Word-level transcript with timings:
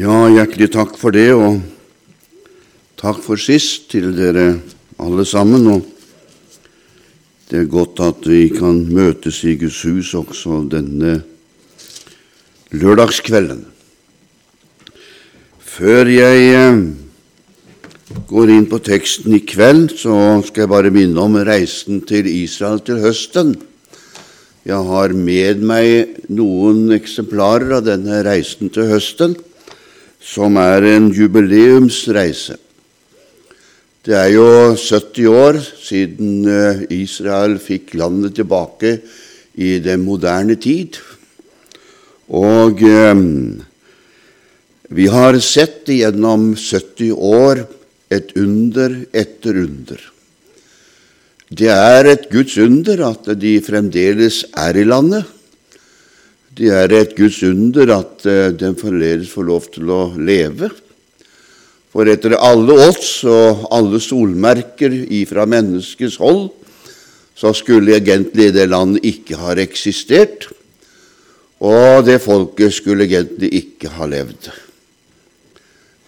Ja, 0.00 0.30
hjertelig 0.32 0.70
takk 0.72 0.94
for 0.96 1.12
det, 1.12 1.26
og 1.36 1.58
takk 2.96 3.18
for 3.20 3.36
sist 3.36 3.90
til 3.92 4.14
dere 4.16 4.54
alle 4.96 5.26
sammen. 5.28 5.66
Og 5.68 5.82
det 7.50 7.58
er 7.58 7.66
godt 7.68 8.00
at 8.06 8.24
vi 8.24 8.46
kan 8.54 8.78
møtes 8.88 9.42
i 9.44 9.58
Guds 9.60 9.82
hus 9.84 10.14
også 10.16 10.62
denne 10.72 11.18
lørdagskvelden. 12.72 13.66
Før 15.74 16.08
jeg 16.14 16.48
eh, 16.54 16.80
går 18.32 18.54
inn 18.56 18.70
på 18.72 18.80
teksten 18.86 19.36
i 19.36 19.42
kveld, 19.44 19.98
så 20.00 20.14
skal 20.46 20.64
jeg 20.64 20.72
bare 20.78 20.94
minne 20.96 21.20
om 21.20 21.36
reisen 21.44 22.00
til 22.08 22.30
Israel 22.30 22.80
til 22.88 23.04
høsten. 23.04 23.52
Jeg 24.64 24.80
har 24.80 25.12
med 25.12 25.60
meg 25.60 26.24
noen 26.32 26.86
eksemplarer 26.96 27.82
av 27.82 27.88
denne 27.92 28.24
reisen 28.24 28.72
til 28.72 28.88
høsten, 28.94 29.36
som 30.20 30.58
er 30.60 30.84
en 30.94 31.08
jubileumsreise. 31.14 32.58
Det 34.04 34.16
er 34.16 34.30
jo 34.32 34.46
70 34.76 35.26
år 35.28 35.58
siden 35.60 36.46
eh, 36.48 36.84
Israel 37.02 37.58
fikk 37.60 37.92
landet 38.00 38.38
tilbake 38.38 38.94
i 39.60 39.78
den 39.84 40.04
moderne 40.06 40.56
tid. 40.60 40.96
Og 42.32 42.80
eh, 42.86 43.24
vi 44.90 45.10
har 45.12 45.36
sett 45.44 45.90
gjennom 45.92 46.54
70 46.56 47.12
år 47.12 47.66
et 48.10 48.32
under 48.40 48.96
etter 49.12 49.60
under. 49.66 50.00
Det 51.50 51.68
er 51.74 52.08
et 52.12 52.24
Guds 52.30 52.56
under 52.62 53.04
at 53.10 53.28
de 53.38 53.56
fremdeles 53.62 54.44
er 54.54 54.80
i 54.80 54.86
landet. 54.86 55.26
Det 56.60 56.68
er 56.76 56.92
et 56.92 57.14
Guds 57.16 57.38
under 57.46 57.88
at 57.94 58.20
den 58.20 58.56
de 58.60 58.76
fremdeles 58.76 59.30
får 59.32 59.46
lov 59.48 59.68
til 59.72 59.88
å 59.88 60.00
leve. 60.20 60.68
For 61.88 62.04
etter 62.12 62.36
alle 62.36 62.74
odds 62.84 63.22
og 63.24 63.62
alle 63.72 63.96
solmerker 64.04 64.92
ifra 65.08 65.46
menneskets 65.48 66.18
hold, 66.20 66.50
så 67.32 67.54
skulle 67.56 67.96
egentlig 67.96 68.50
det 68.52 68.68
landet 68.68 69.06
ikke 69.08 69.38
ha 69.40 69.54
eksistert, 69.56 70.50
og 71.64 72.04
det 72.04 72.20
folket 72.20 72.76
skulle 72.76 73.08
egentlig 73.08 73.50
ikke 73.56 73.94
ha 73.96 74.08
levd. 74.10 74.50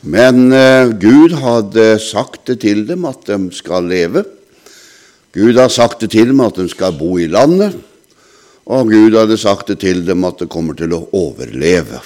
Men 0.03 0.53
eh, 0.53 0.92
Gud 1.00 1.33
hadde 1.41 1.97
sagt 2.03 2.50
det 2.50 2.58
til 2.67 2.84
dem 2.89 3.06
at 3.08 3.25
de 3.28 3.39
skal 3.56 3.86
leve. 3.89 4.25
Gud 5.33 5.56
har 5.56 5.73
sagt 5.73 6.03
det 6.05 6.11
til 6.12 6.33
dem 6.33 6.45
at 6.45 6.61
de 6.61 6.69
skal 6.69 6.92
bo 6.98 7.14
i 7.17 7.30
landet, 7.30 7.78
og 8.73 8.89
Gud 8.89 9.17
hadde 9.19 9.37
sagt 9.41 9.69
det 9.69 9.83
til 9.83 10.03
dem 10.06 10.25
at 10.25 10.41
det 10.41 10.51
kommer 10.53 10.77
til 10.78 10.95
å 10.97 11.05
overleve. 11.12 12.01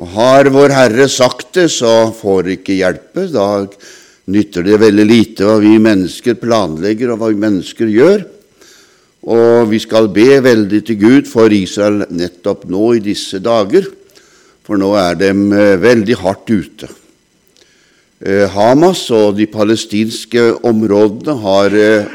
Og 0.00 0.12
Har 0.14 0.48
Vår 0.48 0.72
Herre 0.72 1.08
sagt 1.12 1.52
det, 1.58 1.68
så 1.74 2.08
får 2.16 2.46
det 2.46 2.54
ikke 2.60 2.78
hjelpe. 2.78 3.26
Da 3.28 3.66
nytter 4.32 4.64
det 4.64 4.78
veldig 4.80 5.04
lite 5.04 5.44
hva 5.44 5.58
vi 5.60 5.74
mennesker 5.82 6.38
planlegger, 6.40 7.12
og 7.12 7.20
hva 7.20 7.28
vi 7.32 7.42
mennesker 7.42 7.90
gjør. 7.92 8.24
Og 9.28 9.68
vi 9.68 9.80
skal 9.82 10.08
be 10.14 10.38
veldig 10.40 10.80
til 10.88 10.96
Gud 11.02 11.28
for 11.28 11.52
Israel 11.52 12.06
nettopp 12.08 12.64
nå 12.72 12.94
i 12.96 13.02
disse 13.04 13.42
dager, 13.44 13.84
for 14.64 14.80
nå 14.80 14.94
er 14.96 15.18
de 15.20 15.28
eh, 15.28 15.76
veldig 15.82 16.16
hardt 16.22 16.48
ute. 16.48 16.88
Eh, 18.24 18.46
Hamas 18.54 19.02
og 19.12 19.36
de 19.36 19.44
palestinske 19.50 20.46
områdene 20.64 21.36
har 21.44 21.76
eh, 21.76 22.08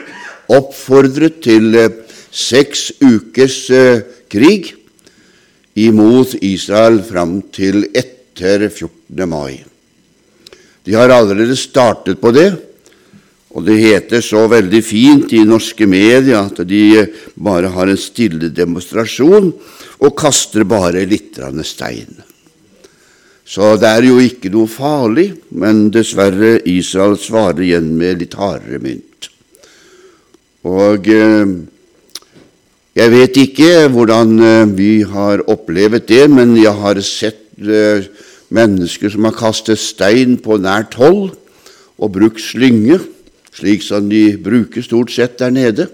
oppfordret 0.50 1.44
til 1.46 1.78
seks 2.36 2.90
ukers 3.00 3.62
krig 4.32 4.74
imot 5.80 6.36
Israel 6.44 7.00
fram 7.04 7.40
til 7.56 7.86
etter 7.96 8.68
14. 8.68 9.24
mai. 9.30 9.64
De 10.86 10.94
har 10.94 11.10
allerede 11.10 11.56
startet 11.58 12.20
på 12.22 12.32
det, 12.36 12.52
og 13.56 13.64
det 13.64 13.78
heter 13.80 14.22
så 14.24 14.44
veldig 14.52 14.82
fint 14.84 15.32
i 15.34 15.46
norske 15.48 15.88
medier 15.88 16.44
at 16.44 16.60
de 16.68 17.06
bare 17.40 17.72
har 17.72 17.88
en 17.88 18.00
stille 18.00 18.52
demonstrasjon 18.52 19.52
og 20.04 20.18
kaster 20.20 20.68
bare 20.68 21.06
litt 21.08 21.40
stein. 21.64 22.20
Så 23.46 23.76
det 23.78 23.88
er 23.88 24.08
jo 24.10 24.18
ikke 24.20 24.50
noe 24.52 24.68
farlig, 24.68 25.30
men 25.54 25.88
dessverre 25.94 26.58
Israel 26.68 27.16
svarer 27.22 27.62
igjen 27.64 27.94
med 27.96 28.20
litt 28.24 28.36
hardere 28.40 28.82
mynt. 28.82 29.30
Og 30.66 31.08
eh, 31.14 31.46
jeg 32.96 33.12
vet 33.12 33.38
ikke 33.42 33.72
hvordan 33.92 34.30
eh, 34.40 34.70
vi 34.72 34.92
har 35.04 35.42
opplevd 35.52 36.06
det, 36.08 36.30
men 36.32 36.54
jeg 36.56 36.72
har 36.80 37.02
sett 37.04 37.60
eh, 37.60 38.08
mennesker 38.56 39.12
som 39.12 39.28
har 39.28 39.36
kastet 39.36 39.82
stein 39.82 40.38
på 40.40 40.56
nært 40.64 40.96
hold 40.96 41.34
og 42.00 42.14
brukt 42.16 42.40
slynge, 42.40 43.02
slik 43.56 43.84
som 43.84 44.08
de 44.08 44.38
bruker 44.40 44.86
stort 44.86 45.12
sett 45.12 45.36
der 45.42 45.52
nede. 45.52 45.90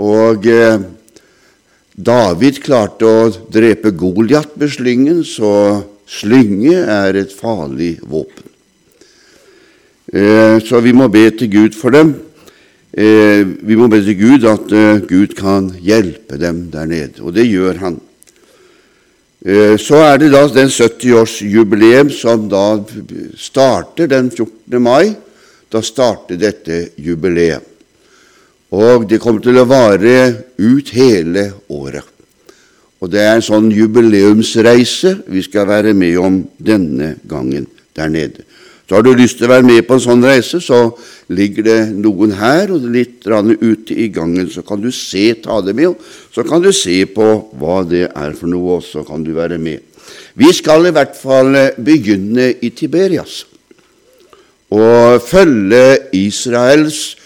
Og 0.00 0.48
eh, 0.48 0.80
David 1.96 2.62
klarte 2.64 3.04
å 3.04 3.28
drepe 3.52 3.92
Goliat 3.92 4.56
med 4.56 4.72
slyngen, 4.72 5.20
så 5.20 5.84
slynge 6.08 6.80
er 6.80 7.20
et 7.20 7.32
farlig 7.32 7.98
våpen. 8.04 8.44
Så 10.62 10.78
vi 10.84 10.92
må 10.94 11.08
be 11.10 11.24
til 11.34 11.48
Gud 11.50 11.74
for 11.74 11.90
dem. 11.90 12.12
Eh, 12.96 13.44
vi 13.44 13.76
må 13.76 13.90
be 13.92 13.98
til 14.00 14.16
Gud 14.16 14.44
at 14.48 14.70
eh, 14.72 15.02
Gud 15.04 15.34
kan 15.36 15.68
hjelpe 15.84 16.38
dem 16.40 16.62
der 16.72 16.86
nede, 16.88 17.20
og 17.20 17.34
det 17.36 17.44
gjør 17.44 17.76
han. 17.82 17.98
Eh, 19.44 19.76
så 19.76 20.00
er 20.00 20.22
det 20.22 20.30
da 20.32 20.40
den 20.48 20.72
70-årsjubileum 20.72 22.08
som 22.08 22.46
da 22.48 22.78
starter 23.36 24.08
den 24.08 24.30
14. 24.32 24.80
mai. 24.80 25.12
Da 25.68 25.82
starter 25.84 26.40
dette 26.40 26.86
jubileet. 26.96 27.60
Og 28.72 29.04
det 29.10 29.20
kommer 29.20 29.44
til 29.44 29.60
å 29.60 29.68
vare 29.68 30.16
ut 30.56 30.88
hele 30.96 31.50
året. 31.68 32.06
Og 33.04 33.12
det 33.12 33.20
er 33.20 33.36
en 33.36 33.44
sånn 33.44 33.68
jubileumsreise 33.76 35.18
vi 35.28 35.44
skal 35.44 35.68
være 35.68 35.92
med 35.92 36.16
om 36.16 36.40
denne 36.56 37.18
gangen 37.28 37.68
der 37.92 38.08
nede. 38.08 38.46
Så 38.86 38.94
har 38.94 39.02
du 39.02 39.10
lyst 39.18 39.40
til 39.40 39.48
å 39.48 39.50
være 39.50 39.66
med 39.66 39.82
på 39.86 39.96
en 39.96 40.02
sånn 40.04 40.22
reise, 40.22 40.60
så 40.62 40.92
ligger 41.34 41.66
det 41.66 41.78
noen 41.98 42.36
her 42.38 42.70
og 42.70 42.84
litt 42.94 43.26
ute 43.26 43.96
i 43.98 44.06
gangen. 44.14 44.46
Så 44.46 44.62
kan 44.62 44.78
du 44.80 44.92
se, 44.94 45.32
ta 45.42 45.58
det 45.60 45.74
med, 45.74 45.96
så 46.30 46.44
kan 46.46 46.62
du 46.62 46.70
se 46.70 47.00
på 47.10 47.26
hva 47.58 47.80
det 47.82 48.06
er 48.12 48.36
for 48.38 48.46
noe, 48.46 48.78
og 48.78 48.86
så 48.86 49.02
kan 49.02 49.26
du 49.26 49.32
være 49.34 49.58
med. 49.58 49.82
Vi 50.38 50.52
skal 50.54 50.86
i 50.86 50.94
hvert 50.94 51.16
fall 51.18 51.56
begynne 51.82 52.52
i 52.62 52.70
Tiberias 52.70 53.44
og 54.70 55.22
følge 55.22 55.98
Israels 56.14 57.16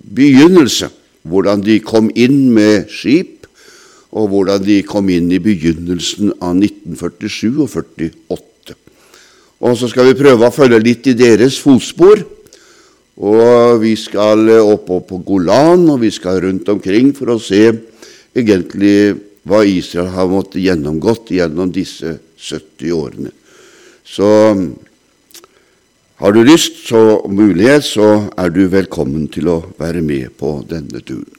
begynnelse, 0.00 0.88
hvordan 1.28 1.60
de 1.64 1.78
kom 1.84 2.08
inn 2.16 2.50
med 2.52 2.88
skip, 2.92 3.46
og 4.12 4.28
hvordan 4.28 4.64
de 4.64 4.80
kom 4.84 5.08
inn 5.12 5.30
i 5.32 5.40
begynnelsen 5.40 6.34
av 6.40 6.56
1947 6.56 7.60
og 7.64 7.68
48. 7.68 8.51
Og 9.62 9.76
så 9.78 9.88
skal 9.90 10.08
vi 10.10 10.18
prøve 10.18 10.48
å 10.48 10.54
følge 10.54 10.80
litt 10.82 11.06
i 11.06 11.14
deres 11.18 11.60
fotspor. 11.62 12.24
Og 13.22 13.82
vi 13.82 13.92
skal 14.00 14.48
opp, 14.58 14.88
på 15.06 15.20
Golan, 15.22 15.84
og 15.92 16.00
vi 16.02 16.10
skal 16.10 16.40
rundt 16.42 16.70
omkring 16.72 17.12
for 17.14 17.34
å 17.34 17.42
se 17.42 17.68
egentlig 18.34 18.96
hva 19.46 19.62
Israel 19.66 20.10
har 20.14 20.30
måttet 20.30 20.64
gjennomgått 20.64 21.30
gjennom 21.34 21.70
disse 21.74 22.16
70 22.38 22.96
årene. 22.96 23.30
Så 24.02 24.26
har 26.22 26.34
du 26.34 26.42
lyst 26.46 26.90
og 26.94 27.30
mulighet, 27.30 27.86
så 27.86 28.08
er 28.38 28.50
du 28.54 28.64
velkommen 28.70 29.28
til 29.30 29.48
å 29.50 29.60
være 29.78 30.02
med 30.02 30.34
på 30.38 30.56
denne 30.70 31.02
turen. 31.02 31.30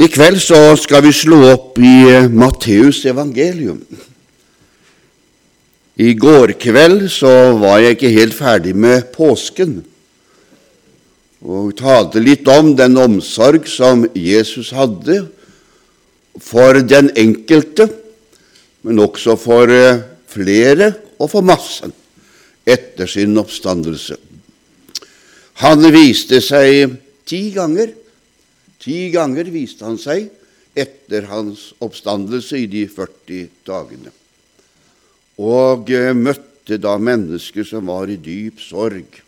I 0.00 0.06
kveld 0.08 0.38
så 0.40 0.58
skal 0.80 1.02
vi 1.04 1.12
slå 1.12 1.42
opp 1.50 1.76
i 1.76 2.28
Matteus 2.32 3.02
evangelium. 3.10 3.82
I 5.98 6.14
går 6.14 6.54
kveld 6.60 7.08
så 7.10 7.52
var 7.58 7.80
jeg 7.82 7.96
ikke 7.96 8.12
helt 8.14 8.36
ferdig 8.36 8.74
med 8.78 9.08
påsken 9.14 9.80
og 11.40 11.72
talte 11.78 12.20
litt 12.20 12.46
om 12.52 12.74
den 12.76 12.98
omsorg 13.00 13.66
som 13.68 14.04
Jesus 14.14 14.70
hadde 14.76 15.22
for 16.40 16.78
den 16.84 17.08
enkelte, 17.18 17.88
men 18.84 19.00
også 19.00 19.36
for 19.40 19.72
eh, 19.72 20.02
flere 20.30 20.92
og 21.18 21.32
for 21.32 21.44
massen 21.44 21.94
etter 22.68 23.08
sin 23.08 23.34
oppstandelse. 23.40 24.18
Han 25.64 25.88
viste 25.92 26.38
seg 26.44 26.94
ti 27.28 27.48
ganger. 27.56 27.90
Ti 28.80 29.10
ganger 29.12 29.50
viste 29.52 29.88
han 29.88 29.98
seg 30.00 30.28
etter 30.76 31.26
hans 31.32 31.70
oppstandelse 31.82 32.62
i 32.62 32.70
de 32.70 32.86
40 32.88 33.50
dagene 33.66 34.19
og 35.40 35.90
eh, 35.94 36.12
møtte 36.16 36.78
da 36.80 36.96
mennesker 37.00 37.66
som 37.66 37.88
var 37.90 38.12
i 38.12 38.18
dyp 38.20 38.60
sorg 38.62 39.20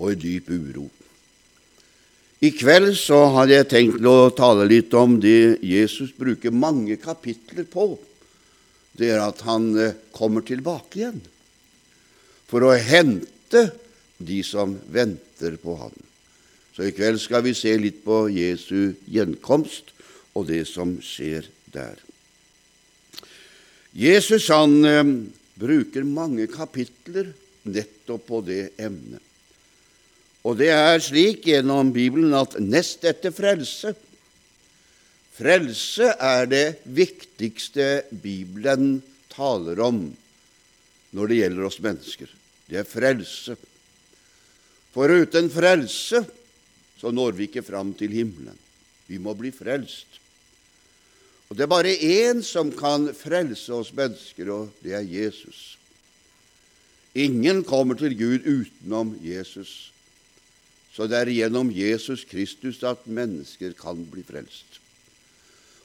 og 0.00 0.12
i 0.14 0.18
dyp 0.18 0.48
uro. 0.50 0.88
I 2.40 2.54
kveld 2.56 2.94
så 2.96 3.26
hadde 3.34 3.58
jeg 3.58 3.68
tenkt 3.68 4.06
å 4.08 4.30
tale 4.32 4.64
litt 4.64 4.94
om 4.96 5.18
det 5.20 5.60
Jesus 5.60 6.14
bruker 6.16 6.54
mange 6.56 6.96
kapitler 6.96 7.66
på 7.68 7.92
det 9.00 9.12
er 9.14 9.22
at 9.22 9.42
han 9.46 9.70
eh, 9.78 9.96
kommer 10.12 10.44
tilbake 10.44 11.00
igjen 11.00 11.20
for 12.50 12.66
å 12.66 12.74
hente 12.74 13.68
de 14.18 14.40
som 14.44 14.74
venter 14.92 15.56
på 15.62 15.76
ham. 15.78 15.94
Så 16.74 16.88
i 16.88 16.94
kveld 16.94 17.20
skal 17.22 17.44
vi 17.46 17.54
se 17.56 17.72
litt 17.78 18.02
på 18.04 18.24
Jesu 18.32 18.96
gjenkomst 19.08 19.92
og 20.34 20.48
det 20.50 20.64
som 20.68 20.96
skjer 21.04 21.46
der. 21.72 21.96
Jesus 23.92 24.48
han 24.52 24.84
eh, 24.86 25.04
bruker 25.60 26.06
mange 26.06 26.46
kapitler 26.50 27.32
nettopp 27.62 28.26
på 28.28 28.40
det 28.46 28.62
emnet. 28.80 29.22
Og 30.46 30.56
det 30.56 30.70
er 30.72 31.02
slik 31.04 31.44
gjennom 31.50 31.90
Bibelen 31.92 32.32
at 32.38 32.56
nest 32.62 33.04
etter 33.04 33.34
frelse 33.34 33.92
Frelse 35.40 36.10
er 36.20 36.48
det 36.50 36.66
viktigste 36.84 38.02
Bibelen 38.12 38.98
taler 39.32 39.78
om 39.80 40.02
når 41.16 41.30
det 41.30 41.38
gjelder 41.38 41.68
oss 41.70 41.78
mennesker. 41.80 42.28
Det 42.68 42.82
er 42.82 42.88
frelse. 42.88 43.56
For 44.92 45.08
uten 45.08 45.48
frelse 45.52 46.20
så 47.00 47.12
når 47.14 47.38
vi 47.38 47.48
ikke 47.48 47.64
fram 47.64 47.94
til 47.96 48.12
himmelen. 48.12 48.58
Vi 49.08 49.16
må 49.16 49.32
bli 49.38 49.48
frelst. 49.54 50.20
Og 51.50 51.56
Det 51.56 51.64
er 51.66 51.70
bare 51.70 51.96
én 51.98 52.44
som 52.46 52.70
kan 52.70 53.08
frelse 53.10 53.74
oss 53.74 53.90
mennesker, 53.90 54.52
og 54.54 54.68
det 54.84 54.94
er 54.94 55.02
Jesus. 55.02 55.76
Ingen 57.18 57.64
kommer 57.66 57.98
til 57.98 58.14
Gud 58.14 58.46
utenom 58.46 59.16
Jesus. 59.18 59.90
Så 60.94 61.08
det 61.10 61.18
er 61.18 61.32
gjennom 61.34 61.72
Jesus 61.74 62.22
Kristus 62.30 62.84
at 62.86 63.02
mennesker 63.06 63.74
kan 63.74 63.98
bli 64.12 64.22
frelst. 64.22 64.78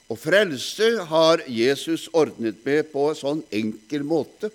Og 0.06 0.20
frelse 0.22 0.92
har 1.10 1.42
Jesus 1.50 2.12
ordnet 2.14 2.62
med 2.62 2.92
på 2.92 3.10
en 3.10 3.18
sånn 3.18 3.44
enkel 3.50 4.06
måte. 4.06 4.52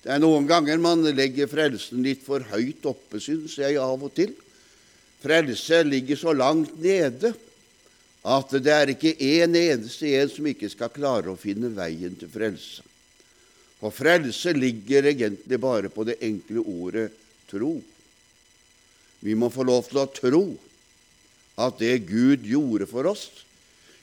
Det 0.00 0.12
er 0.12 0.24
noen 0.24 0.48
ganger 0.48 0.80
man 0.80 1.04
legger 1.04 1.50
frelsen 1.52 2.00
litt 2.04 2.24
for 2.24 2.40
høyt 2.48 2.84
oppe, 2.88 3.20
syns 3.20 3.58
jeg 3.60 3.76
av 3.76 4.00
og 4.00 4.16
til. 4.16 4.32
Frelse 5.20 5.82
ligger 5.84 6.16
så 6.16 6.32
langt 6.32 6.72
nede 6.80 7.34
at 8.24 8.54
det 8.64 8.72
er 8.72 8.92
ikke 8.94 9.12
en 9.36 9.56
eneste 9.58 10.14
en 10.16 10.30
som 10.32 10.46
ikke 10.48 10.70
skal 10.72 10.92
klare 10.92 11.32
å 11.32 11.40
finne 11.40 11.68
veien 11.76 12.14
til 12.16 12.30
frelse. 12.32 12.84
For 13.80 13.92
frelse 13.92 14.54
ligger 14.56 15.10
egentlig 15.10 15.58
bare 15.60 15.90
på 15.92 16.06
det 16.08 16.16
enkle 16.24 16.62
ordet 16.64 17.10
tro. 17.50 17.76
Vi 19.20 19.34
må 19.36 19.50
få 19.52 19.66
lov 19.68 19.90
til 19.90 20.00
å 20.00 20.08
tro 20.08 20.44
at 21.60 21.76
det 21.82 22.06
Gud 22.08 22.48
gjorde 22.48 22.88
for 22.88 23.12
oss 23.12 23.28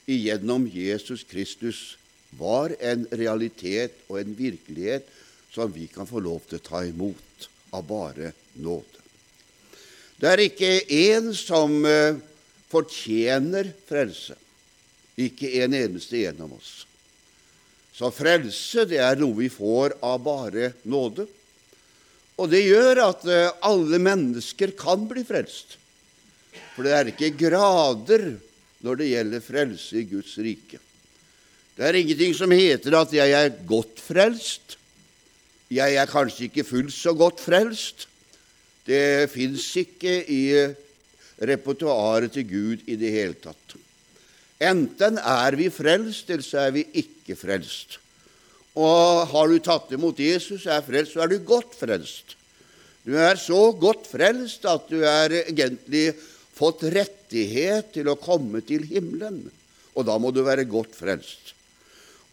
igjennom 0.06 0.64
Jesus 0.70 1.22
Kristus, 1.28 1.96
var 2.38 2.72
en 2.80 3.04
realitet 3.12 3.98
og 4.08 4.22
en 4.22 4.32
virkelighet 4.34 5.08
som 5.52 5.72
vi 5.72 5.84
kan 5.90 6.08
få 6.08 6.22
lov 6.24 6.46
til 6.48 6.58
å 6.58 6.64
ta 6.64 6.80
imot 6.86 7.48
av 7.76 7.84
bare 7.86 8.32
nåde. 8.56 9.02
Det 10.16 10.30
er 10.30 10.42
ikke 10.46 10.70
én 10.86 11.32
som 11.36 11.74
uh, 11.84 12.16
fortjener 12.72 13.68
frelse, 13.88 14.36
ikke 15.20 15.50
en 15.62 15.76
eneste 15.76 16.24
en 16.30 16.40
av 16.46 16.56
oss. 16.56 16.72
Så 17.92 18.08
frelse 18.14 18.86
det 18.88 19.02
er 19.04 19.20
noe 19.20 19.36
vi 19.36 19.50
får 19.52 19.98
av 20.00 20.22
bare 20.24 20.72
nåde. 20.88 21.26
Og 22.40 22.48
det 22.48 22.62
gjør 22.64 23.02
at 23.04 23.26
eh, 23.28 23.50
alle 23.68 24.00
mennesker 24.00 24.72
kan 24.78 25.04
bli 25.10 25.24
frelst. 25.28 25.76
For 26.72 26.86
det 26.86 26.94
er 26.96 27.10
ikke 27.12 27.34
grader 27.36 28.32
når 28.82 28.98
det 28.98 29.10
gjelder 29.10 29.44
frelse 29.44 30.00
i 30.00 30.06
Guds 30.08 30.32
rike. 30.40 30.80
Det 31.76 31.84
er 31.88 31.98
ingenting 32.00 32.34
som 32.36 32.50
heter 32.52 32.96
at 32.96 33.12
'jeg 33.12 33.30
er 33.32 33.52
godt 33.68 34.00
frelst'. 34.00 34.76
Jeg 35.70 35.94
er 35.96 36.06
kanskje 36.06 36.48
ikke 36.48 36.64
fullt 36.68 36.92
så 36.92 37.14
godt 37.16 37.40
frelst. 37.40 38.06
Det 38.84 39.30
fins 39.30 39.76
ikke 39.76 40.24
i 40.28 40.42
repertoaret 41.42 42.32
til 42.34 42.46
Gud 42.48 42.84
i 42.86 42.96
det 42.98 43.10
hele 43.14 43.38
tatt. 43.38 43.76
Enten 44.62 45.18
er 45.18 45.56
vi 45.58 45.66
frelst, 45.74 46.30
eller 46.30 46.46
så 46.46 46.66
er 46.68 46.76
vi 46.76 46.86
ikke 47.02 47.36
frelst. 47.38 47.98
Og 48.78 49.26
har 49.32 49.50
du 49.50 49.58
tatt 49.60 49.90
imot 49.92 50.20
Jesus 50.22 50.68
er 50.70 50.84
frelst, 50.86 51.16
så 51.16 51.24
er 51.24 51.32
du 51.32 51.42
godt 51.44 51.74
frelst. 51.76 52.36
Du 53.02 53.16
er 53.18 53.36
så 53.40 53.72
godt 53.74 54.06
frelst 54.06 54.64
at 54.70 54.86
du 54.88 55.02
er 55.02 55.34
egentlig 55.42 56.12
fått 56.54 56.84
rettighet 56.94 57.90
til 57.96 58.12
å 58.12 58.20
komme 58.20 58.62
til 58.64 58.86
himmelen. 58.86 59.42
Og 59.98 60.06
da 60.06 60.14
må 60.22 60.30
du 60.32 60.44
være 60.46 60.68
godt 60.70 60.94
frelst. 60.96 61.52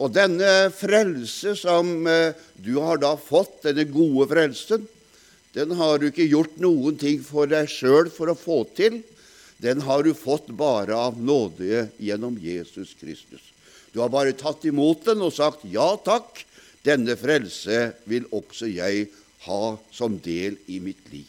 Og 0.00 0.14
denne 0.14 0.70
frelse 0.72 1.52
som 1.58 2.06
eh, 2.08 2.32
du 2.56 2.78
har 2.80 3.00
da 3.02 3.12
fått, 3.20 3.66
denne 3.66 3.84
gode 3.90 4.30
frelsen, 4.30 4.86
den 5.56 5.74
har 5.74 5.98
du 5.98 6.08
ikke 6.10 6.28
gjort 6.30 6.58
noen 6.62 6.98
ting 6.98 7.22
for 7.26 7.50
deg 7.50 7.70
sjøl 7.70 8.10
for 8.12 8.30
å 8.30 8.38
få 8.38 8.62
til. 8.76 9.00
Den 9.60 9.82
har 9.84 10.04
du 10.06 10.12
fått 10.14 10.48
bare 10.56 10.94
av 10.96 11.18
nåde 11.18 11.88
gjennom 11.98 12.38
Jesus 12.40 12.94
Kristus. 13.00 13.42
Du 13.90 13.98
har 14.00 14.12
bare 14.12 14.36
tatt 14.38 14.64
imot 14.64 15.04
den 15.04 15.22
og 15.26 15.34
sagt 15.34 15.66
'ja 15.66 15.96
takk', 16.04 16.44
denne 16.86 17.16
frelse 17.16 17.92
vil 18.06 18.24
også 18.30 18.70
jeg 18.70 19.08
ha 19.44 19.76
som 19.92 20.16
del 20.18 20.56
i 20.68 20.78
mitt 20.80 21.02
liv. 21.12 21.28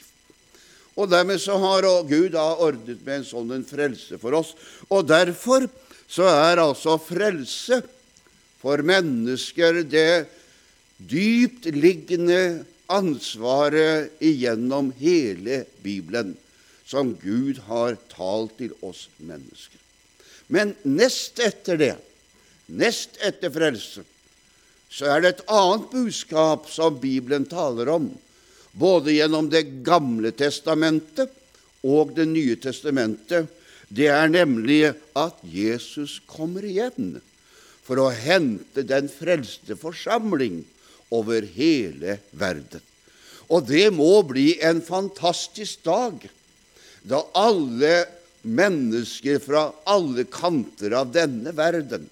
Og 0.96 1.10
Dermed 1.10 1.40
så 1.42 1.58
har 1.58 1.88
Gud 2.08 2.32
da 2.36 2.56
ordnet 2.56 3.04
med 3.06 3.22
en 3.22 3.26
sånn 3.26 3.52
en 3.56 3.66
frelse 3.66 4.20
for 4.20 4.36
oss. 4.38 4.54
Og 4.90 5.08
derfor 5.08 5.68
så 6.08 6.28
er 6.28 6.62
altså 6.62 6.98
frelse 7.00 7.82
for 8.62 8.84
mennesker 8.84 9.84
det 9.88 10.28
dyptliggende 11.00 12.66
ansvaret 12.92 14.22
igjennom 14.24 14.92
hele 15.00 15.64
Bibelen 15.84 16.36
som 16.86 17.14
Gud 17.22 17.62
har 17.68 17.96
talt 18.12 18.58
til 18.60 18.74
oss 18.84 19.08
mennesker. 19.18 19.80
Men 20.52 20.76
nest 20.84 21.40
etter 21.40 21.80
det 21.80 21.94
Nest 22.72 23.18
etter 23.20 23.52
frelse 23.52 24.04
så 24.92 25.08
er 25.08 25.24
det 25.24 25.30
et 25.32 25.46
annet 25.52 25.88
budskap 25.92 26.68
som 26.72 26.98
Bibelen 27.00 27.46
taler 27.48 27.88
om, 27.94 28.10
både 28.72 29.14
gjennom 29.16 29.48
Det 29.52 29.64
gamle 29.88 30.34
testamentet 30.36 31.32
og 31.88 32.12
Det 32.16 32.28
nye 32.28 32.58
testamentet. 32.60 33.48
Det 33.88 34.08
er 34.12 34.28
nemlig 34.32 34.94
at 35.16 35.40
Jesus 35.48 36.20
kommer 36.28 36.68
igjen 36.68 37.22
for 37.84 38.04
å 38.04 38.12
hente 38.12 38.84
den 38.88 39.08
frelste 39.12 39.76
forsamling 39.80 40.62
over 41.12 41.44
hele 41.56 42.20
verden. 42.32 42.84
Og 43.51 43.67
det 43.67 43.89
må 43.93 44.22
bli 44.27 44.55
en 44.63 44.79
fantastisk 44.84 45.84
dag 45.88 46.24
da 47.03 47.20
alle 47.38 48.05
mennesker 48.41 49.41
fra 49.43 49.67
alle 49.89 50.25
kanter 50.29 50.96
av 50.98 51.12
denne 51.13 51.53
verden 51.58 52.08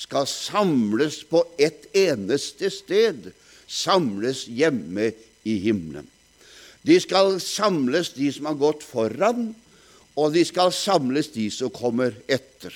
skal 0.00 0.26
samles 0.30 1.20
på 1.28 1.42
ett 1.60 1.90
eneste 1.96 2.70
sted, 2.72 3.28
samles 3.68 4.46
hjemme 4.48 5.10
i 5.44 5.58
himmelen. 5.66 6.06
De 6.82 6.96
skal 7.02 7.36
samles, 7.44 8.14
de 8.16 8.30
som 8.32 8.48
har 8.48 8.56
gått 8.56 8.86
foran, 8.86 9.50
og 10.16 10.32
de 10.32 10.44
skal 10.48 10.72
samles, 10.72 11.28
de 11.34 11.50
som 11.52 11.72
kommer 11.72 12.16
etter. 12.24 12.72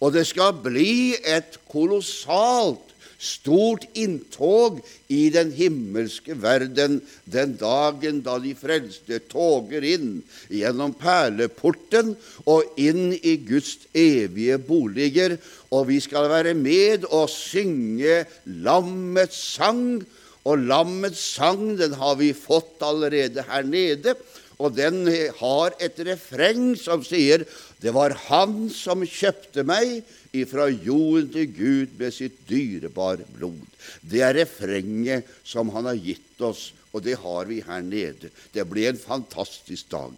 Og 0.00 0.14
det 0.16 0.24
skal 0.30 0.56
bli 0.64 1.14
et 1.20 1.58
kolossalt 1.70 2.93
stort 3.18 3.86
inntog 3.94 4.80
i 5.08 5.28
den 5.34 5.52
himmelske 5.54 6.36
verden 6.42 7.00
den 7.30 7.54
dagen 7.60 8.20
da 8.26 8.38
de 8.42 8.54
frelste 8.58 9.20
toger 9.30 9.84
inn 9.86 10.18
gjennom 10.52 10.94
perleporten 10.98 12.14
og 12.44 12.78
inn 12.80 13.12
i 13.20 13.36
Guds 13.46 13.76
evige 13.94 14.58
boliger. 14.58 15.38
Og 15.74 15.88
vi 15.90 16.00
skal 16.04 16.30
være 16.32 16.54
med 16.58 17.06
og 17.10 17.28
synge 17.32 18.24
lammets 18.44 19.40
sang. 19.56 20.02
Og 20.44 20.60
lammets 20.60 21.22
sang 21.34 21.72
den 21.80 21.96
har 21.96 22.18
vi 22.20 22.34
fått 22.36 22.82
allerede 22.84 23.46
her 23.48 23.64
nede. 23.64 24.16
Og 24.58 24.76
den 24.76 25.08
har 25.40 25.74
et 25.82 25.98
refreng 26.06 26.74
som 26.78 27.02
sier 27.06 27.46
det 27.82 27.92
var 27.94 28.14
Han 28.28 28.68
som 28.72 29.02
kjøpte 29.04 29.64
meg 29.66 30.04
ifra 30.34 30.68
jorden 30.68 31.30
til 31.32 31.50
Gud 31.54 31.94
med 31.98 32.14
sitt 32.14 32.42
dyrebare 32.48 33.26
blod. 33.36 33.62
Det 34.00 34.22
er 34.24 34.36
refrenget 34.40 35.30
som 35.44 35.70
Han 35.74 35.90
har 35.90 36.00
gitt 36.00 36.40
oss, 36.42 36.72
og 36.92 37.02
det 37.06 37.18
har 37.22 37.48
vi 37.50 37.62
her 37.64 37.82
nede. 37.82 38.30
Det 38.52 38.66
blir 38.68 38.92
en 38.92 39.00
fantastisk 39.00 39.90
dag. 39.90 40.14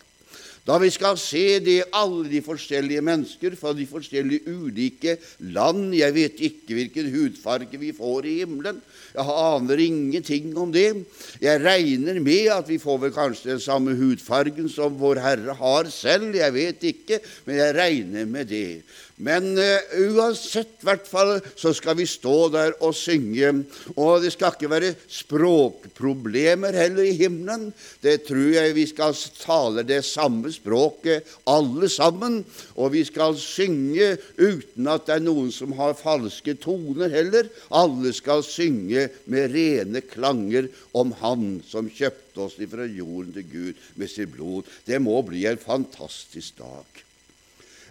Da 0.66 0.80
vi 0.82 0.88
skal 0.90 1.14
se 1.14 1.60
det 1.62 1.92
alle 1.94 2.24
de 2.26 2.40
forskjellige 2.42 3.02
mennesker 3.06 3.54
fra 3.54 3.70
de 3.76 3.84
forskjellige 3.86 4.50
ulike 4.50 5.14
land 5.54 5.94
Jeg 5.94 6.14
vet 6.16 6.40
ikke 6.42 6.74
hvilken 6.74 7.12
hudfarge 7.12 7.78
vi 7.78 7.92
får 7.94 8.26
i 8.26 8.32
himmelen. 8.40 8.80
Jeg 9.14 9.36
aner 9.46 9.82
ingenting 9.84 10.50
om 10.58 10.72
det. 10.74 11.04
Jeg 11.40 11.62
regner 11.62 12.18
med 12.18 12.50
at 12.56 12.66
vi 12.66 12.80
får 12.82 12.98
vel 13.04 13.14
kanskje 13.14 13.52
den 13.52 13.62
samme 13.62 13.94
hudfargen 13.94 14.66
som 14.72 14.98
Vår 14.98 15.22
Herre 15.22 15.54
har 15.54 15.90
selv. 15.94 16.34
Jeg 16.34 16.56
vet 16.58 16.90
ikke, 16.90 17.20
men 17.46 17.62
jeg 17.62 17.78
regner 17.78 18.26
med 18.26 18.50
det. 18.50 18.82
Men 19.16 19.54
uh, 19.56 19.94
uansett, 20.12 20.74
hvert 20.84 21.06
fall, 21.08 21.38
så 21.56 21.72
skal 21.76 21.96
vi 21.96 22.04
stå 22.08 22.34
der 22.52 22.74
og 22.84 22.92
synge. 22.96 23.52
Og 23.96 24.20
det 24.24 24.34
skal 24.34 24.52
ikke 24.52 24.68
være 24.68 24.92
språkproblemer 25.08 26.76
heller 26.76 27.08
i 27.08 27.14
himmelen. 27.16 27.70
Det 28.04 28.18
tror 28.28 28.50
jeg 28.58 28.74
vi 28.76 28.84
skal 28.90 29.16
tale 29.40 29.86
det 29.88 30.02
samme 30.04 30.52
språket, 30.52 31.24
alle 31.48 31.88
sammen. 31.92 32.42
Og 32.76 32.92
vi 32.92 33.06
skal 33.08 33.38
synge 33.40 34.16
uten 34.36 34.92
at 34.92 35.08
det 35.08 35.16
er 35.16 35.24
noen 35.24 35.48
som 35.54 35.72
har 35.80 35.96
falske 35.96 36.58
toner 36.60 37.12
heller. 37.16 37.48
Alle 37.72 38.12
skal 38.16 38.44
synge 38.44 39.08
med 39.24 39.56
rene 39.56 40.04
klanger 40.04 40.68
om 40.96 41.14
Han 41.22 41.62
som 41.64 41.88
kjøpte 41.88 42.44
oss 42.44 42.60
fra 42.68 42.84
jorden 42.84 43.32
til 43.32 43.48
Gud 43.48 43.82
med 43.96 44.12
sitt 44.12 44.34
blod. 44.36 44.68
Det 44.84 45.00
må 45.00 45.22
bli 45.24 45.46
en 45.48 45.60
fantastisk 45.60 46.60
dag. 46.60 47.05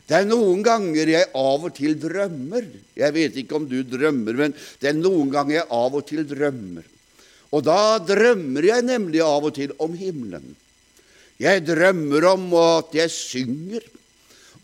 Det 0.05 0.19
er 0.19 0.27
noen 0.29 0.61
ganger 0.65 1.09
jeg 1.09 1.31
av 1.33 1.63
og 1.65 1.73
til 1.73 1.95
drømmer. 1.97 2.67
Jeg 2.97 3.15
vet 3.15 3.39
ikke 3.41 3.57
om 3.57 3.65
du 3.69 3.79
drømmer, 3.81 4.37
men 4.37 4.53
det 4.81 4.91
er 4.91 4.99
noen 4.99 5.31
ganger 5.33 5.59
jeg 5.59 5.69
av 5.73 5.97
og 5.97 6.05
til 6.05 6.27
drømmer. 6.29 6.85
Og 7.55 7.63
da 7.65 7.97
drømmer 8.03 8.67
jeg 8.69 8.85
nemlig 8.85 9.23
av 9.25 9.47
og 9.47 9.55
til 9.57 9.73
om 9.81 9.95
himmelen. 9.97 10.53
Jeg 11.41 11.65
drømmer 11.67 12.29
om 12.31 12.47
at 12.59 12.93
jeg 12.95 13.11
synger. 13.11 13.85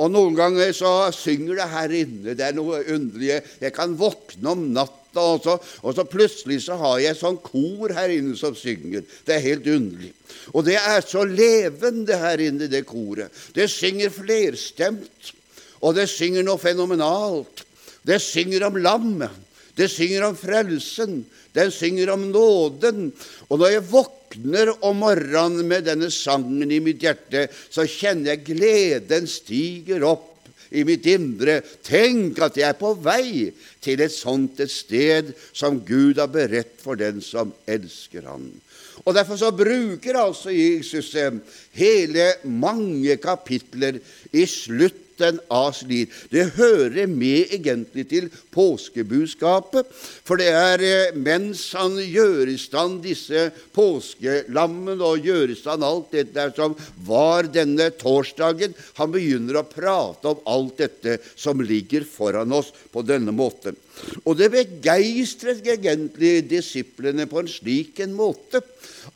Og 0.02 0.12
noen 0.14 0.38
ganger 0.38 0.72
så 0.76 1.12
synger 1.14 1.60
det 1.60 1.70
her 1.74 1.96
inne. 2.04 2.36
Det 2.38 2.46
er 2.46 2.56
noe 2.58 2.84
underlig. 2.94 3.42
Jeg 3.62 3.74
kan 3.76 3.98
våkne 3.98 4.54
om 4.54 4.64
natta, 5.12 5.22
og 5.22 5.44
så, 5.44 5.58
og 5.84 5.96
så 5.96 6.06
plutselig 6.06 6.62
så 6.66 6.78
har 6.80 7.00
jeg 7.00 7.18
sånn 7.20 7.38
kor 7.44 7.92
her 7.94 8.10
inne 8.10 8.36
som 8.38 8.56
synger. 8.56 9.04
Det 9.26 9.36
er 9.36 9.44
helt 9.46 9.68
underlig. 9.68 10.14
Og 10.54 10.66
det 10.66 10.78
er 10.78 11.02
så 11.06 11.24
levende 11.26 12.18
her 12.18 12.40
inne, 12.40 12.68
det 12.68 12.86
koret. 12.86 13.32
Det 13.54 13.70
synger 13.70 14.10
flerstemt, 14.10 15.34
og 15.82 15.96
det 15.96 16.08
synger 16.10 16.44
noe 16.44 16.62
fenomenalt. 16.62 17.66
Det 18.04 18.22
synger 18.22 18.66
om 18.66 18.78
lammet. 18.82 19.32
Det 19.76 19.88
synger 19.90 20.26
om 20.28 20.36
frelsen. 20.36 21.22
Det 21.54 21.72
synger 21.74 22.12
om 22.14 22.30
nåden. 22.32 23.12
Og 23.50 23.60
når 23.60 23.76
jeg 23.76 23.88
våkner 23.92 24.74
om 24.86 25.02
morgenen 25.04 25.68
med 25.68 25.86
denne 25.86 26.10
sangen 26.12 26.72
i 26.72 26.80
mitt 26.84 27.02
hjerte, 27.04 27.48
så 27.70 27.86
kjenner 27.90 28.34
jeg 28.34 28.46
gleden 28.52 29.28
stiger 29.30 30.06
opp 30.08 30.31
i 30.72 30.84
mitt 30.88 31.06
indre. 31.12 31.60
Tenk 31.84 32.40
at 32.44 32.58
jeg 32.60 32.70
er 32.70 32.80
på 32.80 32.94
vei 33.04 33.52
til 33.84 34.04
et 34.04 34.14
sånt 34.14 34.60
et 34.64 34.72
sted 34.72 35.34
som 35.52 35.82
Gud 35.86 36.22
har 36.22 36.32
beredt 36.32 36.80
for 36.84 37.00
den 37.00 37.22
som 37.26 37.54
elsker 37.70 38.28
Han. 38.30 38.50
Og 39.06 39.16
Derfor 39.16 39.40
så 39.40 39.50
bruker 39.52 40.20
altså 40.20 40.52
Jesus 40.54 41.16
eh, 41.16 41.34
hele 41.74 42.28
mange 42.46 43.16
kapitler 43.18 43.98
i 44.32 44.46
slutten 45.22 45.40
av 45.50 45.72
sitt. 45.74 46.12
Det 46.30 46.56
hører 46.58 47.08
med 47.08 47.52
egentlig 47.54 48.08
til 48.10 48.30
påskebudskapet, 48.54 49.88
for 50.26 50.38
det 50.38 50.50
er 50.50 50.82
eh, 50.82 51.16
mens 51.16 51.74
han 51.78 51.98
gjør 51.98 52.50
i 52.50 52.58
stand 52.58 53.02
disse 53.04 53.50
påskelammene 53.76 55.02
og 55.04 55.26
gjør 55.26 55.52
i 55.52 55.60
stand 55.60 55.84
alt 55.84 56.12
dette 56.12 56.52
som 56.56 56.76
var 57.06 57.50
denne 57.52 57.92
torsdagen, 57.92 58.74
han 58.98 59.12
begynner 59.12 59.62
å 59.62 59.68
prate 59.68 60.28
om 60.32 60.42
alt 60.46 60.78
dette 60.82 61.20
som 61.36 61.62
ligger 61.62 62.06
foran 62.06 62.52
oss 62.52 62.72
på 62.92 63.04
denne 63.06 63.32
måten. 63.32 63.76
Og 64.26 64.38
det 64.40 64.50
begeistret 64.54 65.66
egentlig 65.68 66.48
disiplene 66.50 67.28
på 67.30 67.42
en 67.42 67.50
slik 67.52 68.00
en 68.02 68.16
måte 68.16 68.64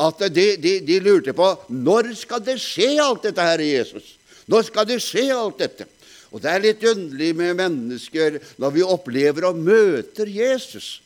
at 0.01 0.21
de, 0.33 0.45
de, 0.59 0.77
de, 0.85 0.99
lurte 1.01 1.33
på 1.33 1.47
når 1.71 2.11
skal 2.19 2.43
det 2.43 2.57
skje 2.61 2.95
alt 3.01 3.25
dette 3.25 3.41
her, 3.41 3.63
Jesus? 3.63 4.15
Når 4.51 4.67
skal 4.67 4.87
det 4.89 4.99
skje 5.01 5.29
alt 5.33 5.61
dette? 5.61 5.87
Og 6.35 6.41
det 6.43 6.51
er 6.51 6.63
litt 6.65 6.81
underlig 6.83 7.29
med 7.39 7.55
mennesker 7.55 8.41
når 8.59 8.73
vi 8.75 8.81
opplever 8.83 9.45
og 9.47 9.59
møter 9.63 10.27
Jesus. 10.27 10.97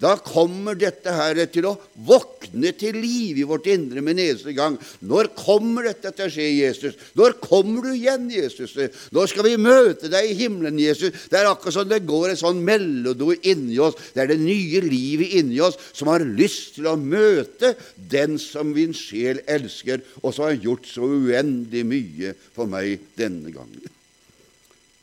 Da 0.00 0.14
kommer 0.24 0.78
dette 0.80 1.12
her 1.12 1.36
til 1.52 1.66
å 1.68 1.74
våkne 2.08 2.70
til 2.78 2.96
liv 2.96 3.36
i 3.42 3.44
vårt 3.44 3.68
indre 3.68 4.00
med 4.00 4.16
neste 4.16 4.54
gang. 4.56 4.78
Når 5.04 5.28
kommer 5.36 5.90
dette 5.90 6.14
til 6.14 6.24
å 6.24 6.32
skje, 6.32 6.46
Jesus? 6.62 6.96
Når 7.18 7.36
kommer 7.42 7.84
du 7.84 7.90
igjen, 7.98 8.30
Jesus? 8.32 8.72
Når 9.12 9.28
skal 9.34 9.50
vi 9.50 9.58
møte 9.60 10.08
deg 10.08 10.30
i 10.30 10.38
himmelen, 10.38 10.80
Jesus? 10.80 11.26
Det 11.28 11.36
er 11.36 11.50
akkurat 11.50 11.76
som 11.76 11.90
det 11.90 12.00
går 12.08 12.30
en 12.30 12.40
sånn 12.40 12.64
melodi 12.64 13.36
inni 13.52 13.76
oss. 13.84 13.98
Det 14.14 14.24
er 14.24 14.32
det 14.32 14.40
nye 14.40 14.80
livet 14.86 15.36
inni 15.42 15.60
oss 15.68 15.76
som 15.92 16.08
har 16.14 16.24
lyst 16.24 16.78
til 16.78 16.88
å 16.88 16.96
møte 16.96 17.74
den 18.08 18.40
som 18.40 18.72
min 18.72 18.96
sjel 18.96 19.44
elsker, 19.44 20.00
og 20.22 20.32
som 20.32 20.48
har 20.48 20.56
gjort 20.56 20.88
så 20.88 21.04
uendelig 21.04 21.84
mye 21.92 22.34
for 22.56 22.70
meg 22.70 23.10
denne 23.18 23.52
gangen. 23.52 23.97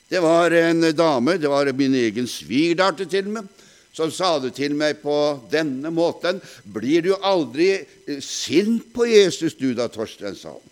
Det 0.10 0.22
var 0.22 0.52
en 0.52 0.86
dame, 0.96 1.38
det 1.38 1.50
var 1.50 1.72
min 1.74 1.96
egen 1.98 2.28
svigerdatter 2.30 3.08
til 3.10 3.32
meg, 3.34 3.50
som 3.96 4.12
sa 4.14 4.36
det 4.44 4.54
til 4.58 4.76
meg 4.78 5.00
på 5.02 5.16
denne 5.50 5.90
måten. 5.90 6.42
Blir 6.64 7.08
du 7.08 7.12
aldri 7.16 7.72
eh, 7.80 8.22
sint 8.22 8.92
på 8.94 9.08
Jesus, 9.10 9.56
du 9.58 9.72
da, 9.74 9.88
Torstein, 9.90 10.38
sa 10.38 10.54
han. 10.54 10.72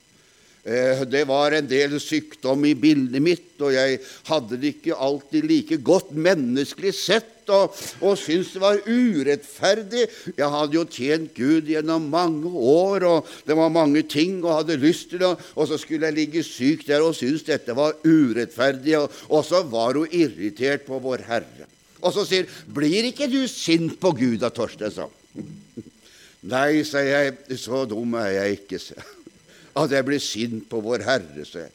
Eh, 0.63 1.01
det 1.09 1.25
var 1.27 1.51
en 1.51 1.67
del 1.67 1.97
sykdom 1.99 2.61
i 2.69 2.75
bildet 2.77 3.23
mitt, 3.23 3.49
og 3.59 3.73
jeg 3.73 3.97
hadde 4.29 4.59
det 4.61 4.75
ikke 4.77 5.01
alltid 5.01 5.49
like 5.49 5.79
godt 5.83 6.13
menneskelig 6.13 6.93
sett, 6.95 7.32
og, 7.49 7.75
og 8.01 8.17
syntes 8.19 8.53
det 8.55 8.61
var 8.63 8.79
urettferdig. 8.87 10.05
Jeg 10.37 10.49
hadde 10.55 10.77
jo 10.77 10.85
tjent 10.87 11.33
Gud 11.35 11.69
gjennom 11.71 12.07
mange 12.11 12.49
år, 12.49 13.07
og 13.09 13.31
det 13.47 13.57
var 13.57 13.73
mange 13.73 14.03
ting 14.07 14.39
og 14.43 14.61
hadde 14.61 14.79
lyst 14.81 15.09
til 15.11 15.23
det, 15.23 15.33
og 15.55 15.67
så 15.67 15.79
skulle 15.81 16.07
jeg 16.07 16.17
ligge 16.19 16.45
syk 16.47 16.85
der 16.87 17.03
og 17.03 17.15
syntes 17.17 17.45
dette 17.47 17.75
var 17.75 17.97
urettferdig, 18.05 18.97
og, 18.99 19.11
og 19.29 19.45
så 19.47 19.63
var 19.63 19.99
hun 19.99 20.11
irritert 20.11 20.87
på 20.87 21.01
Vår 21.03 21.25
Herre. 21.27 21.67
Og 22.03 22.11
så 22.11 22.25
sier 22.27 22.47
'Blir 22.67 23.07
ikke 23.07 23.31
du 23.31 23.47
sint 23.47 23.99
på 23.99 24.11
Gud 24.11 24.37
da, 24.43 24.49
Torstein?' 24.49 24.91
sa 24.91 25.07
Nei, 26.53 26.83
sa 26.83 26.99
jeg, 26.99 27.37
så 27.55 27.85
dum 27.87 28.13
er 28.19 28.35
jeg 28.35 28.59
ikke, 28.59 28.79
sa 28.79 28.99
at 29.73 29.93
jeg 29.93 30.05
blir 30.05 30.21
sint 30.21 30.67
på 30.69 30.79
Vår 30.85 31.01
Herre, 31.05 31.45
sa 31.47 31.63
jeg. 31.63 31.71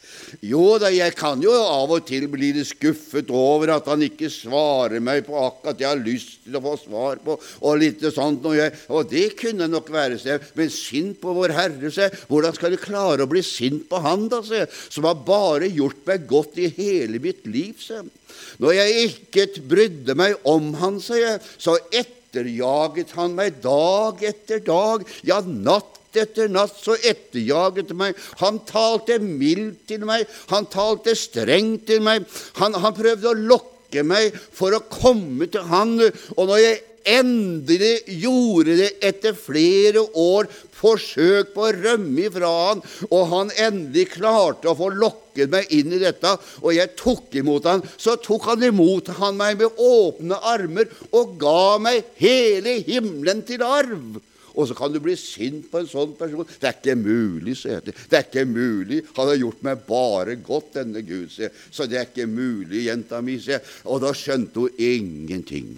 Jo 0.53 0.77
da, 0.79 0.91
jeg 0.95 1.15
kan 1.19 1.41
jo 1.43 1.51
av 1.51 1.91
og 1.97 2.05
til 2.07 2.29
bli 2.31 2.53
litt 2.55 2.71
skuffet 2.71 3.31
over 3.35 3.73
at 3.75 3.89
han 3.91 4.05
ikke 4.07 4.31
svarer 4.31 5.03
meg 5.03 5.25
på 5.27 5.35
akkurat 5.41 5.83
jeg 5.83 5.89
har 5.91 6.03
lyst 6.03 6.45
til 6.45 6.59
å 6.59 6.63
få 6.63 6.77
svar 6.79 7.23
på, 7.25 7.35
og 7.39 7.81
litt 7.83 8.05
sånt, 8.15 8.47
og, 8.47 8.79
og 8.95 9.11
det 9.11 9.33
kunne 9.41 9.67
nok 9.71 9.91
være, 9.95 10.21
sa 10.21 10.37
jeg. 10.37 10.47
Men 10.59 10.71
sint 10.75 11.19
på 11.23 11.35
Vår 11.35 11.57
Herre, 11.57 11.91
sa 11.91 12.07
jeg. 12.07 12.23
Hvordan 12.31 12.55
skal 12.55 12.75
du 12.75 12.79
klare 12.83 13.27
å 13.27 13.31
bli 13.31 13.43
sint 13.47 13.89
på 13.91 14.03
Han, 14.05 14.29
da, 14.31 14.45
sa 14.47 14.63
jeg, 14.63 14.71
som 14.95 15.09
har 15.09 15.19
bare 15.27 15.71
gjort 15.73 16.05
meg 16.07 16.31
godt 16.31 16.63
i 16.63 16.71
hele 16.79 17.19
mitt 17.23 17.47
liv, 17.51 17.75
sa 17.83 17.99
jeg. 18.01 18.15
Når 18.63 18.75
jeg 18.77 19.05
ikke 19.09 19.67
brydde 19.67 20.15
meg 20.19 20.49
om 20.49 20.71
Han, 20.79 21.03
sa 21.03 21.19
jeg, 21.19 21.43
så 21.59 21.75
etterjaget 21.91 23.15
han 23.19 23.35
meg 23.35 23.59
dag 23.65 24.23
etter 24.31 24.63
dag, 24.63 25.07
ja, 25.27 25.43
natt 25.43 25.98
etter 26.17 26.49
natt 26.53 26.77
så 26.81 26.97
etterjaget 26.97 27.93
meg. 27.97 28.19
Han 28.43 28.63
talte 28.69 29.19
mildt 29.23 29.87
til 29.91 30.07
meg, 30.09 30.27
han 30.53 30.69
talte 30.73 31.17
strengt 31.19 31.89
til 31.91 32.05
meg. 32.05 32.27
Han, 32.61 32.77
han 32.79 32.97
prøvde 32.97 33.33
å 33.33 33.39
lokke 33.39 34.05
meg 34.07 34.35
for 34.35 34.77
å 34.77 34.85
komme 34.89 35.49
til 35.53 35.67
han. 35.69 35.99
Og 36.37 36.45
når 36.49 36.63
jeg 36.65 36.81
endelig 37.09 37.95
gjorde 38.21 38.77
det 38.79 38.89
etter 39.05 39.37
flere 39.37 40.03
år 40.19 40.49
forsøk 40.79 41.53
på 41.55 41.67
å 41.67 41.75
rømme 41.75 42.27
ifra 42.29 42.51
han, 42.69 42.83
og 43.09 43.23
han 43.33 43.53
endelig 43.57 44.09
klarte 44.17 44.71
å 44.71 44.77
få 44.79 44.91
lokket 44.95 45.51
meg 45.53 45.73
inn 45.75 45.95
i 45.95 46.01
dette, 46.03 46.35
og 46.63 46.75
jeg 46.75 46.95
tok 46.99 47.35
imot 47.41 47.69
han, 47.71 47.85
så 47.97 48.19
tok 48.23 48.51
han 48.53 48.67
imot 48.69 49.13
han 49.19 49.39
meg 49.39 49.59
med 49.63 49.83
åpne 49.83 50.41
armer 50.53 50.91
og 51.11 51.37
ga 51.41 51.79
meg 51.83 52.13
hele 52.21 52.79
himmelen 52.87 53.45
til 53.49 53.65
arv. 53.67 54.21
Og 54.59 54.67
så 54.67 54.75
kan 54.75 54.91
du 54.91 54.99
bli 55.03 55.15
sint 55.15 55.69
på 55.71 55.79
en 55.79 55.91
sånn 55.91 56.17
person. 56.19 56.49
Det 56.49 56.67
er 56.67 56.75
ikke 56.81 56.97
mulig, 56.99 57.55
sier 57.61 57.79
jeg. 57.79 57.95
Det 58.11 58.19
er 58.19 58.27
ikke 58.27 58.49
mulig. 58.51 59.05
Han 59.15 59.31
har 59.31 59.39
gjort 59.39 59.63
meg 59.69 59.85
bare 59.87 60.35
godt, 60.43 60.73
denne 60.81 61.05
Gud, 61.07 61.29
sier 61.31 61.47
jeg. 61.47 61.55
Så 61.71 61.87
det 61.87 62.01
er 62.01 62.09
ikke 62.11 62.27
mulig, 62.27 62.89
jenta 62.89 63.23
mi, 63.23 63.39
sier 63.39 63.61
jeg. 63.61 63.77
Og 63.87 64.03
da 64.03 64.11
skjønte 64.19 64.67
hun 64.67 64.83
ingenting. 64.83 65.71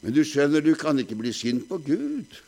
Men 0.00 0.16
du 0.16 0.22
skjønner, 0.24 0.64
du 0.64 0.72
kan 0.78 0.96
ikke 1.02 1.18
bli 1.20 1.34
sint 1.36 1.68
på 1.68 1.82
Gud. 1.84 2.40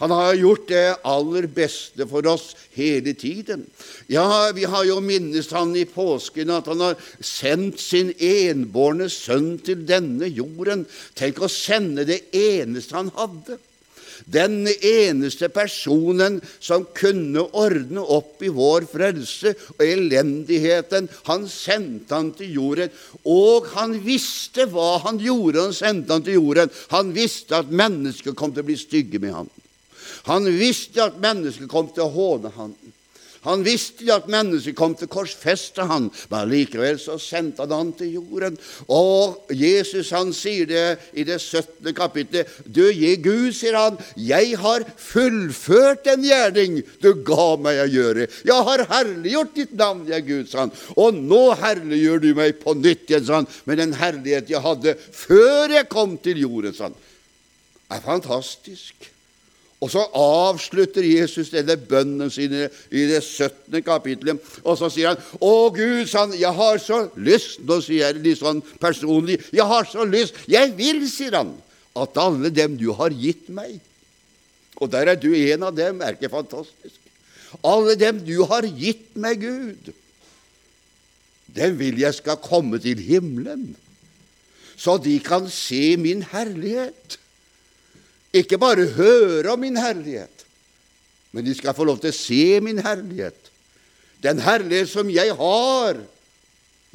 Han 0.00 0.12
har 0.12 0.34
gjort 0.36 0.66
det 0.68 0.84
aller 1.08 1.46
beste 1.48 2.04
for 2.08 2.26
oss 2.28 2.50
hele 2.76 3.14
tiden. 3.16 3.64
Ja, 4.12 4.52
vi 4.56 4.66
har 4.68 4.84
jo 4.84 4.98
minnes 5.00 5.48
han 5.56 5.72
i 5.76 5.86
påsken 5.88 6.52
at 6.52 6.68
han 6.68 6.82
har 6.84 6.98
sendt 7.24 7.80
sin 7.80 8.12
enbårne 8.12 9.08
sønn 9.12 9.54
til 9.64 9.86
denne 9.88 10.28
jorden. 10.28 10.84
Tenk 11.16 11.40
å 11.40 11.52
sende 11.52 12.04
det 12.08 12.26
eneste 12.36 12.96
han 12.98 13.12
hadde. 13.16 13.56
Den 14.24 14.64
eneste 14.68 15.48
personen 15.52 16.40
som 16.58 16.86
kunne 16.96 17.44
ordne 17.56 18.00
opp 18.00 18.42
i 18.42 18.52
vår 18.52 18.88
frelse 18.90 19.52
og 19.76 19.84
elendigheten. 19.84 21.10
Han 21.28 21.46
sendte 21.50 22.16
han 22.16 22.32
til 22.38 22.56
jorden, 22.56 22.96
og 23.28 23.68
han 23.76 23.96
visste 24.04 24.68
hva 24.70 24.96
han 25.04 25.20
gjorde. 25.22 25.68
Han 25.68 25.76
sendte 25.76 26.16
han 26.16 26.26
til 26.26 26.40
jorden. 26.40 26.74
Han 26.94 27.14
visste 27.16 27.60
at 27.60 27.72
mennesker 27.72 28.36
kom 28.36 28.54
til 28.54 28.64
å 28.64 28.70
bli 28.70 28.78
stygge 28.80 29.22
med 29.22 29.36
ham. 29.36 29.50
Han 30.26 30.46
visste 30.58 31.04
at 31.04 31.18
mennesker 31.22 31.68
kom 31.70 31.90
til 31.92 32.06
å 32.06 32.12
håne 32.14 32.52
ham. 32.56 32.74
Han 33.46 33.64
visste 33.66 34.06
jo 34.06 34.16
at 34.16 34.28
mennesket 34.30 34.76
kom 34.78 34.94
til 34.98 35.10
korsfeste 35.10 35.86
han, 35.86 36.08
men 36.32 36.50
likevel 36.50 36.98
så 37.00 37.16
sendte 37.22 37.64
han 37.64 37.74
han 37.76 37.92
til 37.96 38.16
jorden. 38.18 38.58
Og 38.92 39.52
Jesus 39.54 40.10
han 40.14 40.32
sier 40.36 40.68
det 40.70 40.84
i 41.14 41.24
det 41.26 41.38
17. 41.40 41.92
kapittelet. 41.96 42.50
Du, 42.66 42.84
gi 42.90 43.14
Gud, 43.22 43.52
sier 43.56 43.78
han, 43.78 43.98
jeg 44.18 44.56
har 44.60 44.86
fullført 45.00 46.04
den 46.06 46.26
gjerning 46.26 46.80
du 47.02 47.12
ga 47.26 47.48
meg 47.62 47.82
å 47.84 47.88
gjøre. 47.90 48.28
Jeg 48.46 48.68
har 48.70 48.86
herliggjort 48.90 49.56
ditt 49.56 49.74
navn, 49.78 50.06
jeg 50.10 50.26
Gud, 50.26 50.46
sa 50.50 50.64
han. 50.64 50.74
Og 50.98 51.16
nå 51.16 51.42
herliggjør 51.60 52.22
du 52.22 52.30
meg 52.38 52.60
på 52.62 52.76
nytt 52.78 53.10
igjen, 53.10 53.26
sa 53.26 53.42
han, 53.42 53.50
med 53.68 53.82
den 53.82 53.96
herlighet 53.96 54.50
jeg 54.50 54.64
hadde 54.64 54.96
før 54.98 55.76
jeg 55.78 55.90
kom 55.92 56.16
til 56.22 56.42
jorden, 56.46 56.74
sa 56.76 56.90
han. 56.90 56.98
Det 57.86 58.00
er 58.00 58.02
fantastisk. 58.02 59.12
Og 59.86 59.92
så 59.92 60.02
avslutter 60.18 61.04
Jesus 61.06 61.52
denne 61.54 61.76
bønnen 61.78 62.30
sin 62.32 62.50
i 62.50 63.02
det 63.06 63.20
17. 63.22 63.78
kapittelet. 63.86 64.42
Og 64.64 64.74
så 64.80 64.90
sier 64.90 65.12
han, 65.12 65.20
'Å 65.38 65.70
Gud, 65.70 66.08
sånn, 66.10 66.34
jeg 66.34 66.50
har 66.50 66.78
så 66.82 67.06
lyst' 67.14 67.62
Nå 67.62 67.78
sier 67.80 68.10
jeg 68.10 68.22
litt 68.24 68.38
sånn 68.38 68.62
personlig. 68.80 69.38
'Jeg 69.52 69.66
har 69.66 69.84
så 69.86 70.02
lyst 70.02 70.34
Jeg 70.48 70.74
vil', 70.76 71.06
sier 71.08 71.36
han, 71.36 71.54
'at 71.94 72.18
alle 72.18 72.50
dem 72.50 72.76
du 72.76 72.92
har 72.92 73.10
gitt 73.10 73.48
meg' 73.48 73.78
Og 74.76 74.90
der 74.90 75.08
er 75.08 75.14
du 75.14 75.32
en 75.32 75.62
av 75.62 75.76
dem. 75.76 76.02
Er 76.02 76.16
ikke 76.16 76.28
fantastisk? 76.28 76.98
Alle 77.64 77.94
dem 77.94 78.18
du 78.24 78.44
har 78.44 78.62
gitt 78.62 79.14
meg, 79.16 79.40
Gud, 79.40 79.92
dem 81.46 81.78
vil 81.78 81.98
jeg 81.98 82.14
skal 82.14 82.36
komme 82.36 82.78
til 82.82 82.98
himmelen, 82.98 83.76
så 84.76 84.98
de 84.98 85.14
kan 85.20 85.48
se 85.48 85.96
min 85.96 86.22
herlighet. 86.22 87.16
Ikke 88.36 88.58
bare 88.60 88.88
høre 88.96 89.54
om 89.54 89.62
min 89.62 89.78
herlighet, 89.80 90.44
men 91.32 91.44
de 91.46 91.54
skal 91.56 91.76
få 91.76 91.86
lov 91.88 92.00
til 92.02 92.12
å 92.12 92.16
se 92.16 92.60
min 92.64 92.80
herlighet. 92.84 93.50
Den 94.24 94.40
herlighet 94.42 94.90
som 94.90 95.10
jeg 95.12 95.34
har 95.36 95.98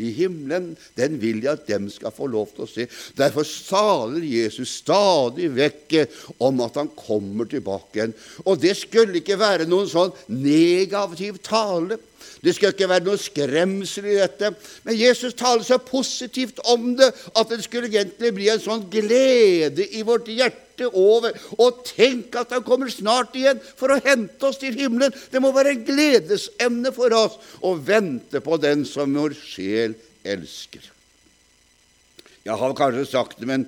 i 0.02 0.10
himmelen, 0.16 0.72
den 0.98 1.18
vil 1.22 1.44
jeg 1.44 1.52
at 1.54 1.68
dem 1.70 1.88
skal 1.94 2.14
få 2.16 2.28
lov 2.32 2.50
til 2.56 2.66
å 2.66 2.70
se. 2.70 2.88
Derfor 3.18 3.46
saler 3.48 4.24
Jesus 4.26 4.78
stadig 4.82 5.52
vekk 5.54 5.98
om 6.42 6.64
at 6.66 6.80
han 6.82 6.90
kommer 6.98 7.50
tilbake 7.50 8.00
igjen. 8.00 8.16
Og 8.46 8.62
det 8.62 8.74
skulle 8.80 9.22
ikke 9.22 9.40
være 9.42 9.70
noen 9.70 9.90
sånn 9.92 10.16
negativ 10.32 11.42
tale. 11.46 12.00
Det 12.42 12.54
skal 12.56 12.74
ikke 12.74 12.90
være 12.90 13.06
noe 13.06 13.20
skremsel 13.22 14.08
i 14.10 14.18
dette. 14.20 14.52
Men 14.86 14.98
Jesus 14.98 15.36
taler 15.38 15.66
så 15.68 15.78
positivt 15.82 16.62
om 16.72 16.94
det 17.00 17.12
at 17.12 17.52
det 17.52 17.62
skulle 17.66 17.92
egentlig 17.92 18.34
bli 18.38 18.50
en 18.54 18.64
sånn 18.64 18.88
glede 18.92 19.86
i 19.98 20.04
vårt 20.08 20.30
hjerte 20.32 20.90
over. 20.90 21.36
Og 21.58 21.84
tenk 21.88 22.36
at 22.40 22.56
han 22.56 22.66
kommer 22.66 22.92
snart 22.94 23.36
igjen 23.38 23.62
for 23.76 23.94
å 23.94 24.00
hente 24.06 24.50
oss 24.50 24.62
til 24.62 24.78
himmelen. 24.78 25.14
Det 25.32 25.44
må 25.44 25.54
være 25.56 25.76
en 25.76 25.86
gledesemne 25.88 26.94
for 26.96 27.14
oss 27.18 27.38
å 27.62 27.76
vente 27.78 28.42
på 28.44 28.58
den 28.62 28.88
som 28.90 29.14
vår 29.18 29.38
sjel 29.38 29.98
elsker. 30.24 30.90
Jeg 32.42 32.58
har 32.58 32.74
kanskje 32.78 33.06
sagt 33.06 33.38
det, 33.42 33.48
men 33.50 33.68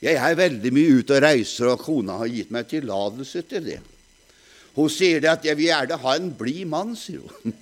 jeg 0.00 0.16
er 0.16 0.38
veldig 0.38 0.70
mye 0.72 1.00
ute 1.02 1.18
og 1.18 1.24
reiser, 1.26 1.74
og 1.74 1.82
kona 1.84 2.16
har 2.22 2.30
gitt 2.32 2.52
meg 2.54 2.68
tillatelse 2.70 3.42
til 3.48 3.66
det. 3.66 3.80
Hun 4.76 4.90
sier 4.92 5.20
det 5.20 5.30
at 5.30 5.44
'jeg 5.44 5.56
vil 5.56 5.70
gjerne 5.70 5.98
ha 5.98 6.14
en 6.16 6.30
blid 6.34 6.64
mann', 6.66 6.96
sier 6.96 7.20
hun. 7.20 7.54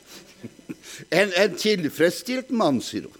en, 1.20 1.32
en 1.32 1.56
tilfredsstilt 1.56 2.50
mann, 2.50 2.80
sier 2.84 3.08
hun. 3.08 3.16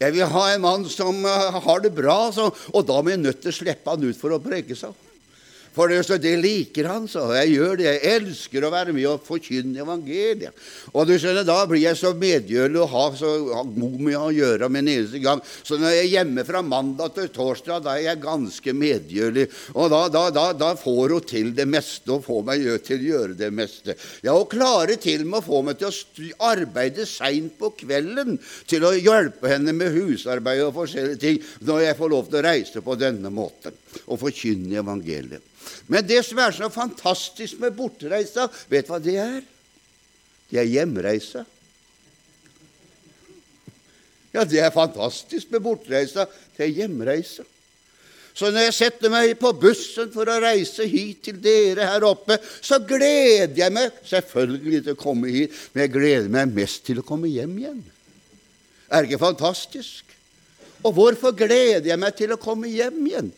Jeg 0.00 0.12
vil 0.16 0.26
ha 0.26 0.44
en 0.50 0.64
mann 0.64 0.88
som 0.90 1.22
uh, 1.24 1.60
har 1.62 1.80
det 1.84 1.94
bra, 1.94 2.32
så, 2.34 2.50
og 2.74 2.86
da 2.86 2.98
må 3.00 3.14
jeg 3.14 3.22
nødt 3.22 3.40
til 3.42 3.52
å 3.52 3.58
slippe 3.60 3.90
han 3.90 4.02
ut 4.02 4.18
for 4.18 4.34
å 4.34 4.42
preke 4.42 4.74
seg. 4.76 5.03
For 5.74 5.90
det, 5.90 6.04
det 6.22 6.34
liker 6.38 6.86
han, 6.86 7.08
så 7.10 7.24
jeg 7.34 7.56
gjør 7.56 7.78
det. 7.80 7.86
Jeg 7.88 8.12
elsker 8.20 8.64
å 8.66 8.70
være 8.70 8.94
med 8.94 9.08
og 9.10 9.24
forkynne 9.26 9.82
evangeliet. 9.82 10.54
Og 10.94 11.08
du 11.08 11.16
skjønner, 11.18 11.42
Da 11.44 11.64
blir 11.66 11.82
jeg 11.82 11.98
så 11.98 12.12
medgjørlig 12.14 12.78
og 12.84 12.92
har 12.92 13.16
så 13.18 13.32
god 13.50 13.96
med 13.98 14.18
å 14.18 14.30
gjøre 14.34 14.68
med 14.70 14.84
en 14.84 14.92
eneste 14.92 15.22
gang. 15.24 15.42
Så 15.66 15.78
når 15.80 15.96
jeg 15.96 16.04
er 16.04 16.12
hjemme 16.12 16.44
fra 16.46 16.62
mandag 16.62 17.16
til 17.16 17.30
torsdag, 17.34 17.82
da 17.82 17.96
er 17.96 18.06
jeg 18.06 18.22
ganske 18.22 18.74
medgjørlig. 18.84 19.48
Og 19.74 19.90
da, 19.90 20.04
da, 20.14 20.24
da, 20.34 20.46
da 20.54 20.70
får 20.78 21.16
hun 21.16 21.26
til 21.26 21.50
det 21.56 21.66
meste 21.70 22.14
og 22.14 22.22
får 22.28 22.44
meg 22.46 22.66
til 22.86 23.02
å 23.02 23.08
gjøre 23.10 23.38
det 23.38 23.50
meste. 23.54 23.98
Ja, 24.22 24.36
Hun 24.38 24.46
klarer 24.50 25.00
til 25.00 25.26
med 25.26 25.40
å 25.42 25.46
få 25.48 25.62
meg 25.66 25.80
til 25.80 25.90
å 25.90 26.30
arbeide 26.52 27.06
seint 27.08 27.58
på 27.58 27.72
kvelden, 27.82 28.38
til 28.70 28.86
å 28.86 28.94
hjelpe 28.94 29.50
henne 29.50 29.74
med 29.74 29.94
husarbeid 29.96 30.62
og 30.68 30.76
forskjellige 30.78 31.22
ting, 31.22 31.42
når 31.66 31.88
jeg 31.88 31.98
får 31.98 32.14
lov 32.14 32.30
til 32.30 32.40
å 32.40 32.46
reise 32.46 32.84
på 32.84 32.96
denne 33.00 33.34
måten 33.34 33.74
og 34.04 34.20
forkynne 34.20 34.78
evangeliet. 34.82 35.42
Men 35.90 36.06
det 36.06 36.20
som 36.26 36.40
er 36.42 36.54
så 36.56 36.70
fantastisk 36.72 37.60
med 37.62 37.74
bortreisa, 37.76 38.48
vet 38.70 38.88
du 38.88 38.92
hva 38.92 39.00
det 39.02 39.16
er? 39.20 39.40
Det 40.50 40.60
er 40.60 40.70
hjemreisa. 40.70 41.44
Ja, 44.34 44.44
det 44.44 44.60
er 44.60 44.74
fantastisk 44.74 45.52
med 45.54 45.62
bortreisa. 45.62 46.26
Det 46.56 46.66
er 46.66 46.72
hjemreisa. 46.82 47.46
Så 48.34 48.50
når 48.50 48.66
jeg 48.66 48.74
setter 48.74 49.12
meg 49.12 49.36
på 49.38 49.52
bussen 49.62 50.10
for 50.10 50.26
å 50.26 50.40
reise 50.42 50.88
hit 50.90 51.20
til 51.28 51.36
dere 51.42 51.86
her 51.86 52.06
oppe, 52.08 52.40
så 52.42 52.80
gleder 52.82 53.54
jeg 53.54 53.74
meg 53.74 53.94
selvfølgelig 54.10 54.80
til 54.82 54.96
å 54.96 54.98
komme 54.98 55.30
hit, 55.30 55.54
men 55.70 55.84
jeg 55.84 55.92
gleder 55.94 56.32
meg 56.34 56.56
mest 56.56 56.82
til 56.88 56.98
å 56.98 57.06
komme 57.06 57.30
hjem 57.30 57.54
igjen. 57.60 57.78
Er 58.90 59.04
det 59.04 59.12
ikke 59.12 59.22
fantastisk? 59.22 60.02
Og 60.82 60.96
hvorfor 60.98 61.32
gleder 61.38 61.86
jeg 61.86 62.00
meg 62.02 62.18
til 62.18 62.34
å 62.34 62.40
komme 62.42 62.68
hjem 62.72 62.98
igjen? 63.06 63.30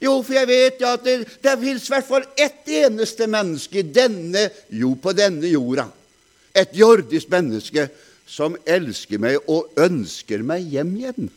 Jo, 0.00 0.20
for 0.22 0.36
jeg 0.36 0.48
vet 0.50 0.82
ja, 0.82 0.94
at 0.96 1.04
det, 1.06 1.16
det 1.42 1.56
fins 1.62 1.88
i 1.88 1.94
hvert 1.94 2.08
fall 2.08 2.28
ett 2.38 2.70
eneste 2.80 3.26
menneske 3.30 3.84
denne, 3.86 4.48
jo, 4.68 4.94
på 5.00 5.14
denne 5.16 5.50
jorda, 5.50 5.88
et 6.54 6.72
jordisk 6.76 7.30
menneske, 7.32 7.88
som 8.30 8.54
elsker 8.62 9.18
meg 9.22 9.50
og 9.50 9.74
ønsker 9.80 10.44
meg 10.46 10.68
hjem 10.70 10.96
igjen. 11.00 11.30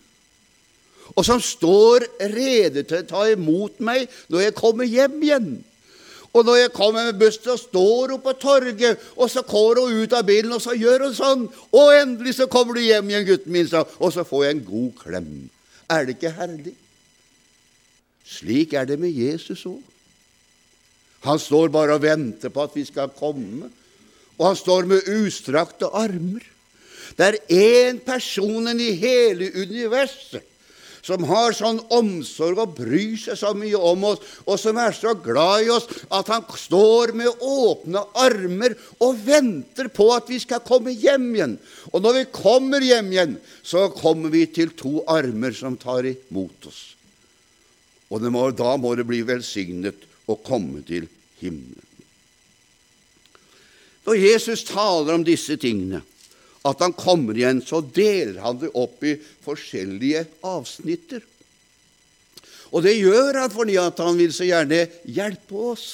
Og 1.17 1.25
som 1.25 1.41
står 1.41 2.05
rede 2.31 2.85
til 2.85 3.01
å 3.01 3.07
ta 3.09 3.23
imot 3.31 3.81
meg 3.83 4.05
når 4.31 4.47
jeg 4.47 4.57
kommer 4.57 4.87
hjem 4.89 5.17
igjen. 5.25 5.49
Og 6.33 6.45
når 6.47 6.55
jeg 6.57 6.73
kommer 6.73 7.05
med 7.05 7.19
bussen, 7.21 7.43
så 7.45 7.57
står 7.61 8.15
hun 8.15 8.21
på 8.23 8.33
torget, 8.41 9.01
og 9.15 9.29
så 9.29 9.43
går 9.45 9.83
hun 9.83 9.99
ut 10.01 10.13
av 10.17 10.25
bilen, 10.25 10.53
og 10.55 10.63
så 10.63 10.73
gjør 10.73 11.05
hun 11.05 11.17
sånn. 11.17 11.43
Og 11.69 11.93
endelig 11.93 12.39
så 12.39 12.47
kommer 12.49 12.77
du 12.77 12.81
hjem 12.81 13.11
igjen, 13.11 13.27
gutten 13.27 13.53
min, 13.53 13.69
og 13.73 14.13
så 14.15 14.25
får 14.25 14.47
jeg 14.47 14.55
en 14.55 14.63
god 14.65 15.03
klem. 15.03 15.29
Er 15.93 16.07
det 16.07 16.17
ikke 16.17 16.33
herlig? 16.33 16.73
Slik 18.23 18.73
er 18.73 18.87
det 18.87 18.99
med 19.01 19.11
Jesus 19.11 19.65
òg. 19.67 19.81
Han 21.23 21.39
står 21.39 21.71
bare 21.71 21.95
og 21.95 22.03
venter 22.03 22.51
på 22.51 22.65
at 22.65 22.73
vi 22.75 22.83
skal 22.87 23.13
komme, 23.15 23.69
og 24.39 24.47
han 24.49 24.57
står 24.59 24.87
med 24.89 25.11
utstrakte 25.11 25.87
armer. 25.95 26.43
Det 27.15 27.27
er 27.27 27.37
én 27.53 27.99
person 28.03 28.67
i 28.73 28.91
hele 28.97 29.51
universet 29.55 30.49
som 31.03 31.25
har 31.27 31.51
sånn 31.51 31.81
omsorg 31.91 32.61
og 32.63 32.77
bryr 32.77 33.17
seg 33.19 33.35
så 33.35 33.51
mye 33.59 33.75
om 33.75 34.05
oss, 34.07 34.21
og 34.47 34.55
som 34.59 34.79
er 34.79 34.95
så 34.95 35.11
glad 35.19 35.65
i 35.65 35.71
oss 35.75 35.89
at 36.07 36.31
han 36.31 36.45
står 36.47 37.11
med 37.19 37.43
åpne 37.43 38.05
armer 38.23 38.77
og 39.03 39.19
venter 39.25 39.91
på 39.91 40.07
at 40.15 40.31
vi 40.31 40.39
skal 40.39 40.63
komme 40.63 40.95
hjem 40.95 41.27
igjen. 41.35 41.57
Og 41.91 42.07
når 42.07 42.21
vi 42.21 42.25
kommer 42.31 42.87
hjem 42.87 43.11
igjen, 43.11 43.37
så 43.67 43.89
kommer 43.91 44.31
vi 44.31 44.47
til 44.47 44.71
to 44.79 45.01
armer 45.11 45.51
som 45.51 45.75
tar 45.75 46.07
imot 46.07 46.71
oss 46.71 46.93
og 48.13 48.29
må, 48.29 48.45
da 48.53 48.75
må 48.77 48.93
det 48.97 49.07
bli 49.09 49.23
velsignet 49.25 50.05
å 50.29 50.37
komme 50.45 50.83
til 50.85 51.07
himmelen. 51.41 51.81
Når 54.03 54.19
Jesus 54.19 54.65
taler 54.67 55.15
om 55.15 55.23
disse 55.25 55.55
tingene, 55.57 56.03
at 56.63 56.79
han 56.83 56.93
kommer 56.95 57.35
igjen, 57.35 57.61
så 57.63 57.81
deler 57.81 58.39
han 58.43 58.59
det 58.61 58.71
opp 58.79 59.03
i 59.07 59.15
forskjellige 59.43 60.25
avsnitter. 60.47 61.23
Og 62.73 62.85
det 62.85 62.95
gjør 62.97 63.41
han 63.41 63.51
fordi 63.53 63.75
at 63.79 63.99
han 64.03 64.17
vil 64.19 64.31
så 64.35 64.47
gjerne 64.47 64.85
hjelpe 65.03 65.65
oss. 65.73 65.87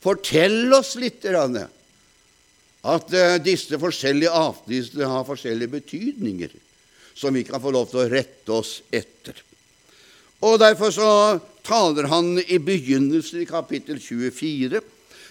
Fortell 0.00 0.72
oss 0.76 0.94
litt 1.00 1.26
at 1.28 3.12
uh, 3.12 3.36
disse 3.44 3.76
forskjellige 3.80 4.32
avsnittene 4.32 5.10
har 5.12 5.28
forskjellige 5.28 5.74
betydninger 5.76 6.56
som 7.12 7.36
vi 7.36 7.44
kan 7.44 7.60
få 7.60 7.72
lov 7.74 7.90
til 7.90 8.04
å 8.04 8.08
rette 8.08 8.56
oss 8.56 8.78
etter. 8.88 9.36
Og 10.40 10.58
Derfor 10.60 10.92
så 10.94 11.10
taler 11.66 12.08
han 12.08 12.38
i 12.40 12.58
begynnelsen 12.58 13.42
i 13.42 13.48
kapittel 13.48 14.00
24 14.00 14.80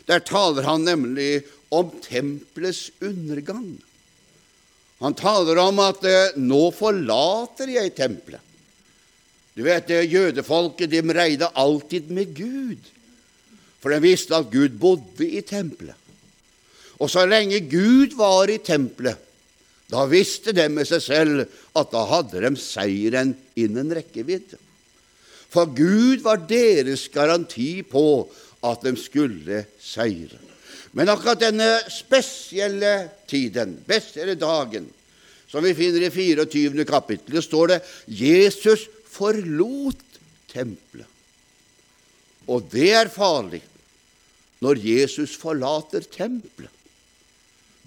Der 0.08 0.20
taler 0.26 0.66
han 0.66 0.86
nemlig 0.86 1.44
om 1.70 1.90
tempelets 2.02 2.90
undergang. 3.02 3.78
Han 5.00 5.16
taler 5.16 5.60
om 5.62 5.80
at 5.80 6.04
eh, 6.04 6.36
'nå 6.36 6.72
forlater 6.76 7.70
jeg 7.70 7.94
tempelet'. 7.96 8.46
Du 9.56 9.64
vet, 9.64 9.90
Jødefolket 9.90 10.92
de 10.92 11.02
reide 11.14 11.50
alltid 11.56 12.10
med 12.10 12.34
Gud, 12.36 12.80
for 13.82 13.92
de 13.92 14.00
visste 14.02 14.36
at 14.36 14.52
Gud 14.52 14.78
bodde 14.80 15.28
i 15.28 15.42
tempelet. 15.42 15.96
Og 17.00 17.10
så 17.10 17.26
lenge 17.26 17.60
Gud 17.70 18.16
var 18.16 18.50
i 18.50 18.58
tempelet, 18.58 19.18
da 19.90 20.06
visste 20.06 20.54
de 20.54 20.68
med 20.70 20.88
seg 20.88 21.02
selv 21.02 21.46
at 21.76 21.92
da 21.92 22.06
hadde 22.08 22.42
de 22.44 22.52
seieren 22.62 23.36
innen 23.58 23.94
rekkevidde. 23.96 24.60
For 25.50 25.70
Gud 25.74 26.22
var 26.26 26.44
deres 26.50 27.08
garanti 27.14 27.82
på 27.82 28.30
at 28.66 28.84
de 28.86 28.94
skulle 29.00 29.64
seire. 29.82 30.38
Men 30.98 31.10
akkurat 31.10 31.42
denne 31.42 31.70
spesielle 31.94 33.10
tiden, 33.30 33.78
spesielle 33.86 34.36
dagen, 34.40 34.88
som 35.50 35.66
vi 35.66 35.74
finner 35.78 36.06
i 36.06 36.12
24. 36.14 36.86
kapittel, 36.86 37.42
står 37.42 37.74
det 37.74 37.80
Jesus 38.06 38.86
forlot 39.10 40.20
tempelet. 40.50 41.08
Og 42.50 42.66
det 42.72 42.92
er 42.98 43.14
farlig 43.14 43.62
når 44.66 44.82
Jesus 44.82 45.36
forlater 45.40 46.06
tempelet. 46.10 46.74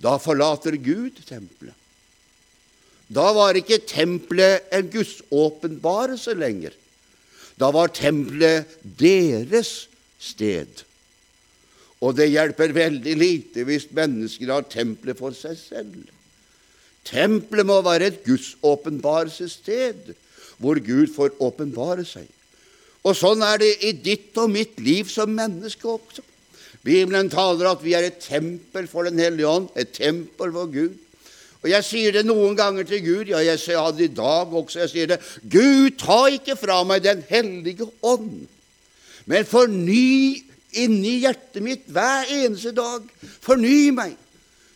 Da 0.02 0.16
forlater 0.22 0.78
Gud 0.82 1.18
tempelet. 1.26 1.74
Da 3.12 3.26
var 3.36 3.58
ikke 3.58 3.82
tempelet 3.86 4.70
en 4.72 4.88
gudsåpenbarelse 4.90 6.34
lenger. 6.38 6.72
Da 7.60 7.70
var 7.74 7.92
tempelet 7.94 8.70
deres 8.82 9.86
sted. 10.22 10.84
Og 12.02 12.16
det 12.18 12.32
hjelper 12.32 12.74
veldig 12.74 13.14
lite 13.18 13.64
hvis 13.68 13.90
mennesker 13.94 14.50
har 14.50 14.66
tempelet 14.70 15.18
for 15.18 15.36
seg 15.36 15.56
selv. 15.58 16.10
Tempelet 17.06 17.66
må 17.66 17.80
være 17.82 18.10
et 18.10 18.20
gudsåpenbarelsessted, 18.26 20.14
hvor 20.62 20.78
Gud 20.82 21.10
får 21.14 21.34
åpenbare 21.42 22.04
seg. 22.06 22.28
Og 23.02 23.16
sånn 23.18 23.42
er 23.42 23.58
det 23.58 23.72
i 23.82 23.92
ditt 23.98 24.36
og 24.38 24.52
mitt 24.54 24.78
liv 24.82 25.08
som 25.10 25.32
menneske 25.34 25.88
også. 25.90 26.22
Bibelen 26.82 27.30
taler 27.30 27.70
at 27.70 27.82
vi 27.82 27.94
er 27.94 28.08
et 28.08 28.22
tempel 28.22 28.88
for 28.90 29.06
Den 29.06 29.18
hellige 29.22 29.48
ånd, 29.48 29.68
et 29.78 29.94
tempel 29.94 30.50
for 30.54 30.70
Gud. 30.70 30.94
Og 31.62 31.70
Jeg 31.70 31.86
sier 31.86 32.14
det 32.14 32.24
noen 32.26 32.56
ganger 32.58 32.86
til 32.88 33.02
Gud, 33.04 33.28
ja, 33.30 33.42
jeg 33.44 33.60
sa 33.62 33.84
det 33.94 34.08
i 34.10 34.14
dag 34.16 34.50
også. 34.50 34.80
Jeg 34.82 34.90
sier 34.90 35.12
det 35.12 35.20
Gud, 35.46 35.94
ta 36.00 36.24
ikke 36.34 36.58
fra 36.58 36.80
meg 36.86 37.04
Den 37.04 37.22
hellige 37.28 37.86
ånd, 38.02 38.48
men 39.30 39.46
forny 39.46 40.42
inni 40.82 41.20
hjertet 41.22 41.62
mitt 41.62 41.84
hver 41.92 42.26
eneste 42.32 42.72
dag. 42.74 43.04
Forny 43.44 43.92
meg, 43.94 44.16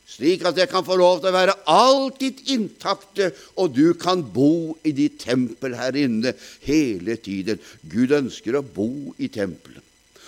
slik 0.07 0.45
at 0.47 0.61
jeg 0.61 0.71
kan 0.71 0.87
få 0.87 0.99
lov 1.01 1.19
til 1.19 1.33
å 1.33 1.35
være 1.35 1.57
alltid 1.73 2.45
intakte, 2.55 3.33
og 3.59 3.75
du 3.75 3.97
kan 3.99 4.23
bo 4.23 4.77
i 4.87 4.95
ditt 4.95 5.19
tempel 5.25 5.75
her 5.75 5.99
inne 5.99 6.37
hele 6.69 7.19
tiden. 7.19 7.59
Gud 7.83 8.15
ønsker 8.15 8.61
å 8.61 8.63
bo 8.63 9.17
i 9.19 9.33
tempelet. 9.33 9.86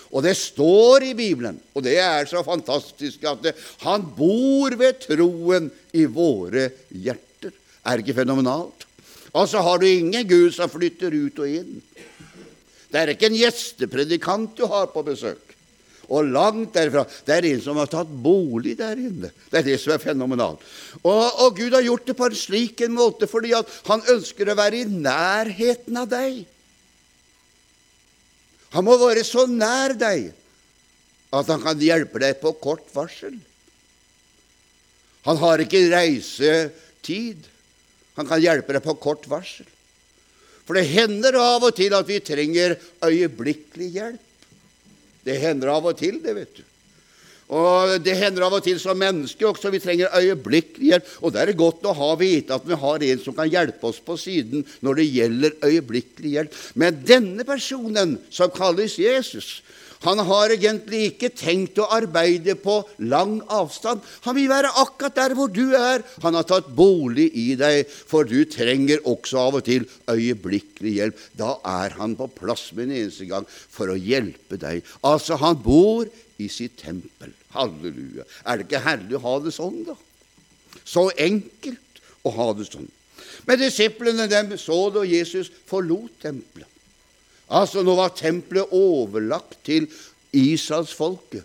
Og 0.09 0.25
det 0.25 0.35
står 0.39 1.11
i 1.11 1.15
Bibelen, 1.17 1.59
og 1.77 1.85
det 1.85 1.99
er 2.01 2.29
så 2.29 2.41
fantastisk, 2.45 3.25
at 3.29 3.43
det, 3.45 3.55
han 3.85 4.07
bor 4.17 4.73
ved 4.81 5.03
troen 5.05 5.69
i 5.93 6.07
våre 6.09 6.71
hjerter. 6.89 7.53
Er 7.85 7.99
det 7.99 8.07
ikke 8.07 8.23
fenomenalt? 8.23 8.87
Altså 9.37 9.61
har 9.65 9.81
du 9.81 9.87
ingen 9.89 10.25
Gud 10.29 10.55
som 10.57 10.71
flytter 10.73 11.13
ut 11.13 11.43
og 11.45 11.59
inn. 11.61 11.77
Det 12.89 13.01
er 13.01 13.13
ikke 13.13 13.29
en 13.29 13.37
gjestepredikant 13.37 14.57
du 14.57 14.65
har 14.71 14.89
på 14.95 15.05
besøk. 15.05 15.45
Og 16.09 16.31
langt 16.33 16.73
derfra. 16.73 17.03
Det 17.05 17.35
er 17.35 17.47
en 17.51 17.61
som 17.61 17.77
har 17.77 17.91
tatt 17.93 18.09
bolig 18.09 18.79
der 18.79 18.97
inne. 18.97 19.29
Det 19.51 19.61
er 19.61 19.67
det 19.67 19.77
som 19.83 19.93
er 19.93 20.01
fenomenalt. 20.01 20.63
Og, 21.03 21.25
og 21.45 21.59
Gud 21.59 21.77
har 21.77 21.85
gjort 21.85 22.09
det 22.09 22.17
på 22.17 22.31
en 22.31 22.39
slik 22.39 22.81
en 22.87 22.97
måte 22.97 23.29
fordi 23.29 23.53
han 23.53 24.07
ønsker 24.15 24.49
å 24.49 24.57
være 24.57 24.81
i 24.81 24.89
nærheten 24.89 26.01
av 26.01 26.09
deg. 26.09 26.47
Han 28.75 28.85
må 28.85 28.99
være 29.01 29.25
så 29.25 29.47
nær 29.49 29.95
deg 29.97 30.31
at 31.29 31.49
han 31.53 31.61
kan 31.63 31.81
hjelpe 31.81 32.21
deg 32.23 32.39
på 32.41 32.55
kort 32.61 32.87
varsel. 32.95 33.37
Han 35.29 35.41
har 35.41 35.61
ikke 35.65 35.89
reisetid. 35.93 37.49
Han 38.17 38.29
kan 38.29 38.41
hjelpe 38.43 38.77
deg 38.77 38.85
på 38.85 38.97
kort 39.01 39.29
varsel. 39.31 39.69
For 40.69 40.77
det 40.77 40.89
hender 40.91 41.37
av 41.41 41.65
og 41.65 41.77
til 41.77 41.95
at 41.97 42.09
vi 42.09 42.21
trenger 42.21 42.77
øyeblikkelig 43.05 43.89
hjelp. 43.95 44.25
Det 45.25 45.37
hender 45.41 45.73
av 45.73 45.89
og 45.89 45.97
til, 45.97 46.21
det, 46.25 46.35
vet 46.37 46.57
du. 46.57 46.65
Og 47.49 47.95
Det 48.05 48.17
hender 48.19 48.45
av 48.45 48.59
og 48.59 48.65
til 48.65 48.77
som 48.81 48.99
mennesker 48.99 49.49
også. 49.49 49.73
Vi 49.73 49.81
trenger 49.81 50.13
øyeblikkelig 50.13 50.91
hjelp. 50.93 51.13
Og 51.23 51.33
det 51.33 51.43
er 51.43 51.57
godt 51.57 51.87
å 51.89 51.97
ha 51.97 52.11
vite 52.21 52.57
at 52.57 52.67
vi 52.69 52.77
har 52.77 53.05
en 53.09 53.23
som 53.25 53.37
kan 53.37 53.49
hjelpe 53.49 53.89
oss 53.89 54.03
på 54.05 54.19
siden 54.21 54.67
når 54.85 55.01
det 55.01 55.09
gjelder 55.09 55.57
øyeblikkelig 55.65 56.35
hjelp. 56.35 56.61
Men 56.77 57.01
denne 57.09 57.47
personen, 57.49 58.19
som 58.31 58.53
kalles 58.53 58.99
Jesus, 59.01 59.63
han 60.05 60.21
har 60.29 60.53
egentlig 60.55 61.01
ikke 61.11 61.31
tenkt 61.35 61.81
å 61.83 61.89
arbeide 61.95 62.55
på 62.61 62.77
lang 63.11 63.39
avstand. 63.51 64.05
Han 64.27 64.37
vil 64.37 64.51
være 64.51 64.75
akkurat 64.83 65.17
der 65.17 65.35
hvor 65.39 65.51
du 65.51 65.75
er. 65.75 66.05
Han 66.23 66.39
har 66.39 66.47
tatt 66.47 66.71
bolig 66.77 67.29
i 67.35 67.49
deg, 67.59 67.89
for 67.89 68.29
du 68.29 68.45
trenger 68.51 69.03
også 69.09 69.41
av 69.43 69.59
og 69.59 69.67
til 69.67 69.89
øyeblikkelig 70.11 70.95
hjelp. 71.01 71.25
Da 71.39 71.57
er 71.67 71.99
han 71.99 72.15
på 72.19 72.31
plass 72.39 72.69
med 72.77 72.89
en 72.89 72.97
eneste 73.01 73.27
gang 73.31 73.49
for 73.49 73.91
å 73.91 73.99
hjelpe 73.99 74.61
deg. 74.61 74.87
Altså, 75.03 75.39
han 75.43 75.59
bor 75.65 76.07
i 76.39 76.47
sitt 76.53 76.79
tempel. 76.79 77.35
Halleluja. 77.57 78.27
Er 78.47 78.59
det 78.61 78.69
ikke 78.69 78.85
herlig 78.85 79.19
å 79.19 79.25
ha 79.25 79.35
det 79.43 79.55
sånn, 79.57 79.83
da? 79.89 79.99
Så 80.87 81.09
enkelt 81.19 82.03
å 82.23 82.33
ha 82.39 82.53
det 82.55 82.69
sånn. 82.71 82.87
Men 83.49 83.61
disiplene 83.61 84.29
dem 84.31 84.55
så 84.61 84.79
da 84.95 85.03
Jesus 85.09 85.51
forlot 85.67 86.21
tempelet. 86.23 86.68
Altså, 87.49 87.83
nå 87.83 87.95
var 87.97 88.17
tempelet 88.17 88.75
overlagt 88.77 89.57
til 89.65 89.89
Israelsfolket. 90.37 91.45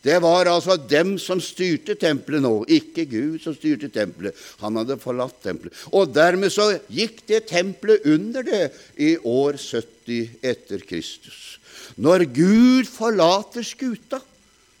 Det 0.00 0.16
var 0.24 0.48
altså 0.48 0.78
dem 0.88 1.18
som 1.20 1.42
styrte 1.44 1.92
tempelet 2.00 2.40
nå, 2.40 2.62
ikke 2.72 3.04
Gud 3.04 3.42
som 3.42 3.52
styrte 3.52 3.90
tempelet. 3.92 4.36
Han 4.62 4.78
hadde 4.80 4.96
forlatt 5.00 5.42
tempelet. 5.44 5.76
Og 5.92 6.08
dermed 6.14 6.52
så 6.54 6.70
gikk 6.88 7.20
det 7.28 7.42
tempelet 7.50 8.06
under 8.08 8.46
det 8.46 8.62
i 8.96 9.12
år 9.18 9.60
70 9.60 10.40
etter 10.40 10.86
Kristus. 10.88 11.58
Når 12.00 12.24
Gud 12.32 12.88
forlater 12.88 13.66
skuta, 13.66 14.22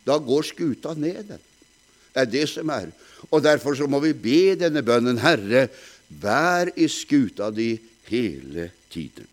da 0.08 0.16
går 0.16 0.46
skuta 0.48 0.94
ned. 0.96 1.34
Det 1.34 2.22
er 2.24 2.30
det 2.30 2.46
som 2.48 2.72
er. 2.72 2.88
Og 3.28 3.44
Derfor 3.44 3.76
så 3.76 3.86
må 3.90 4.00
vi 4.00 4.14
be 4.16 4.56
denne 4.58 4.80
bønnen, 4.82 5.20
Herre, 5.20 5.66
vær 6.08 6.72
i 6.80 6.88
skuta 6.88 7.50
di 7.52 7.74
hele 8.08 8.70
tiden. 8.90 9.28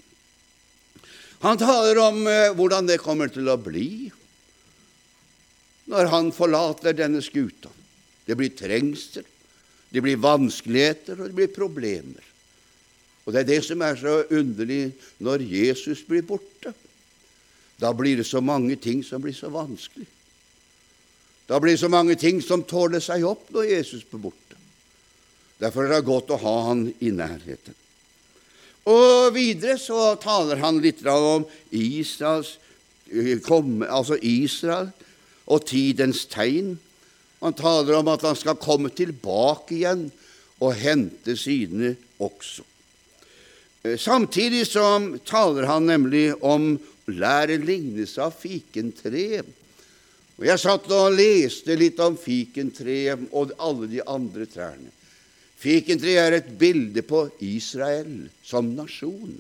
Han 1.44 1.60
taler 1.62 2.00
om 2.02 2.24
eh, 2.28 2.54
hvordan 2.58 2.88
det 2.90 3.02
kommer 3.04 3.30
til 3.30 3.50
å 3.50 3.60
bli 3.62 4.10
når 5.88 6.10
han 6.12 6.32
forlater 6.36 6.96
denne 6.98 7.22
skuta. 7.24 7.70
Det 8.28 8.36
blir 8.36 8.52
trengsel, 8.58 9.24
det 9.94 10.02
blir 10.04 10.20
vanskeligheter, 10.20 11.16
og 11.16 11.30
det 11.30 11.38
blir 11.38 11.54
problemer. 11.54 12.26
Og 13.24 13.34
Det 13.34 13.42
er 13.42 13.48
det 13.48 13.62
som 13.64 13.82
er 13.84 13.96
så 14.00 14.22
underlig 14.32 14.92
når 15.24 15.46
Jesus 15.48 16.04
blir 16.08 16.26
borte. 16.28 16.74
Da 17.80 17.94
blir 17.94 18.18
det 18.18 18.28
så 18.28 18.42
mange 18.42 18.76
ting 18.82 19.04
som 19.04 19.22
blir 19.22 19.36
så 19.36 19.52
vanskelig. 19.54 20.08
Da 21.48 21.60
blir 21.60 21.76
det 21.76 21.84
så 21.84 21.92
mange 21.92 22.16
ting 22.20 22.42
som 22.44 22.66
tåler 22.68 23.04
seg 23.04 23.24
opp 23.28 23.52
når 23.56 23.70
Jesus 23.72 24.04
blir 24.08 24.28
borte. 24.28 24.56
Derfor 25.60 25.86
er 25.86 25.98
det 25.98 26.08
godt 26.08 26.32
å 26.36 26.40
ha 26.42 26.56
han 26.70 26.88
i 27.00 27.12
nærheten. 27.12 27.76
Og 28.88 29.34
Videre 29.36 29.76
så 29.82 30.14
taler 30.22 30.62
han 30.64 30.80
litt 30.84 31.04
om 31.12 31.44
Israels, 31.76 32.56
eh, 33.12 33.40
altså 33.90 34.16
Israel 34.22 34.94
og 35.48 35.66
tidens 35.68 36.26
tegn. 36.32 36.78
Han 37.42 37.54
taler 37.54 38.00
om 38.00 38.08
at 38.08 38.24
han 38.24 38.36
skal 38.40 38.56
komme 38.56 38.90
tilbake 38.90 39.76
igjen 39.76 40.08
og 40.64 40.74
hente 40.80 41.36
sine 41.38 41.96
også. 42.18 42.64
Eh, 43.84 43.98
samtidig 44.00 44.66
så 44.72 45.18
taler 45.26 45.68
han 45.68 45.86
nemlig 45.92 46.32
om 46.42 46.78
Lær 47.08 47.48
en 47.48 47.64
lignelse 47.64 48.20
av 48.20 48.34
fikentreet. 48.36 49.48
Og 50.38 50.44
Jeg 50.46 50.60
satt 50.60 50.90
og 50.92 51.16
leste 51.16 51.78
litt 51.80 52.00
om 52.04 52.18
fikentreet 52.20 53.30
og 53.32 53.54
alle 53.58 53.88
de 53.88 54.02
andre 54.04 54.46
trærne. 54.46 54.92
Fikentreet 55.58 56.22
er 56.22 56.38
et 56.38 56.50
bilde 56.60 57.02
på 57.02 57.26
Israel 57.42 58.28
som 58.46 58.70
nasjon. 58.78 59.38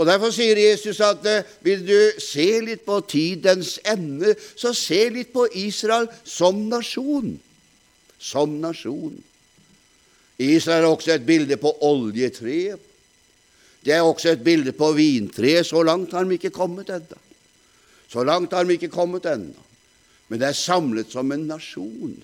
Og 0.00 0.06
Derfor 0.08 0.32
sier 0.32 0.56
Jesus 0.56 1.00
at 1.04 1.26
eh, 1.28 1.48
vil 1.66 1.82
du 1.84 2.20
se 2.22 2.46
litt 2.64 2.86
på 2.86 3.00
tidens 3.10 3.74
ende, 3.84 4.32
så 4.56 4.72
se 4.76 5.02
litt 5.12 5.32
på 5.34 5.44
Israel 5.60 6.06
som 6.24 6.62
nasjon. 6.70 7.34
Som 8.16 8.60
nasjon. 8.62 9.18
Israel 10.40 10.86
er 10.86 10.94
også 10.94 11.12
et 11.16 11.26
bilde 11.26 11.58
på 11.60 11.74
oljetreet. 11.84 12.80
Det 13.84 13.92
er 13.96 14.04
også 14.04 14.34
et 14.34 14.44
bilde 14.44 14.72
på 14.76 14.92
vintreet. 14.96 15.66
Så 15.68 15.82
langt 15.84 16.12
har 16.16 16.24
de 16.24 16.36
ikke 16.36 16.52
kommet 16.52 16.88
ennå. 16.92 17.20
Så 18.08 18.24
langt 18.24 18.52
har 18.56 18.64
de 18.64 18.76
ikke 18.76 18.92
kommet 18.92 19.28
ennå. 19.28 19.68
Men 20.28 20.40
det 20.40 20.48
er 20.48 20.56
samlet 20.56 21.12
som 21.12 21.32
en 21.32 21.46
nasjon. 21.48 22.16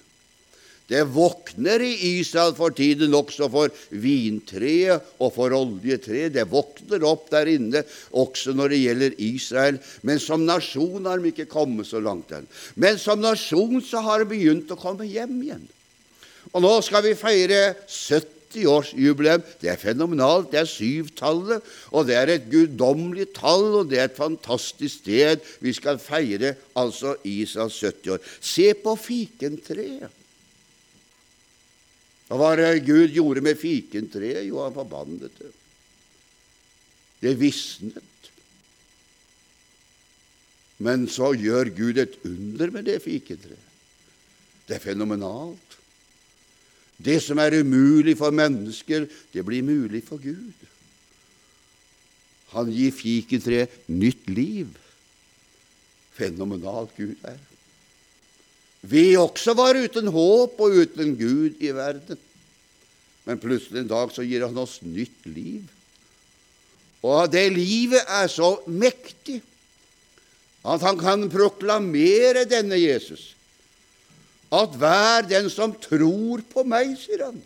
Det 0.87 1.03
våkner 1.11 1.83
i 1.83 1.93
Israel 2.21 2.53
for 2.55 2.75
tiden 2.77 3.15
også 3.19 3.49
for 3.51 3.73
vintreet 3.91 5.09
og 5.19 5.33
for 5.35 5.55
oljetreet. 5.57 6.35
Det 6.37 6.47
våkner 6.51 7.07
opp 7.09 7.27
der 7.33 7.51
inne 7.51 7.83
også 8.15 8.55
når 8.55 8.75
det 8.75 8.83
gjelder 8.85 9.19
Israel. 9.27 9.81
Men 10.07 10.23
som 10.23 10.47
nasjon 10.47 11.09
har 11.11 11.19
de 11.19 11.33
ikke 11.33 11.49
kommet 11.51 11.91
så 11.91 12.03
langt 12.03 12.31
ennå. 12.31 12.47
Men 12.79 13.03
som 13.03 13.19
nasjon 13.23 13.83
så 13.83 14.05
har 14.07 14.23
de 14.23 14.31
begynt 14.31 14.71
å 14.71 14.79
komme 14.79 15.09
hjem 15.11 15.37
igjen. 15.43 15.67
Og 16.55 16.63
nå 16.63 16.73
skal 16.87 17.03
vi 17.09 17.19
feire 17.19 17.75
70 17.91 18.37
70-årsjubileum. 18.57 19.43
Det 19.61 19.71
er 19.71 19.81
fenomenalt. 19.81 20.51
Det 20.53 20.61
er 20.61 20.71
syvtallet, 20.71 21.65
og 21.93 22.07
det 22.09 22.17
er 22.17 22.33
et 22.35 22.51
guddommelig 22.51 23.31
tall, 23.37 23.83
og 23.83 23.91
det 23.91 24.01
er 24.01 24.11
et 24.11 24.19
fantastisk 24.19 25.03
sted 25.03 25.43
vi 25.61 25.75
skal 25.77 26.01
feire 26.03 26.55
altså 26.77 27.17
Israels 27.25 27.79
70 27.81 28.15
år. 28.17 28.31
Se 28.41 28.73
på 28.83 28.97
fikentreet. 29.01 30.16
Hva 32.27 32.39
var 32.41 32.59
det 32.59 32.87
Gud 32.87 33.15
gjorde 33.15 33.45
med 33.45 33.59
fikentreet? 33.61 34.47
Jo, 34.49 34.65
han 34.65 34.75
forbannet 34.75 35.39
det. 35.39 35.53
Det 37.23 37.35
visnet. 37.39 38.31
Men 40.83 41.07
så 41.09 41.31
gjør 41.39 41.71
Gud 41.77 42.01
et 42.03 42.19
under 42.27 42.73
med 42.75 42.89
det 42.91 42.99
fikentreet. 43.05 43.63
Det 44.67 44.77
er 44.77 44.83
fenomenalt. 44.83 45.77
Det 46.97 47.21
som 47.23 47.39
er 47.39 47.61
umulig 47.61 48.17
for 48.19 48.35
mennesker, 48.35 49.07
det 49.33 49.45
blir 49.47 49.63
mulig 49.63 50.03
for 50.05 50.19
Gud. 50.19 50.67
Han 52.57 52.71
gir 52.73 52.95
fikentreet 52.95 53.89
nytt 53.93 54.27
liv. 54.33 54.73
Fenomenalt 56.17 56.95
Gud 56.97 57.15
er. 57.23 57.39
Vi 58.87 59.17
også 59.19 59.55
var 59.59 59.79
uten 59.79 60.11
håp 60.15 60.61
og 60.63 60.77
uten 60.83 61.17
Gud 61.19 61.59
i 61.63 61.73
verden. 61.75 62.19
Men 63.27 63.41
plutselig 63.43 63.83
en 63.83 63.91
dag 63.91 64.13
så 64.15 64.23
gir 64.23 64.45
han 64.47 64.59
oss 64.63 64.79
nytt 64.87 65.27
liv. 65.27 65.65
Og 67.07 67.31
det 67.31 67.49
livet 67.55 68.07
er 68.07 68.31
så 68.31 68.57
mektig 68.67 69.41
at 70.67 70.83
han 70.83 70.99
kan 70.99 71.29
proklamere 71.31 72.47
denne 72.51 72.79
Jesus. 72.79 73.35
At 74.51 74.75
hver 74.79 75.27
den 75.27 75.51
som 75.51 75.75
tror 75.79 76.43
på 76.51 76.65
meg, 76.67 76.95
sier 76.99 77.29
han, 77.29 77.39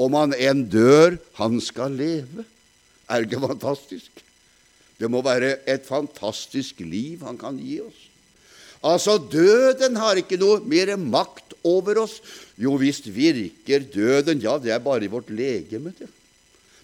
om 0.00 0.16
han 0.16 0.34
enn 0.34 0.64
dør, 0.70 1.18
han 1.38 1.58
skal 1.62 1.94
leve. 1.98 2.46
Er 3.10 3.22
det 3.22 3.30
ikke 3.30 3.48
fantastisk? 3.48 4.22
Det 5.00 5.10
må 5.10 5.22
være 5.24 5.58
et 5.70 5.86
fantastisk 5.86 6.82
liv 6.84 7.24
han 7.26 7.38
kan 7.40 7.58
gi 7.58 7.80
oss. 7.82 8.09
Altså, 8.80 9.18
døden 9.18 9.98
har 10.00 10.16
ikke 10.16 10.38
noe 10.40 10.62
mer 10.64 10.94
makt 10.96 11.56
over 11.66 12.00
oss. 12.06 12.20
Jo 12.60 12.76
visst 12.80 13.08
virker 13.12 13.84
døden, 13.84 14.40
ja, 14.40 14.56
det 14.60 14.72
er 14.72 14.80
bare 14.84 15.04
i 15.04 15.12
vårt 15.12 15.28
legeme. 15.32 15.92
det. 15.98 16.08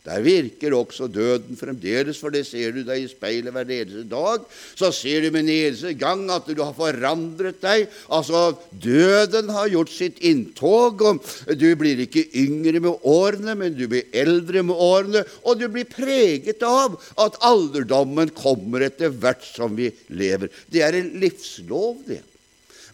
Der 0.06 0.22
virker 0.22 0.74
også 0.76 1.08
døden 1.10 1.58
fremdeles, 1.58 2.20
for 2.22 2.30
det 2.30 2.44
ser 2.46 2.70
du 2.76 2.84
deg 2.86 3.02
i 3.02 3.08
speilet 3.10 3.50
hver 3.54 3.66
eneste 3.66 4.04
dag. 4.06 4.44
Så 4.78 4.92
ser 4.94 5.24
du 5.24 5.32
med 5.34 5.42
en 5.42 5.50
eneste 5.50 5.96
gang 5.98 6.22
at 6.30 6.46
du 6.46 6.62
har 6.62 6.76
forandret 6.76 7.58
deg. 7.64 7.88
Altså, 8.14 8.52
døden 8.70 9.50
har 9.50 9.72
gjort 9.72 9.90
sitt 9.90 10.22
inntog. 10.22 11.02
og 11.02 11.26
Du 11.58 11.66
blir 11.74 12.04
ikke 12.06 12.22
yngre 12.38 12.84
med 12.86 13.02
årene, 13.02 13.58
men 13.58 13.74
du 13.74 13.88
blir 13.90 14.06
eldre 14.14 14.62
med 14.62 14.78
årene. 14.78 15.26
Og 15.42 15.58
du 15.58 15.66
blir 15.74 15.90
preget 15.90 16.62
av 16.62 16.94
at 17.18 17.42
alderdommen 17.42 18.30
kommer 18.30 18.86
etter 18.86 19.10
hvert 19.10 19.42
som 19.42 19.74
vi 19.74 19.90
lever. 20.06 20.54
Det 20.70 20.86
er 20.86 21.00
en 21.00 21.16
livslov, 21.18 21.98
det. 22.06 22.22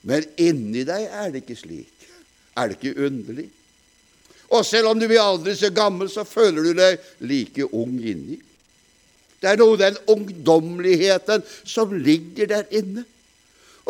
Men 0.09 0.25
inni 0.41 0.87
deg 0.89 1.11
er 1.13 1.29
det 1.29 1.45
ikke 1.45 1.61
slik. 1.61 2.09
Er 2.57 2.73
det 2.73 2.81
ikke 2.81 3.05
underlig? 3.05 3.51
Og 4.53 4.67
selv 4.69 4.91
om 4.91 4.99
du 5.01 5.07
blir 5.09 5.23
aldri 5.23 5.55
så 5.57 5.73
gammel, 5.73 6.11
så 6.13 6.27
føler 6.29 6.67
du 6.67 6.73
deg 6.77 7.01
like 7.25 7.69
ung 7.73 7.97
inni. 7.99 8.39
Det 9.43 9.51
er 9.51 9.59
noe 9.59 9.79
den 9.81 9.97
ungdommeligheten 10.13 11.43
som 11.67 11.95
ligger 11.97 12.51
der 12.51 12.69
inne. 12.71 13.07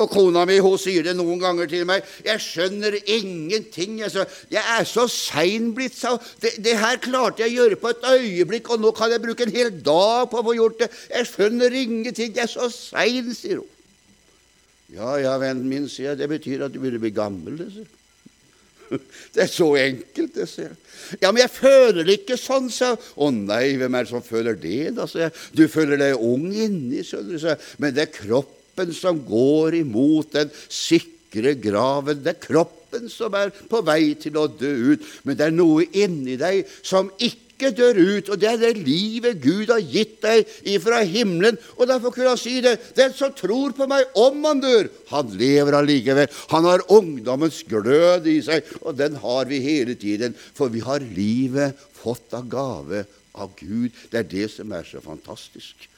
Og 0.01 0.09
kona 0.09 0.47
mi 0.49 0.55
hun 0.65 0.79
sier 0.81 1.05
det 1.05 1.13
noen 1.19 1.37
ganger 1.41 1.69
til 1.69 1.85
meg. 1.85 2.07
'Jeg 2.25 2.41
skjønner 2.41 2.97
ingenting. 3.05 3.99
Jeg, 4.01 4.25
jeg 4.49 4.63
er 4.79 4.87
så 4.89 5.05
sein 5.11 5.75
blitt, 5.77 5.99
sa 5.99 6.15
det, 6.41 6.55
det 6.65 6.79
her 6.81 6.97
klarte 6.97 7.45
jeg 7.45 7.53
å 7.53 7.59
gjøre 7.61 7.81
på 7.83 7.93
et 7.93 8.07
øyeblikk, 8.15 8.71
og 8.73 8.81
nå 8.81 8.95
kan 8.97 9.13
jeg 9.13 9.21
bruke 9.21 9.45
en 9.45 9.53
hel 9.53 9.69
dag 9.85 10.31
på 10.33 10.41
å 10.41 10.47
få 10.49 10.57
gjort 10.57 10.81
det. 10.81 10.89
Jeg 11.13 11.29
skjønner 11.29 11.77
ingenting. 11.77 12.33
Jeg 12.33 12.47
er 12.47 12.53
så 12.55 12.71
sein, 12.73 13.29
sier 13.37 13.61
hun. 13.61 13.69
Ja, 14.93 15.17
ja, 15.21 15.37
vennen 15.41 15.69
min, 15.69 15.89
sier 15.89 16.13
jeg. 16.13 16.23
Det 16.23 16.31
betyr 16.33 16.65
at 16.65 16.73
du 16.73 16.81
burde 16.81 17.01
bli 17.01 17.13
gammel. 17.13 17.61
Det, 17.61 17.69
sier. 17.77 17.91
Det 19.35 19.45
er 19.45 19.51
så 19.51 19.69
enkelt, 19.81 20.35
det, 20.37 20.49
sier 20.51 20.71
jeg. 20.71 20.79
Ja, 21.23 21.31
men 21.31 21.43
jeg 21.43 21.53
føler 21.55 22.07
det 22.07 22.19
ikke 22.21 22.39
sånn, 22.41 22.71
sa 22.73 22.93
Å 22.95 23.31
nei, 23.35 23.75
hvem 23.81 23.97
er 23.99 24.07
det 24.07 24.13
som 24.13 24.25
føler 24.25 24.59
det, 24.59 24.93
da, 24.97 25.07
sier 25.11 25.29
jeg. 25.29 25.37
Du 25.57 25.65
føler 25.73 26.01
deg 26.01 26.21
ung 26.21 26.49
inni, 26.51 27.03
skjønner 27.07 27.37
du, 27.37 27.43
sa 27.43 27.57
Men 27.83 27.97
det 27.97 28.07
er 28.07 28.15
kroppen 28.15 28.95
som 28.97 29.21
går 29.27 29.81
imot 29.83 30.33
den 30.37 30.53
sikre 30.67 31.57
graven. 31.61 32.23
Det 32.25 32.37
er 32.37 32.43
kroppen 32.43 33.09
som 33.13 33.35
er 33.39 33.53
på 33.53 33.83
vei 33.85 34.15
til 34.21 34.39
å 34.41 34.49
dø 34.49 34.73
ut. 34.93 35.09
Men 35.27 35.39
det 35.39 35.49
er 35.49 35.57
noe 35.57 35.87
inni 35.91 36.39
deg 36.41 36.65
som 36.81 37.11
ikke 37.19 37.52
ikke 37.63 37.77
dør 37.79 38.01
ut. 38.01 38.31
Og 38.33 38.41
det 38.41 38.49
er 38.51 38.59
det 38.61 38.73
livet 38.83 39.41
Gud 39.43 39.71
har 39.71 39.83
gitt 39.85 40.19
deg 40.25 40.49
ifra 40.75 41.03
himmelen. 41.07 41.59
Og 41.79 41.87
derfor 41.89 42.15
kunne 42.15 42.35
han 42.35 42.41
si 42.41 42.59
det. 42.65 42.75
Den 42.99 43.15
som 43.17 43.35
tror 43.37 43.75
på 43.77 43.87
meg, 43.91 44.11
om 44.19 44.43
han 44.49 44.63
dør, 44.63 44.91
han 45.13 45.31
lever 45.39 45.79
allikevel. 45.79 46.29
Han 46.53 46.69
har 46.69 46.85
ungdommens 46.93 47.63
glød 47.69 48.27
i 48.31 48.41
seg, 48.45 48.67
og 48.83 48.99
den 48.99 49.17
har 49.23 49.49
vi 49.51 49.63
hele 49.65 49.97
tiden. 49.99 50.35
For 50.35 50.73
vi 50.73 50.83
har 50.85 51.05
livet 51.05 51.79
fått 52.03 52.35
av 52.37 52.49
gave 52.51 53.05
av 53.39 53.55
Gud. 53.61 53.95
Det 54.11 54.23
er 54.23 54.29
det 54.29 54.51
som 54.53 54.73
er 54.75 54.87
så 54.89 55.03
fantastisk. 55.05 55.89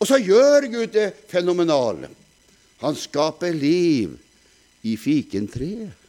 Og 0.00 0.08
så 0.10 0.18
gjør 0.18 0.66
Gud 0.72 0.94
det 0.96 1.12
fenomenale. 1.30 2.10
Han 2.82 2.96
skaper 2.98 3.54
liv 3.54 4.16
i 4.84 4.96
fikentreet. 5.00 6.02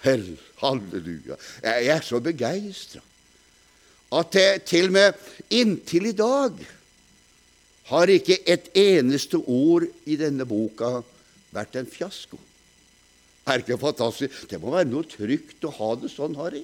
Halleluja. 0.00 1.36
Jeg 1.60 1.88
er 1.92 2.04
så 2.04 2.22
begeistra 2.24 3.02
at 4.10 4.32
det 4.34 4.50
til 4.70 4.90
og 4.90 4.96
med 4.96 5.12
inntil 5.54 6.10
i 6.10 6.16
dag 6.16 6.58
har 7.90 8.10
ikke 8.10 8.38
et 8.46 8.70
eneste 8.78 9.38
ord 9.38 9.86
i 10.06 10.18
denne 10.18 10.46
boka 10.46 11.00
vært 11.54 11.78
en 11.78 11.88
fiasko. 11.90 12.38
Er 13.50 13.62
ikke 13.62 13.78
fantastisk? 13.80 14.44
Det 14.50 14.60
må 14.62 14.74
være 14.74 14.90
noe 14.90 15.06
trygt 15.08 15.64
å 15.66 15.72
ha 15.74 15.94
det 15.98 16.12
sånn, 16.12 16.36
Harry. 16.38 16.62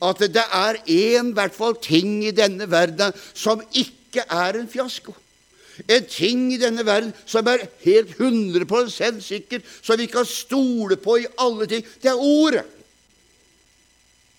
At 0.00 0.22
det 0.22 0.44
er 0.44 0.78
én 0.88 1.32
fall 1.52 1.76
ting 1.82 2.22
i 2.24 2.32
denne 2.32 2.68
verden 2.70 3.12
som 3.34 3.60
ikke 3.72 4.24
er 4.24 4.60
en 4.60 4.70
fiasko. 4.70 5.12
En 5.88 6.04
ting 6.06 6.52
i 6.52 6.60
denne 6.60 6.84
verden 6.86 7.12
som 7.26 7.48
er 7.48 7.66
helt 7.84 8.12
100% 8.18 9.20
sikker, 9.24 9.60
som 9.82 9.98
vi 9.98 10.06
kan 10.06 10.28
stole 10.28 10.96
på 11.00 11.18
i 11.22 11.28
alle 11.40 11.66
ting. 11.66 11.84
Det 12.00 12.12
er 12.12 12.20
Ordet. 12.20 12.64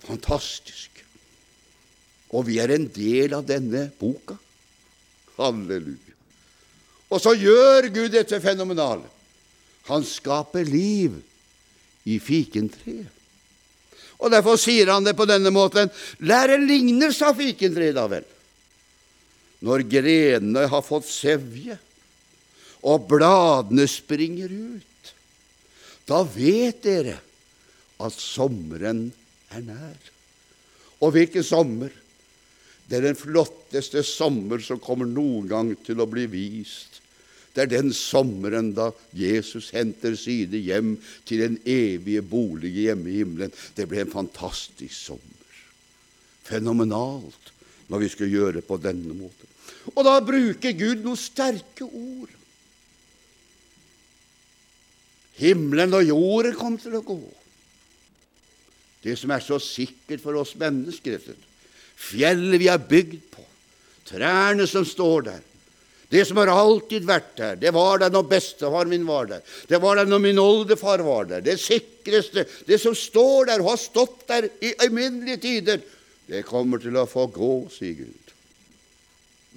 Fantastisk. 0.07 0.92
Og 2.33 2.47
vi 2.47 2.57
er 2.61 2.73
en 2.73 2.87
del 2.89 3.35
av 3.37 3.45
denne 3.47 3.87
boka. 3.99 4.35
Halleluja. 5.37 6.13
Og 7.13 7.21
så 7.21 7.35
gjør 7.37 7.91
Gud 7.93 8.13
dette 8.13 8.39
fenomenale. 8.41 9.05
Han 9.89 10.05
skaper 10.07 10.65
liv 10.65 11.19
i 12.09 12.17
fikentreet. 12.23 13.21
Og 14.23 14.31
Derfor 14.31 14.55
sier 14.61 14.87
han 14.93 15.03
det 15.03 15.17
på 15.19 15.27
denne 15.27 15.51
måten. 15.51 15.91
Lær 16.23 16.53
en 16.55 16.63
lignelse 16.67 17.27
av 17.27 17.35
fikentreet, 17.35 17.95
da 17.97 18.05
vel. 18.07 18.23
Når 19.63 19.83
grenene 19.91 20.63
har 20.71 20.83
fått 20.85 21.09
sevje, 21.11 21.75
og 22.83 23.05
bladene 23.11 23.85
springer 23.87 24.51
ut, 24.51 25.11
da 26.07 26.21
vet 26.27 26.81
dere 26.83 27.17
at 28.03 28.15
sommeren 28.19 29.05
er 29.55 29.63
nær. 29.63 29.99
Og 31.03 31.13
hvilken 31.15 31.45
sommer? 31.47 31.91
Det 32.89 32.99
er 32.99 33.07
den 33.07 33.17
flotteste 33.17 34.03
sommer 34.05 34.61
som 34.63 34.81
kommer 34.83 35.07
noen 35.09 35.47
gang 35.49 35.71
til 35.85 36.01
å 36.03 36.09
bli 36.09 36.25
vist. 36.31 36.99
Det 37.53 37.65
er 37.65 37.71
den 37.75 37.91
sommeren 37.93 38.71
da 38.73 38.89
Jesus 39.13 39.69
henter 39.75 40.17
sine 40.17 40.57
hjem 40.57 40.95
til 41.29 41.43
den 41.43 41.57
evige 41.69 42.23
bolig 42.25 42.71
hjemme 42.73 43.11
i 43.11 43.19
himmelen. 43.21 43.53
Det 43.77 43.85
ble 43.89 44.01
en 44.03 44.13
fantastisk 44.13 44.95
sommer. 44.97 45.57
Fenomenalt 46.43 47.51
når 47.91 48.03
vi 48.03 48.09
skal 48.11 48.31
gjøre 48.31 48.57
det 48.57 48.65
på 48.67 48.79
denne 48.81 49.13
måten. 49.15 49.49
Og 49.93 50.01
da 50.07 50.17
bruker 50.25 50.73
Gud 50.75 51.05
noen 51.05 51.19
sterke 51.19 51.85
ord. 51.85 52.33
Himmelen 55.37 55.93
og 55.97 56.05
jorden 56.05 56.57
kom 56.57 56.77
til 56.81 56.97
å 56.97 57.05
gå. 57.05 57.21
Det 59.03 59.15
som 59.19 59.33
er 59.35 59.43
så 59.43 59.59
sikkert 59.61 60.21
for 60.23 60.39
oss 60.39 60.53
mennesker, 60.57 61.19
fjellet 61.99 62.61
vi 62.61 62.69
har 62.71 62.81
bygd 62.81 63.19
på, 63.33 63.43
trærne 64.09 64.67
som 64.69 64.85
står 64.87 65.27
der. 65.29 65.41
Det 66.13 66.21
som 66.29 66.37
har 66.37 66.51
alltid 66.53 67.07
vært 67.09 67.31
der, 67.39 67.55
det 67.57 67.71
var 67.73 68.03
der 68.03 68.11
når 68.13 68.27
bestefar 68.29 68.85
min 68.85 69.05
var 69.07 69.31
der. 69.31 69.41
Det 69.65 69.79
var 69.81 69.97
der 69.97 70.05
når 70.05 70.21
min 70.21 70.41
oldefar 70.41 71.01
var 71.01 71.25
der. 71.25 71.41
Det 71.41 71.55
sikreste, 71.57 72.45
det 72.67 72.77
som 72.81 72.93
står 72.93 73.49
der 73.49 73.63
og 73.63 73.71
har 73.71 73.79
stått 73.81 74.27
der 74.29 74.45
i 74.61 74.75
alminnelige 74.85 75.41
tider, 75.41 75.81
det 76.29 76.45
kommer 76.45 76.83
til 76.83 76.99
å 77.01 77.07
få 77.09 77.25
gå, 77.33 77.53
sier 77.73 77.97
Gud. 78.03 78.35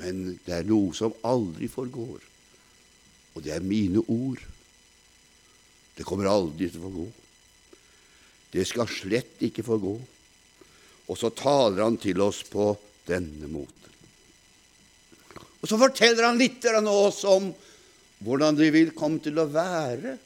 Men 0.00 0.24
det 0.46 0.54
er 0.56 0.66
noe 0.68 0.96
som 0.96 1.12
aldri 1.28 1.68
forgår, 1.72 2.24
og 3.36 3.44
det 3.44 3.52
er 3.52 3.64
mine 3.64 4.00
ord. 4.08 4.40
Det 5.96 6.04
kommer 6.08 6.28
aldri 6.28 6.70
til 6.70 6.80
å 6.80 6.88
få 6.88 6.94
gå. 7.02 7.06
Det 8.56 8.64
skal 8.68 8.88
slett 8.88 9.44
ikke 9.44 9.64
få 9.64 9.76
gå. 9.80 9.94
Og 11.06 11.18
så 11.18 11.30
taler 11.30 11.84
han 11.84 11.98
til 12.02 12.20
oss 12.24 12.42
på 12.50 12.72
denne 13.06 13.48
måten. 13.50 13.72
Og 15.60 15.70
så 15.70 15.78
forteller 15.80 16.26
han 16.28 16.38
litt 16.38 16.64
oss 16.66 17.22
om 17.26 17.50
hvordan 18.26 18.56
det 18.58 18.70
vil 18.74 18.94
komme 18.96 19.22
til 19.22 19.38
å 19.38 19.48
være 19.50 20.16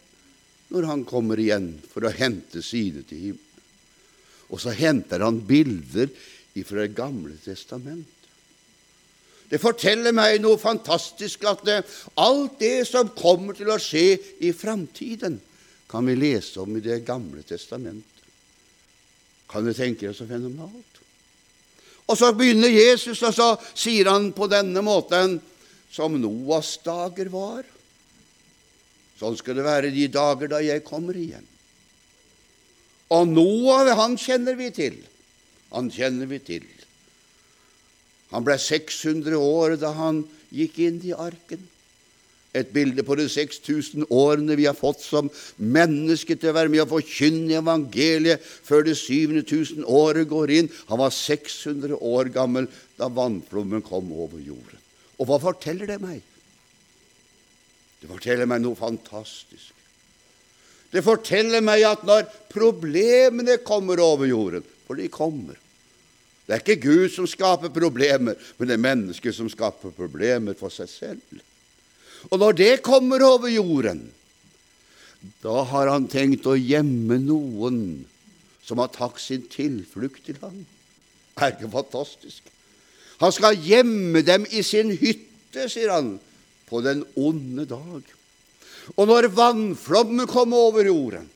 når 0.71 0.87
han 0.87 1.05
kommer 1.09 1.41
igjen 1.41 1.73
for 1.91 2.07
å 2.07 2.15
hente 2.15 2.63
sine 2.63 3.03
til 3.09 3.31
himmelen. 3.31 3.47
Og 4.51 4.59
så 4.63 4.75
henter 4.75 5.23
han 5.23 5.43
bilder 5.47 6.11
fra 6.67 6.83
Det 6.83 6.93
gamle 6.93 7.37
testamentet. 7.41 8.27
Det 9.49 9.59
forteller 9.59 10.13
meg 10.15 10.43
noe 10.43 10.59
fantastisk 10.61 11.47
at 11.49 11.63
det, 11.67 11.79
alt 12.21 12.59
det 12.61 12.85
som 12.87 13.09
kommer 13.17 13.57
til 13.57 13.71
å 13.73 13.79
skje 13.83 14.19
i 14.45 14.53
framtiden, 14.55 15.39
kan 15.91 16.07
vi 16.07 16.19
lese 16.19 16.61
om 16.63 16.77
i 16.77 16.83
Det 16.85 17.01
gamle 17.07 17.43
testamentet. 17.47 18.10
Kan 19.51 19.67
du 19.67 19.75
tenke 19.75 20.07
deg 20.07 20.17
så 20.17 20.29
fenomenalt? 20.29 21.01
Og 22.11 22.19
så 22.19 22.33
begynner 22.35 22.71
Jesus, 22.71 23.21
og 23.27 23.35
så 23.35 23.53
sier 23.75 24.11
han 24.11 24.31
på 24.35 24.49
denne 24.51 24.83
måten 24.83 25.39
som 25.91 26.17
Noas 26.19 26.77
dager 26.83 27.31
var. 27.31 27.63
Sånn 29.19 29.37
skal 29.39 29.59
det 29.59 29.67
være 29.67 29.93
de 29.95 30.07
dager 30.11 30.51
da 30.51 30.63
jeg 30.65 30.87
kommer 30.87 31.19
igjen. 31.19 31.47
Og 33.11 33.27
Noah, 33.31 33.91
han 33.99 34.15
kjenner 34.19 34.57
vi 34.59 34.71
til. 34.75 34.97
Han 35.75 35.91
kjenner 35.93 36.31
vi 36.31 36.39
til. 36.43 36.67
Han 38.31 38.47
ble 38.47 38.57
600 38.59 39.35
år 39.35 39.77
da 39.83 39.91
han 39.99 40.23
gikk 40.55 40.79
inn 40.87 41.01
i 41.07 41.15
arken. 41.15 41.63
Et 42.57 42.67
bilde 42.75 43.05
på 43.07 43.15
de 43.15 43.29
6000 43.31 44.09
årene 44.11 44.57
vi 44.59 44.67
har 44.67 44.75
fått 44.75 45.05
som 45.05 45.29
mennesker 45.57 46.35
til 46.35 46.51
å 46.51 46.57
være 46.57 46.73
med 46.73 46.83
og 46.83 46.97
forkynne 46.97 47.61
evangeliet 47.61 48.43
før 48.43 48.83
det 48.89 48.97
7000 48.99 49.87
året 49.87 50.27
går 50.31 50.55
inn. 50.57 50.71
Han 50.91 50.99
var 50.99 51.15
600 51.15 51.95
år 51.95 52.33
gammel 52.35 52.67
da 52.99 53.07
vannflommen 53.07 53.85
kom 53.87 54.11
over 54.11 54.43
jorden. 54.43 54.83
Og 55.21 55.29
hva 55.31 55.39
forteller 55.43 55.87
det 55.87 56.01
meg? 56.03 56.25
Det 58.01 58.09
forteller 58.09 58.49
meg 58.49 58.65
noe 58.65 58.79
fantastisk. 58.79 59.77
Det 60.91 61.05
forteller 61.07 61.63
meg 61.63 61.85
at 61.87 62.03
når 62.07 62.25
problemene 62.51 63.61
kommer 63.63 64.01
over 64.03 64.27
jorden, 64.27 64.65
for 64.87 64.99
de 64.99 65.07
kommer 65.07 65.55
Det 66.47 66.57
er 66.57 66.63
ikke 66.65 66.83
Gud 66.83 67.13
som 67.15 67.29
skaper 67.31 67.71
problemer, 67.71 68.35
men 68.59 68.67
det 68.67 68.75
er 68.75 68.83
mennesket 68.83 69.37
som 69.37 69.47
skaper 69.47 69.93
problemer 69.95 70.57
for 70.59 70.75
seg 70.75 70.89
selv. 70.91 71.43
Og 72.29 72.37
når 72.43 72.57
det 72.59 72.75
kommer 72.85 73.23
over 73.25 73.49
jorden, 73.49 74.05
da 75.41 75.65
har 75.73 75.89
han 75.93 76.09
tenkt 76.09 76.49
å 76.49 76.57
gjemme 76.57 77.17
noen 77.21 77.81
som 78.65 78.81
har 78.81 78.93
tatt 78.93 79.21
sin 79.21 79.47
tilflukt 79.51 80.23
til 80.29 80.39
ham. 80.45 80.63
Er 81.41 81.57
ikke 81.57 81.73
fantastisk? 81.73 82.45
Han 83.21 83.33
skal 83.33 83.59
gjemme 83.61 84.23
dem 84.25 84.47
i 84.49 84.63
sin 84.65 84.93
hytte, 84.97 85.67
sier 85.69 85.93
han, 85.93 86.15
på 86.69 86.81
den 86.85 87.03
onde 87.19 87.67
dag. 87.69 88.05
Og 88.97 89.09
når 89.09 89.29
vannflommen 89.37 90.29
kom 90.31 90.55
over 90.57 90.87
jorden, 90.89 91.29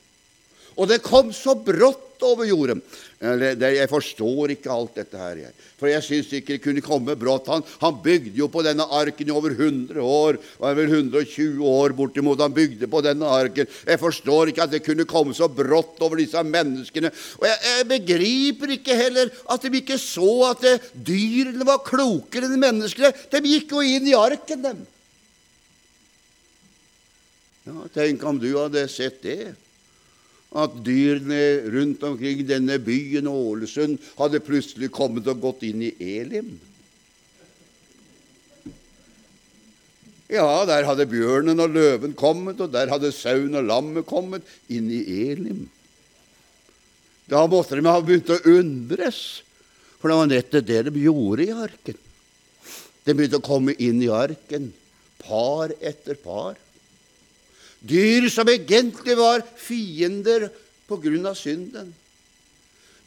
og 0.74 0.90
det 0.90 1.04
kom 1.04 1.32
så 1.34 1.54
brått 1.58 2.22
over 2.24 2.46
jorden 2.48 2.80
Jeg 3.20 3.88
forstår 3.90 4.52
ikke 4.54 4.72
alt 4.72 4.98
dette 4.98 5.18
her, 5.18 5.38
jeg. 5.46 5.52
For 5.80 5.88
jeg 5.88 6.04
syns 6.04 6.32
ikke 6.37 6.54
det 6.54 6.62
kunne 6.64 6.82
komme 6.84 7.14
brått. 7.16 7.48
Han, 7.48 7.64
han, 7.80 7.96
bygde 8.04 8.37
jo 8.37 8.50
på 8.52 8.62
denne 8.66 8.84
arken 8.84 9.30
i 9.30 9.32
over 9.34 9.54
100 9.54 9.96
år, 10.00 10.38
og 10.58 10.66
er 10.68 10.76
vel 10.76 10.92
120 10.92 11.62
år 11.70 11.94
bortimot 11.96 12.42
han 12.44 12.52
bygde 12.54 12.88
på 12.90 13.00
denne 13.04 13.30
arken. 13.30 13.70
Jeg 13.88 14.02
forstår 14.02 14.52
ikke 14.52 14.66
at 14.66 14.74
det 14.74 14.82
kunne 14.84 15.08
komme 15.08 15.37
så 15.37 15.48
brått 15.48 16.02
over 16.04 16.20
disse 16.20 16.42
menneskene. 16.44 17.12
Og 17.40 17.48
jeg, 17.48 17.58
jeg 17.70 17.88
begriper 17.94 18.76
ikke 18.76 18.98
heller 18.98 19.32
at 19.54 19.64
de 19.64 19.80
ikke 19.80 20.00
så 20.00 20.30
at 20.50 20.64
det, 20.64 20.76
dyrene 20.92 21.68
var 21.68 21.84
klokere 21.87 22.50
enn 22.50 22.60
menneskene. 22.60 23.14
De 23.32 23.44
gikk 23.54 23.72
jo 23.76 23.84
inn 23.84 24.10
i 24.10 24.16
arken, 24.18 24.64
dem. 24.68 24.87
Ja, 27.64 27.87
Tenk 27.94 28.24
om 28.28 28.37
du 28.37 28.50
hadde 28.58 28.84
sett 28.92 29.22
det 29.24 29.54
at 30.54 30.76
dyrene 30.86 31.66
rundt 31.74 32.04
omkring 32.06 32.44
denne 32.46 32.78
byen, 32.82 33.26
Ålesund, 33.26 33.98
hadde 34.20 34.42
plutselig 34.44 34.92
kommet 34.94 35.26
og 35.30 35.42
gått 35.42 35.64
inn 35.66 35.82
i 35.82 35.90
Elim. 35.98 36.54
Ja, 40.30 40.64
der 40.66 40.86
hadde 40.88 41.08
bjørnen 41.10 41.60
og 41.60 41.74
løven 41.74 42.14
kommet, 42.18 42.62
og 42.62 42.72
der 42.72 42.90
hadde 42.92 43.12
sauen 43.14 43.58
og 43.58 43.66
lammet 43.68 44.06
kommet 44.08 44.46
inn 44.72 44.88
i 44.94 45.02
Elim. 45.26 45.66
Da 47.30 47.44
måtte 47.50 47.78
de 47.78 47.84
ha 47.88 47.98
begynt 48.04 48.32
å 48.32 48.40
undres, 48.54 49.20
for 49.98 50.10
det 50.10 50.18
var 50.20 50.30
nettopp 50.30 50.66
det 50.68 50.80
de 50.88 51.04
gjorde 51.06 51.46
i 51.46 51.54
arken. 51.66 52.00
De 53.04 53.12
begynte 53.12 53.40
å 53.40 53.44
komme 53.44 53.74
inn 53.82 54.00
i 54.04 54.12
arken, 54.12 54.70
par 55.24 55.72
etter 55.80 56.18
par. 56.20 56.56
Dyr 57.85 58.31
som 58.33 58.49
egentlig 58.49 59.16
var 59.18 59.44
fiender 59.61 60.49
på 60.88 60.97
grunn 61.03 61.29
av 61.29 61.37
synden. 61.37 61.92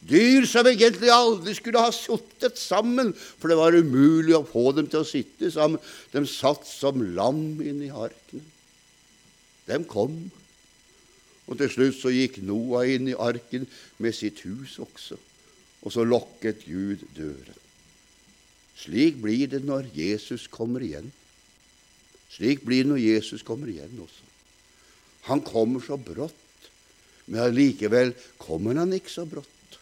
Dyr 0.07 0.45
som 0.45 0.67
egentlig 0.69 1.09
aldri 1.11 1.55
skulle 1.57 1.81
ha 1.81 1.91
sittet 1.91 2.59
sammen, 2.61 3.09
for 3.17 3.49
det 3.49 3.57
var 3.57 3.75
umulig 3.75 4.35
å 4.37 4.45
få 4.45 4.69
dem 4.77 4.89
til 4.91 5.01
å 5.01 5.07
sitte 5.07 5.49
sammen. 5.51 5.81
De 6.13 6.21
satt 6.29 6.67
som 6.69 7.01
lam 7.17 7.57
inni 7.65 7.89
arkene. 7.89 8.45
De 9.67 9.79
kom. 9.89 10.19
Og 11.47 11.57
til 11.59 11.71
slutt 11.71 11.97
så 11.97 12.11
gikk 12.13 12.41
Noah 12.45 12.85
inn 12.91 13.09
i 13.09 13.17
arken 13.17 13.65
med 14.03 14.15
sitt 14.15 14.43
hus 14.45 14.77
også, 14.83 15.17
og 15.81 15.93
så 15.95 16.03
lokket 16.03 16.65
Gud 16.67 17.03
døren. 17.15 17.63
Slik 18.77 19.17
blir 19.23 19.49
det 19.49 19.63
når 19.65 19.89
Jesus 19.95 20.45
kommer 20.51 20.83
igjen. 20.85 21.09
Slik 22.29 22.61
blir 22.67 22.83
det 22.83 22.91
når 22.91 23.01
Jesus 23.01 23.43
kommer 23.47 23.71
igjen 23.71 23.95
også. 24.03 24.26
Han 25.27 25.43
kommer 25.45 25.83
så 25.83 25.97
brått, 25.99 26.71
men 27.27 27.43
allikevel 27.49 28.13
kommer 28.39 28.79
han 28.79 28.95
ikke 28.95 29.11
så 29.11 29.27
brått. 29.27 29.77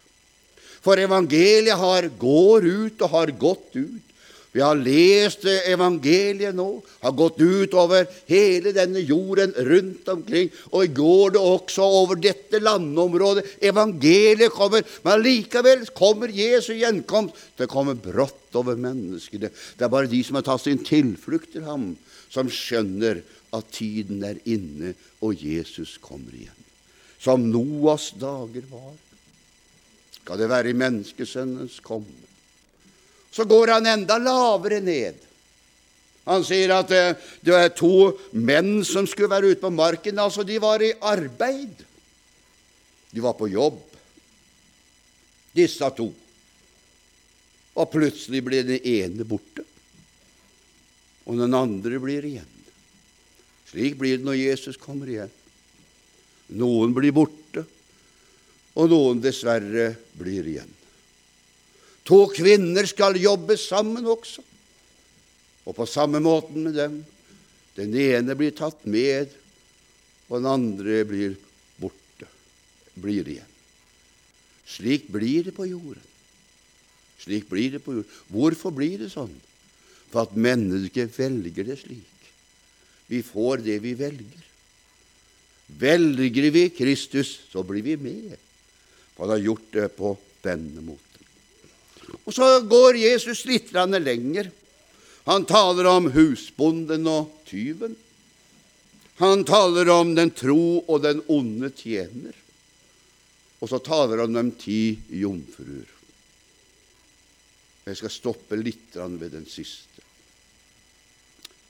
For 0.86 1.02
evangeliet 1.02 1.78
har, 1.82 2.10
går 2.20 2.66
ut 2.66 3.06
og 3.06 3.14
har 3.14 3.32
gått 3.42 3.78
ut. 3.78 4.12
Vi 4.56 4.62
har 4.64 4.78
lest 4.80 5.44
evangeliet 5.68 6.56
nå, 6.56 6.78
har 7.04 7.12
gått 7.12 7.42
ut 7.42 7.74
over 7.76 8.06
hele 8.30 8.72
denne 8.72 9.02
jorden 9.04 9.52
rundt 9.68 10.08
omkring, 10.14 10.48
og 10.72 10.94
går 10.96 11.34
det 11.36 11.42
også 11.44 11.88
over 11.98 12.22
dette 12.24 12.62
landområdet. 12.64 13.44
Evangeliet 13.68 14.56
kommer, 14.56 14.86
men 15.04 15.26
likevel 15.26 15.84
kommer 15.98 16.32
Jesu 16.32 16.72
gjenkomst. 16.78 17.36
Det 17.60 17.68
kommer 17.68 18.00
brått 18.00 18.56
over 18.56 18.80
menneskene. 18.80 19.52
Det 19.52 19.84
er 19.84 19.92
bare 19.92 20.08
de 20.08 20.24
som 20.24 20.40
har 20.40 20.48
tatt 20.48 20.64
sin 20.64 20.80
tilflukt 20.88 21.52
til 21.58 21.68
ham, 21.68 21.90
som 22.32 22.48
skjønner 22.48 23.20
at 23.56 23.72
tiden 23.74 24.24
er 24.28 24.42
inne 24.46 24.94
og 25.24 25.40
Jesus 25.42 25.96
kommer 26.02 26.36
igjen. 26.36 26.62
Som 27.20 27.48
Noas 27.50 28.12
dager 28.20 28.68
var, 28.70 28.94
skal 30.20 30.42
det 30.42 30.50
være 30.52 30.72
i 30.74 30.78
menneskesønnens 30.78 31.80
komme. 31.86 32.26
Så 33.32 33.46
går 33.48 33.76
han 33.76 33.88
enda 33.90 34.18
lavere 34.22 34.80
ned. 34.84 35.18
Han 36.26 36.46
sier 36.46 36.72
at 36.74 36.92
eh, 36.96 37.18
det 37.46 37.54
er 37.54 37.74
to 37.78 38.16
menn 38.34 38.80
som 38.88 39.06
skulle 39.06 39.30
være 39.30 39.54
ute 39.54 39.62
på 39.62 39.74
marken. 39.74 40.18
Altså, 40.22 40.46
de 40.48 40.58
var 40.62 40.82
i 40.82 40.96
arbeid. 41.06 41.84
De 43.14 43.24
var 43.24 43.36
på 43.38 43.48
jobb, 43.48 43.78
disse 45.56 45.90
to. 45.96 46.10
Og 47.76 47.92
plutselig 47.92 48.42
blir 48.44 48.66
den 48.68 48.82
ene 48.88 49.28
borte, 49.28 49.64
og 51.28 51.40
den 51.40 51.56
andre 51.56 52.00
blir 52.02 52.28
igjen. 52.28 52.55
Slik 53.76 53.98
blir 54.00 54.22
det 54.22 54.24
når 54.24 54.38
Jesus 54.40 54.78
kommer 54.80 55.10
igjen. 55.12 55.32
Noen 56.56 56.94
blir 56.96 57.12
borte, 57.12 57.66
og 58.80 58.88
noen 58.88 59.20
dessverre 59.20 59.90
blir 60.16 60.48
igjen. 60.48 60.72
To 62.08 62.22
kvinner 62.32 62.88
skal 62.88 63.20
jobbe 63.20 63.58
sammen 63.60 64.08
også, 64.08 64.46
og 65.68 65.76
på 65.76 65.90
samme 65.92 66.24
måten 66.24 66.70
med 66.70 66.80
dem. 66.80 66.96
Den 67.76 67.92
ene 68.00 68.38
blir 68.40 68.56
tatt 68.56 68.88
med, 68.88 69.36
og 70.30 70.40
den 70.40 70.48
andre 70.54 71.04
blir 71.10 71.36
borte, 71.82 72.32
blir 72.96 73.28
igjen. 73.28 73.54
Slik 74.72 75.12
blir 75.12 75.50
det 75.50 75.58
på 75.60 75.68
jorden. 75.68 76.12
Slik 77.20 77.52
blir 77.52 77.76
det 77.76 77.84
på 77.84 78.00
jorden. 78.00 78.20
Hvorfor 78.32 78.72
blir 78.72 79.04
det 79.04 79.12
sånn? 79.12 79.36
For 80.14 80.24
at 80.24 80.40
mennesket 80.40 81.12
velger 81.20 81.74
det 81.74 81.82
slik. 81.84 82.15
Vi 83.08 83.22
får 83.24 83.64
det 83.66 83.80
vi 83.84 83.94
velger. 83.94 84.46
Velger 85.66 86.52
vi 86.52 86.70
Kristus, 86.70 87.40
så 87.50 87.64
blir 87.64 87.82
vi 87.86 87.98
med. 87.98 88.38
For 89.16 89.26
Han 89.26 89.36
har 89.38 89.46
gjort 89.46 89.72
det 89.72 89.90
på 89.98 90.18
denne 90.46 90.82
måten. 90.82 91.02
Og 92.26 92.34
Så 92.34 92.62
går 92.62 92.98
Jesus 93.02 93.46
litt 93.46 93.74
lenger. 93.74 94.52
Han 95.26 95.46
taler 95.46 95.86
om 95.90 96.12
husbonden 96.14 97.08
og 97.08 97.32
tyven. 97.46 97.96
Han 99.18 99.46
taler 99.46 99.90
om 99.90 100.14
den 100.16 100.30
tro 100.32 100.84
og 100.88 101.02
den 101.02 101.24
onde 101.28 101.72
tjener. 101.72 102.36
Og 103.62 103.70
så 103.72 103.80
taler 103.80 104.22
han 104.22 104.38
om 104.38 104.52
ti 104.52 105.00
jomfruer. 105.10 105.88
Jeg 107.86 107.98
skal 107.98 108.12
stoppe 108.14 108.58
litt 108.60 108.98
ved 108.98 109.32
den 109.32 109.46
siste. 109.50 110.04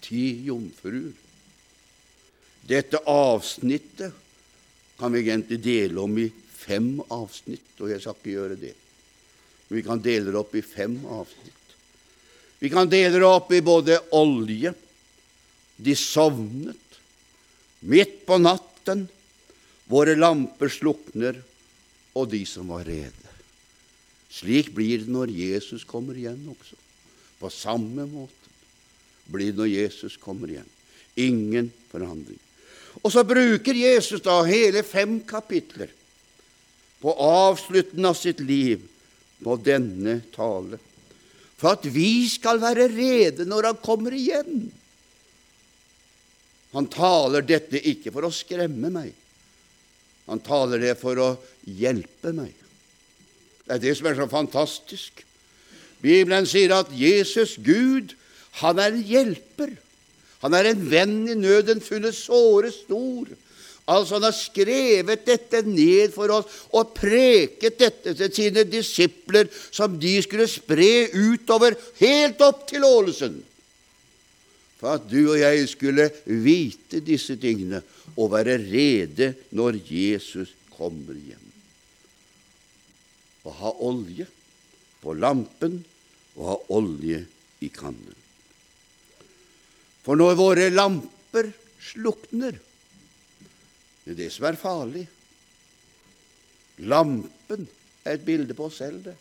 Ti 0.02 0.48
jomfruer. 0.48 1.25
Dette 2.66 2.98
avsnittet 3.06 4.14
kan 4.98 5.14
vi 5.14 5.22
egentlig 5.22 5.60
dele 5.62 6.02
om 6.02 6.18
i 6.18 6.30
fem 6.50 6.98
avsnitt, 7.14 7.76
og 7.78 7.92
jeg 7.92 8.02
skal 8.02 8.18
ikke 8.18 8.34
gjøre 8.34 8.58
det. 8.58 8.74
Men 9.68 9.78
vi 9.78 9.84
kan 9.86 10.02
dele 10.02 10.32
det 10.32 10.40
opp 10.40 10.56
i 10.58 10.64
fem 10.66 10.96
avsnitt. 11.06 11.76
Vi 12.60 12.72
kan 12.74 12.90
dele 12.90 13.20
det 13.20 13.28
opp 13.28 13.52
i 13.54 13.62
både 13.62 14.00
olje, 14.18 14.72
de 15.76 15.94
sovnet, 16.00 16.98
midt 17.86 18.24
på 18.26 18.40
natten, 18.42 19.06
våre 19.92 20.16
lamper 20.18 20.72
slukner, 20.72 21.38
og 22.16 22.32
de 22.32 22.42
som 22.48 22.72
var 22.72 22.88
rede. 22.88 23.34
Slik 24.32 24.72
blir 24.74 25.04
det 25.04 25.12
når 25.12 25.30
Jesus 25.36 25.86
kommer 25.88 26.18
igjen 26.18 26.42
også. 26.50 26.80
På 27.38 27.52
samme 27.52 28.08
måte 28.10 28.50
blir 29.30 29.52
det 29.52 29.60
når 29.60 29.70
Jesus 29.70 30.18
kommer 30.18 30.50
igjen. 30.50 30.72
Ingen 31.20 31.70
forandring. 31.92 32.40
Og 33.04 33.12
så 33.12 33.26
bruker 33.28 33.76
Jesus 33.76 34.24
da 34.24 34.40
hele 34.48 34.84
fem 34.88 35.20
kapitler 35.28 35.92
på 37.04 37.14
avslutten 37.22 38.08
av 38.08 38.16
sitt 38.18 38.40
liv 38.42 38.82
på 39.44 39.58
denne 39.62 40.22
tale, 40.34 40.80
for 41.60 41.76
at 41.76 41.86
vi 41.92 42.26
skal 42.32 42.62
være 42.64 42.88
rede 42.92 43.46
når 43.48 43.72
Han 43.72 43.84
kommer 43.84 44.16
igjen. 44.16 44.66
Han 46.76 46.90
taler 46.92 47.46
dette 47.46 47.80
ikke 47.80 48.12
for 48.12 48.28
å 48.28 48.34
skremme 48.36 48.90
meg. 48.92 49.14
Han 50.26 50.42
taler 50.44 50.82
det 50.82 50.96
for 51.00 51.20
å 51.22 51.30
hjelpe 51.64 52.34
meg. 52.36 52.52
Det 53.66 53.78
er 53.78 53.82
det 53.82 53.94
som 53.98 54.10
er 54.10 54.18
så 54.18 54.28
fantastisk. 54.30 55.22
Bibelen 56.02 56.46
sier 56.50 56.74
at 56.76 56.92
Jesus, 56.94 57.56
Gud, 57.62 58.14
han 58.62 58.82
er 58.82 58.92
en 58.92 59.06
hjelper. 59.06 59.72
Han 60.46 60.54
er 60.54 60.70
en 60.70 60.86
venn 60.86 61.24
i 61.32 61.34
nøden, 61.34 61.82
funnet 61.82 62.14
såre 62.14 62.70
stor. 62.70 63.32
Altså, 63.90 64.18
han 64.18 64.26
har 64.28 64.34
skrevet 64.34 65.26
dette 65.26 65.62
ned 65.66 66.14
for 66.14 66.30
oss 66.34 66.60
og 66.74 66.94
preket 66.98 67.80
dette 67.82 68.14
til 68.18 68.32
sine 68.34 68.66
disipler, 68.70 69.50
som 69.74 69.98
de 70.02 70.14
skulle 70.22 70.46
spre 70.50 71.08
utover 71.14 71.78
helt 72.02 72.42
opp 72.46 72.66
til 72.70 72.86
Ålesund. 72.86 73.40
For 74.78 75.00
at 75.00 75.08
du 75.10 75.32
og 75.32 75.40
jeg 75.40 75.66
skulle 75.72 76.10
vite 76.26 77.02
disse 77.06 77.38
tingene 77.42 77.82
og 78.14 78.34
være 78.36 78.60
rede 78.62 79.32
når 79.58 79.80
Jesus 79.90 80.54
kommer 80.76 81.18
hjem. 81.18 81.42
Å 83.46 83.56
ha 83.62 83.74
olje 83.86 84.30
på 85.02 85.18
lampen 85.18 85.80
og 86.36 86.46
ha 86.52 86.60
olje 86.78 87.24
i 87.66 87.72
kannen. 87.74 88.25
For 90.06 90.18
når 90.20 90.38
våre 90.38 90.70
lamper 90.70 91.50
slukner 91.82 92.60
Det 94.06 94.14
er 94.14 94.20
det 94.20 94.32
som 94.34 94.46
er 94.46 94.58
farlig. 94.60 95.08
Lampen 96.86 97.66
er 98.06 98.14
et 98.14 98.26
bilde 98.26 98.54
på 98.54 98.68
oss 98.68 98.78
selv, 98.84 99.02
det. 99.08 99.16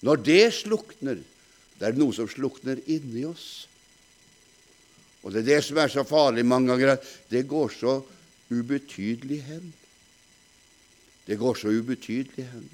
Når 0.00 0.22
det 0.24 0.44
slukner, 0.62 1.20
det 1.76 1.88
er 1.88 1.98
noe 1.98 2.14
som 2.16 2.28
slukner 2.30 2.80
inni 2.88 3.26
oss. 3.28 3.66
Og 5.24 5.34
det 5.34 5.42
er 5.42 5.48
det 5.50 5.60
som 5.66 5.80
er 5.82 5.92
så 5.92 6.06
farlig 6.08 6.46
mange 6.46 6.70
ganger, 6.72 6.94
at 6.96 7.06
det 7.28 7.48
går 7.50 7.72
så 7.74 7.98
ubetydelig 8.48 9.42
hen. 9.44 9.72
Det 11.26 11.36
går 11.40 11.58
så 11.58 11.72
ubetydelig 11.74 12.46
hen. 12.46 12.68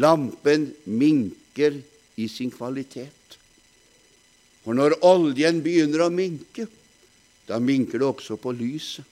Lampen 0.00 0.70
minker 0.88 1.78
i 2.18 2.28
sin 2.32 2.50
kvalitet. 2.50 3.38
For 4.68 4.76
når 4.76 4.98
oljen 5.08 5.62
begynner 5.64 6.02
å 6.04 6.10
minke, 6.12 6.66
da 7.48 7.56
minker 7.56 8.02
det 8.02 8.04
også 8.04 8.34
på 8.36 8.52
lyset. 8.52 9.06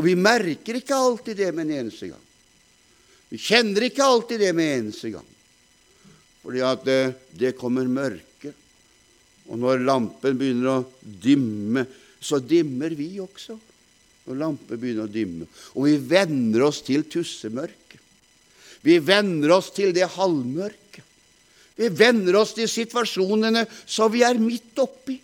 Og 0.00 0.06
vi 0.06 0.14
merker 0.16 0.78
ikke 0.78 0.96
alltid 0.96 1.36
det 1.42 1.50
med 1.52 1.66
en 1.66 1.82
eneste 1.82 2.08
gang. 2.08 2.22
Vi 3.28 3.36
kjenner 3.36 3.84
ikke 3.84 4.06
alltid 4.06 4.40
det 4.40 4.54
med 4.56 4.64
en 4.64 4.78
eneste 4.78 5.10
gang. 5.12 5.26
Fordi 6.40 6.62
at 6.64 6.86
det, 6.88 7.02
det 7.36 7.52
kommer 7.58 7.84
mørke. 7.84 8.54
Og 9.52 9.60
når 9.60 9.84
lampen 9.84 10.40
begynner 10.40 10.70
å 10.72 10.78
dimme, 11.04 11.84
så 12.16 12.40
dimmer 12.40 12.96
vi 12.96 13.10
også. 13.20 13.58
Når 14.24 14.40
lampen 14.40 14.80
begynner 14.80 15.04
å 15.04 15.12
dimme. 15.20 15.50
Og 15.76 15.84
vi 15.84 15.98
venner 16.00 16.64
oss 16.70 16.80
til 16.86 17.04
tussemørket. 17.12 18.00
Vi 18.88 18.96
venner 19.04 19.52
oss 19.60 19.68
til 19.76 19.92
det 19.92 20.08
halvmørket. 20.16 20.80
Vi 21.74 21.90
venner 21.90 22.36
oss 22.38 22.54
til 22.54 22.68
situasjonene 22.70 23.64
som 23.84 24.12
vi 24.12 24.22
er 24.26 24.38
midt 24.38 24.78
oppi. 24.78 25.18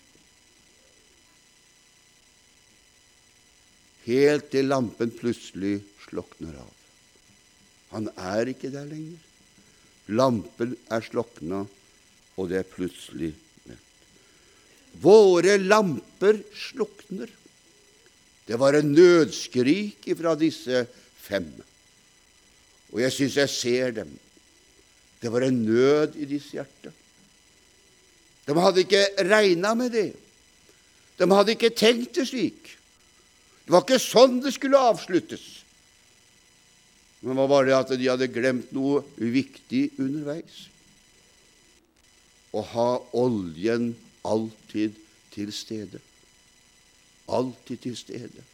Helt 4.09 4.49
til 4.51 4.71
lampen 4.71 5.13
plutselig 5.15 5.79
slokner 6.09 6.57
av. 6.59 6.71
Han 7.95 8.09
er 8.17 8.51
ikke 8.51 8.71
der 8.73 8.89
lenger. 8.89 9.19
Lampen 10.11 10.75
er 10.91 11.05
slokna, 11.07 11.63
og 12.35 12.51
det 12.51 12.63
er 12.63 12.73
plutselig 12.73 13.31
mørkt. 13.69 14.07
Våre 15.03 15.55
lamper 15.61 16.41
slukner. 16.57 17.31
Det 18.49 18.59
var 18.59 18.75
en 18.75 18.91
nødskrik 18.91 20.09
fra 20.19 20.35
disse 20.35 20.83
fem. 21.23 21.47
Og 22.91 22.99
jeg 23.05 23.15
syns 23.15 23.37
jeg 23.39 23.53
ser 23.55 23.95
dem. 24.01 24.11
Det 25.21 25.33
var 25.33 25.45
en 25.45 25.63
nød 25.67 26.17
i 26.17 26.27
deres 26.29 26.49
hjerte. 26.55 26.93
De 28.47 28.57
hadde 28.57 28.85
ikke 28.85 29.05
regna 29.29 29.75
med 29.79 29.93
det. 29.95 30.11
De 31.21 31.29
hadde 31.31 31.55
ikke 31.55 31.75
tenkt 31.77 32.17
det 32.17 32.27
slik. 32.31 32.77
Det 33.65 33.75
var 33.75 33.85
ikke 33.85 34.01
sånn 34.03 34.41
det 34.43 34.55
skulle 34.57 34.81
avsluttes. 34.81 35.45
Men 37.21 37.37
det 37.37 37.49
var 37.53 37.67
det 37.69 37.77
at 37.77 37.93
de 38.01 38.09
hadde 38.09 38.31
glemt 38.33 38.73
noe 38.73 39.05
viktig 39.21 39.91
underveis. 40.01 40.65
Å 42.57 42.65
ha 42.73 42.89
oljen 43.21 43.93
alltid 44.27 44.97
til 45.35 45.53
stede. 45.55 46.01
Alltid 47.31 47.85
til 47.85 47.99
stede. 47.99 48.47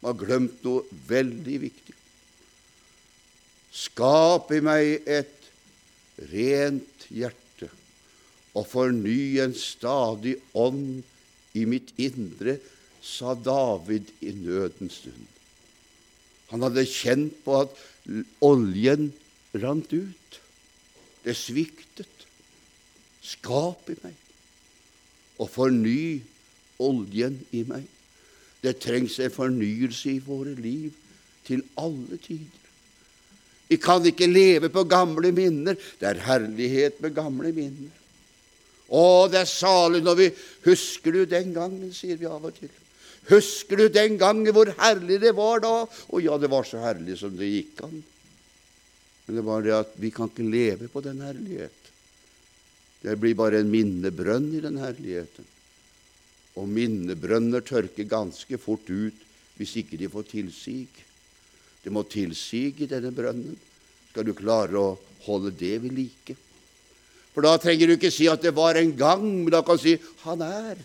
Man 0.00 0.14
har 0.14 0.20
glemt 0.24 0.64
noe 0.64 1.02
veldig 1.06 1.58
viktig. 1.68 1.96
Skap 3.70 4.50
i 4.56 4.62
meg 4.64 5.04
et 5.06 5.39
rent 6.30 7.06
hjerte 7.08 7.70
og 8.56 8.66
forny 8.66 9.38
en 9.42 9.54
stadig 9.56 10.36
ånd 10.58 11.02
i 11.56 11.66
mitt 11.66 11.92
indre, 11.98 12.58
sa 13.00 13.34
David 13.34 14.10
i 14.20 14.32
nødens 14.36 15.00
stund. 15.00 15.28
Han 16.50 16.66
hadde 16.66 16.84
kjent 16.90 17.36
på 17.46 17.62
at 17.62 17.76
oljen 18.44 19.08
rant 19.56 19.92
ut. 19.94 20.40
Det 21.24 21.36
sviktet. 21.38 22.26
Skap 23.20 23.88
i 23.92 23.96
meg 24.02 24.16
og 25.40 25.48
forny 25.48 26.20
oljen 26.80 27.38
i 27.56 27.62
meg. 27.68 27.84
Det 28.60 28.76
trengs 28.82 29.16
en 29.20 29.32
fornyelse 29.32 30.16
i 30.16 30.24
våre 30.24 30.52
liv 30.56 30.92
til 31.46 31.62
alle 31.80 32.18
tider. 32.20 32.59
Vi 33.70 33.78
kan 33.78 34.04
ikke 34.06 34.26
leve 34.26 34.68
på 34.74 34.82
gamle 34.90 35.30
minner. 35.34 35.78
Det 36.00 36.08
er 36.08 36.22
herlighet 36.26 36.98
med 37.02 37.14
gamle 37.14 37.52
minner. 37.54 37.96
Å, 38.90 39.02
det 39.30 39.44
er 39.44 39.50
salig 39.50 40.02
når 40.02 40.16
vi 40.18 40.30
Husker 40.66 41.14
du 41.14 41.20
den 41.30 41.52
gangen, 41.54 41.92
sier 41.94 42.18
vi 42.18 42.26
av 42.26 42.42
og 42.48 42.56
til. 42.56 42.70
Husker 43.30 43.78
du 43.78 43.86
den 43.94 44.16
gangen 44.18 44.50
hvor 44.56 44.72
herlig 44.80 45.20
det 45.22 45.32
var 45.38 45.62
da? 45.62 45.74
Å 45.86 46.22
ja, 46.22 46.38
det 46.40 46.50
var 46.50 46.66
så 46.66 46.80
herlig 46.82 47.18
som 47.20 47.36
det 47.38 47.48
gikk 47.48 47.84
an. 47.86 48.00
Men 49.26 49.38
det 49.38 49.44
var 49.46 49.62
det 49.62 49.76
at 49.76 49.92
vi 50.02 50.10
kan 50.10 50.32
ikke 50.32 50.48
leve 50.50 50.88
på 50.90 51.02
den 51.04 51.22
herlighet. 51.22 51.76
Det 53.00 53.14
blir 53.22 53.38
bare 53.38 53.62
en 53.62 53.70
minnebrønn 53.70 54.50
i 54.58 54.64
den 54.64 54.80
herligheten. 54.82 55.46
Og 56.58 56.66
minnebrønner 56.68 57.62
tørker 57.64 58.10
ganske 58.10 58.58
fort 58.58 58.90
ut 58.90 59.22
hvis 59.60 59.76
ikke 59.78 60.00
de 60.00 60.10
får 60.10 60.26
tilsig. 60.32 60.88
Det 61.84 61.92
må 61.92 62.04
tilsig 62.08 62.82
i 62.82 62.88
denne 62.90 63.12
brønnen. 63.14 63.56
Skal 64.10 64.26
du 64.26 64.34
klare 64.36 64.76
å 64.76 64.98
holde 65.26 65.52
det 65.56 65.76
ved 65.82 65.94
like? 65.96 66.36
For 67.30 67.46
da 67.46 67.54
trenger 67.62 67.88
du 67.88 67.94
ikke 67.96 68.12
si 68.12 68.26
at 68.28 68.42
det 68.42 68.52
var 68.56 68.76
en 68.76 68.92
gang, 68.98 69.22
men 69.22 69.52
da 69.54 69.62
kan 69.64 69.78
du 69.78 69.84
si 69.84 69.94
han 70.24 70.42
er. 70.44 70.80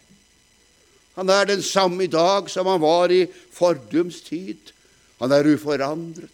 Han 1.15 1.31
er 1.31 1.47
den 1.49 1.63
samme 1.63 2.05
i 2.05 2.11
dag 2.11 2.49
som 2.51 2.67
han 2.69 2.81
var 2.83 3.11
i 3.11 3.23
fordums 3.55 4.21
tid. 4.27 4.71
Han 5.23 5.31
er 5.31 5.47
uforandret. 5.55 6.31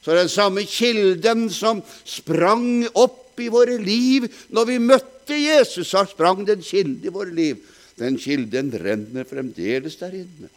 Så 0.00 0.16
den 0.16 0.30
samme 0.32 0.64
kilden 0.64 1.48
som 1.52 1.82
sprang 2.08 2.86
opp 2.96 3.40
i 3.40 3.50
våre 3.52 3.76
liv 3.80 4.26
når 4.52 4.70
vi 4.70 4.78
møtte 4.82 5.36
Jesus, 5.36 5.90
så 5.92 6.06
sprang 6.08 6.42
den 6.48 6.64
kilde 6.64 7.08
i 7.08 7.12
våre 7.12 7.32
liv. 7.34 7.60
Den 8.00 8.16
kilden 8.20 8.72
renner 8.80 9.28
fremdeles 9.28 9.98
der 10.00 10.16
inne. 10.22 10.48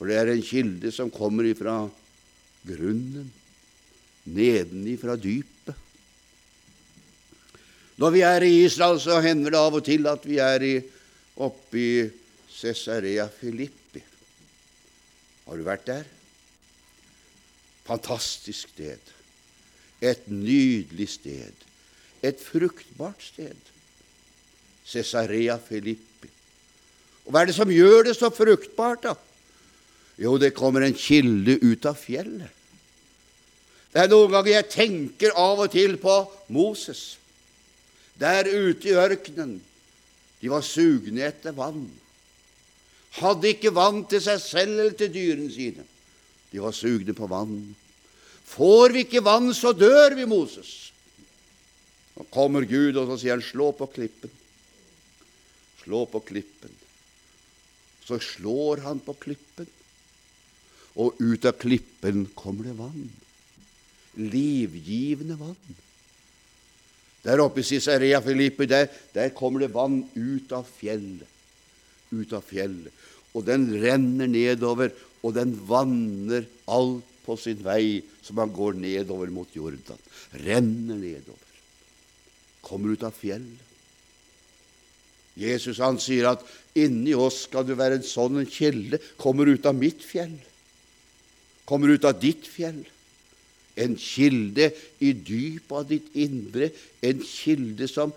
For 0.00 0.08
det 0.08 0.16
er 0.16 0.30
en 0.32 0.40
kilde 0.40 0.88
som 0.96 1.10
kommer 1.12 1.44
ifra 1.44 1.82
grunnen, 2.64 3.26
nedenifra 4.32 5.18
dypet. 5.20 5.76
Når 8.00 8.14
vi 8.14 8.22
er 8.24 8.46
i 8.46 8.62
Israel, 8.64 8.96
så 8.96 9.18
hender 9.20 9.52
det 9.52 9.60
av 9.60 9.76
og 9.76 9.84
til 9.84 10.08
at 10.08 10.24
vi 10.24 10.40
er 10.40 10.64
oppe 11.36 11.76
i 11.76 11.92
Cesarea 12.48 13.28
Filippi. 13.28 14.00
Har 15.44 15.60
du 15.60 15.68
vært 15.68 15.84
der? 15.92 16.08
Fantastisk 17.84 18.72
sted. 18.72 19.12
Et 20.00 20.28
nydelig 20.32 21.10
sted. 21.20 21.68
Et 22.24 22.40
fruktbart 22.40 23.20
sted. 23.20 23.68
Cesarea 24.88 25.60
Filippi. 25.60 26.32
Og 27.26 27.34
hva 27.34 27.44
er 27.44 27.50
det 27.50 27.60
som 27.60 27.68
gjør 27.68 28.08
det 28.08 28.16
så 28.16 28.32
fruktbart, 28.32 29.04
da? 29.04 29.20
Jo, 30.20 30.36
det 30.36 30.52
kommer 30.56 30.84
en 30.84 30.96
kilde 30.96 31.56
ut 31.64 31.86
av 31.88 31.96
fjellet. 31.96 32.58
Det 33.90 34.04
er 34.04 34.10
noen 34.12 34.30
ganger 34.30 34.52
jeg 34.52 34.70
tenker 34.70 35.32
av 35.40 35.64
og 35.64 35.72
til 35.72 35.96
på 35.98 36.20
Moses 36.54 37.16
der 38.20 38.44
ute 38.44 38.90
i 38.90 38.96
ørkenen. 39.00 39.56
De 40.40 40.50
var 40.52 40.64
sugne 40.64 41.24
etter 41.24 41.56
vann. 41.56 41.86
Hadde 43.16 43.54
ikke 43.54 43.72
vann 43.74 44.04
til 44.08 44.20
seg 44.22 44.42
selv 44.44 44.76
eller 44.76 44.96
til 44.96 45.10
dyrene 45.14 45.48
sine. 45.52 45.86
De 46.52 46.60
var 46.62 46.76
sugne 46.76 47.14
på 47.16 47.28
vann. 47.30 47.56
Får 48.50 48.94
vi 48.94 49.04
ikke 49.06 49.24
vann, 49.24 49.50
så 49.54 49.72
dør 49.72 50.16
vi, 50.18 50.26
Moses. 50.28 50.90
Så 52.14 52.26
kommer 52.34 52.66
Gud, 52.68 52.98
og 52.98 53.08
så 53.08 53.18
sier 53.20 53.36
han, 53.36 53.44
slå 53.44 53.70
på 53.78 53.88
klippen. 53.94 54.32
Slå 55.80 56.04
på 56.10 56.20
klippen. 56.26 56.72
Så 58.04 58.18
slår 58.20 58.82
han 58.84 59.00
på 59.04 59.14
klippen, 59.22 59.68
og 61.00 61.20
ut 61.20 61.46
av 61.48 61.56
klippen 61.60 62.26
kommer 62.36 62.68
det 62.68 62.76
vann. 62.78 63.06
Livgivende 64.20 65.38
vann. 65.40 65.78
Der 67.24 67.42
oppe 67.44 67.60
i 67.60 67.66
Cesarea 67.68 68.20
Filippi, 68.24 68.66
der, 68.68 68.88
der 69.14 69.32
kommer 69.36 69.64
det 69.64 69.72
vann 69.74 70.02
ut 70.14 70.52
av 70.56 70.68
fjellet. 70.68 71.28
Ut 72.10 72.32
av 72.36 72.44
fjellet. 72.44 72.92
Og 73.36 73.44
den 73.46 73.68
renner 73.80 74.28
nedover, 74.28 74.92
og 75.22 75.36
den 75.36 75.54
vanner 75.68 76.48
alt 76.72 77.06
på 77.24 77.36
sin 77.38 77.60
vei 77.62 78.00
som 78.24 78.40
han 78.40 78.52
går 78.52 78.78
nedover 78.80 79.30
mot 79.32 79.52
Jordan. 79.54 80.00
Renner 80.42 80.96
nedover. 80.98 81.58
Kommer 82.64 82.96
ut 82.96 83.04
av 83.06 83.14
fjellet. 83.16 83.66
Jesus 85.40 85.78
han 85.80 86.00
sier 86.02 86.32
at 86.32 86.42
inni 86.76 87.14
oss 87.14 87.44
skal 87.46 87.64
du 87.64 87.76
være 87.78 88.00
en 88.00 88.06
sånn 88.06 88.42
kilde. 88.50 88.98
Kommer 89.20 89.48
ut 89.48 89.68
av 89.68 89.76
mitt 89.78 90.02
fjell. 90.04 90.34
Kommer 91.70 91.94
ut 91.94 92.08
av 92.08 92.18
ditt 92.18 92.48
fjell. 92.50 92.82
En 93.78 93.94
kilde 93.94 94.72
i 94.98 95.12
dypet 95.14 95.76
av 95.78 95.86
ditt 95.86 96.10
indre. 96.18 96.72
En 97.06 97.22
kilde 97.22 97.86
som 97.88 98.10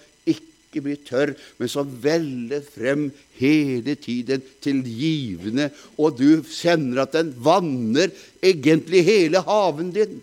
ikke 0.74 0.82
blir 0.82 1.02
tørr, 1.06 1.36
men 1.60 1.70
som 1.70 1.92
veller 2.02 2.64
frem 2.66 3.12
hele 3.38 3.94
tiden 4.02 4.42
til 4.64 4.82
givende, 4.90 5.70
og 6.02 6.18
du 6.18 6.42
kjenner 6.50 7.04
at 7.04 7.14
den 7.14 7.30
vanner 7.46 8.10
egentlig 8.42 9.04
hele 9.06 9.44
haven 9.46 9.94
din. 9.94 10.18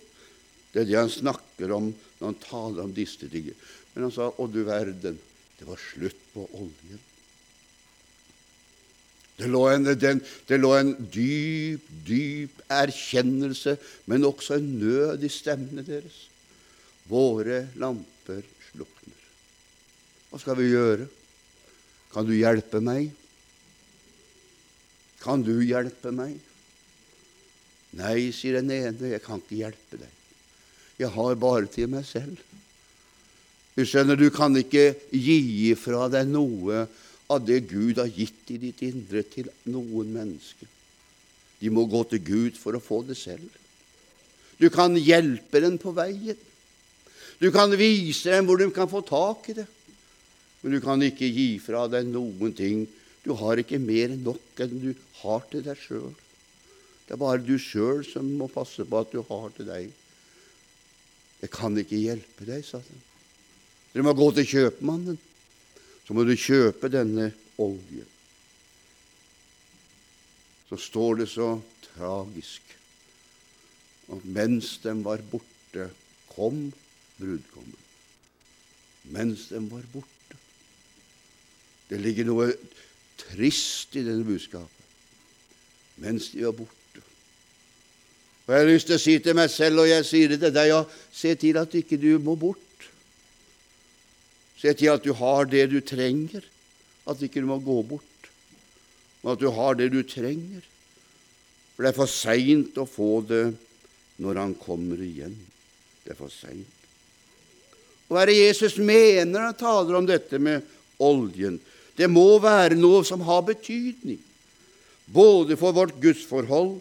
Det 0.72 0.82
er 0.82 0.88
det 0.88 0.98
han 0.98 1.12
snakker 1.12 1.76
om 1.76 1.92
når 2.18 2.26
han 2.26 2.40
taler 2.42 2.82
om 2.82 2.96
disse 2.96 3.30
tingene. 3.30 3.54
Men 3.94 4.08
han 4.08 4.14
sa, 4.14 4.26
å 4.26 4.50
du 4.50 4.64
verden, 4.66 5.18
det 5.58 5.68
var 5.68 5.78
slutt 5.82 6.26
på 6.34 6.46
oljen. 6.58 7.00
Det 9.40 9.48
lå, 9.48 9.62
en, 9.72 9.88
den, 9.96 10.20
det 10.48 10.58
lå 10.60 10.74
en 10.76 10.90
dyp, 11.12 11.86
dyp 12.04 12.60
erkjennelse, 12.68 13.78
men 14.10 14.26
også 14.28 14.58
en 14.58 14.68
nød 14.82 15.24
i 15.24 15.30
stemmene 15.32 15.84
deres. 15.86 16.26
Våre 17.08 17.62
lamper 17.80 18.44
slukner. 18.68 19.24
Hva 20.28 20.42
skal 20.42 20.60
vi 20.60 20.68
gjøre? 20.74 21.08
Kan 22.12 22.28
du 22.28 22.34
hjelpe 22.36 22.82
meg? 22.84 23.08
Kan 25.24 25.44
du 25.46 25.54
hjelpe 25.64 26.12
meg? 26.14 26.36
Nei, 27.96 28.30
sier 28.34 28.60
den 28.60 28.70
ene, 28.76 29.14
jeg 29.14 29.24
kan 29.24 29.40
ikke 29.40 29.62
hjelpe 29.64 29.98
deg. 30.04 30.16
Jeg 31.00 31.10
har 31.16 31.40
bare 31.40 31.70
til 31.72 31.88
meg 31.90 32.04
selv. 32.06 32.36
Du 33.72 33.86
skjønner, 33.88 34.18
du 34.20 34.28
kan 34.34 34.52
ikke 34.58 34.92
gi 35.14 35.70
ifra 35.70 36.10
deg 36.12 36.28
noe 36.28 36.84
av 37.30 37.44
det 37.46 37.60
Gud 37.70 38.00
har 38.00 38.10
gitt 38.10 38.50
i 38.50 38.58
ditt 38.58 38.82
indre, 38.82 39.22
til 39.22 39.50
noen 39.70 40.10
mennesker. 40.14 40.68
De 41.60 41.70
må 41.70 41.84
gå 41.90 42.02
til 42.10 42.22
Gud 42.24 42.56
for 42.58 42.74
å 42.74 42.82
få 42.82 43.02
det 43.06 43.18
selv. 43.20 43.48
Du 44.60 44.68
kan 44.72 44.96
hjelpe 44.96 45.60
dem 45.62 45.76
på 45.80 45.92
veien. 45.96 46.38
Du 47.40 47.48
kan 47.52 47.72
vise 47.78 48.32
dem 48.32 48.48
hvor 48.48 48.60
de 48.60 48.68
kan 48.74 48.88
få 48.90 49.00
tak 49.06 49.46
i 49.52 49.56
det. 49.60 49.66
Men 50.60 50.74
du 50.76 50.80
kan 50.84 51.00
ikke 51.04 51.28
gi 51.28 51.54
fra 51.62 51.86
deg 51.88 52.10
noen 52.10 52.52
ting. 52.56 52.82
Du 53.24 53.32
har 53.36 53.60
ikke 53.60 53.80
mer 53.80 54.12
enn 54.12 54.24
nok 54.24 54.60
enn 54.60 54.82
du 54.82 54.90
har 55.22 55.46
til 55.52 55.64
deg 55.64 55.80
sjøl. 55.80 56.12
Det 57.06 57.16
er 57.16 57.20
bare 57.20 57.42
du 57.44 57.56
sjøl 57.60 58.04
som 58.06 58.28
må 58.40 58.48
passe 58.52 58.84
på 58.84 59.00
at 59.00 59.12
du 59.12 59.22
har 59.28 59.48
til 59.56 59.68
deg. 59.68 59.88
Jeg 61.40 61.52
kan 61.54 61.76
ikke 61.80 62.00
hjelpe 62.00 62.48
deg, 62.48 62.64
sa 62.64 62.82
han. 62.84 63.06
Dere 63.90 64.04
må 64.06 64.12
gå 64.14 64.28
til 64.36 64.46
kjøpmannen. 64.46 65.16
Så 66.10 66.14
må 66.18 66.24
du 66.26 66.32
kjøpe 66.34 66.88
denne 66.90 67.28
oljen. 67.62 68.06
Så 70.66 70.74
står 70.82 71.20
det 71.20 71.26
så 71.30 71.52
tragisk 71.84 72.72
at 74.10 74.24
mens 74.26 74.72
de 74.82 74.90
var 75.04 75.22
borte, 75.30 75.84
kom 76.32 76.64
brudgommen. 77.14 77.84
Mens 79.14 79.44
de 79.52 79.60
var 79.70 79.84
borte. 79.92 80.38
Det 81.92 82.00
ligger 82.02 82.26
noe 82.26 82.48
trist 83.22 83.94
i 83.94 84.02
denne 84.02 84.26
budskapet. 84.26 84.88
Mens 86.02 86.32
de 86.34 86.42
var 86.42 86.56
borte. 86.58 87.04
Og 88.48 88.50
Jeg 88.56 88.64
har 88.64 88.72
lyst 88.72 88.90
til 88.90 88.98
å 88.98 89.04
si 89.04 89.14
til 89.22 89.38
meg 89.38 89.54
selv, 89.54 89.84
og 89.84 89.92
jeg 89.92 90.10
sier 90.10 90.34
det 90.34 90.40
til 90.42 90.58
deg, 90.58 90.72
ja, 90.72 90.82
se 91.14 91.36
til 91.38 91.62
at 91.62 91.78
ikke 91.84 92.00
du 92.02 92.16
må 92.18 92.34
bort. 92.34 92.66
Se 94.60 94.74
til 94.76 94.92
at 94.92 95.04
du 95.04 95.14
har 95.16 95.48
det 95.48 95.70
du 95.72 95.78
trenger, 95.80 96.44
at 97.08 97.22
ikke 97.24 97.40
du 97.40 97.48
må 97.48 97.56
gå 97.64 97.78
bort, 97.94 98.28
men 99.22 99.32
at 99.32 99.40
du 99.40 99.48
har 99.56 99.78
det 99.78 99.88
du 99.94 100.02
trenger. 100.04 100.60
For 101.72 101.86
det 101.86 101.92
er 101.92 101.96
for 101.96 102.12
seint 102.12 102.76
å 102.76 102.84
få 102.84 103.22
det 103.24 103.46
når 104.20 104.42
han 104.42 104.52
kommer 104.60 105.00
igjen. 105.00 105.32
Det 106.04 106.12
er 106.12 106.18
for 106.18 106.32
seint. 106.32 106.76
Og 108.08 108.16
hva 108.16 108.24
er 108.24 108.32
det 108.32 108.40
Jesus 108.40 108.76
mener 108.76 109.30
når 109.30 109.46
han 109.48 109.60
taler 109.60 109.96
om 109.96 110.08
dette 110.08 110.40
med 110.42 110.66
oljen? 111.00 111.56
Det 111.96 112.08
må 112.10 112.40
være 112.42 112.76
noe 112.76 113.00
som 113.06 113.22
har 113.24 113.44
betydning, 113.46 114.20
både 115.08 115.56
for 115.60 115.76
vårt 115.76 115.96
gudsforhold, 116.02 116.76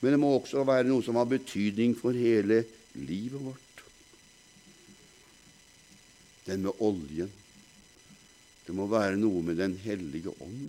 men 0.00 0.14
det 0.14 0.20
må 0.20 0.34
også 0.36 0.64
være 0.66 0.88
noe 0.88 1.04
som 1.04 1.16
har 1.20 1.28
betydning 1.30 1.96
for 1.96 2.16
hele 2.16 2.62
livet 2.98 3.40
vårt 3.40 3.67
den 6.48 6.64
med 6.64 6.82
oljen. 6.84 7.30
Det 8.66 8.74
må 8.76 8.88
være 8.90 9.16
noe 9.20 9.42
med 9.44 9.56
Den 9.60 9.76
hellige 9.80 10.32
ånd. 10.44 10.68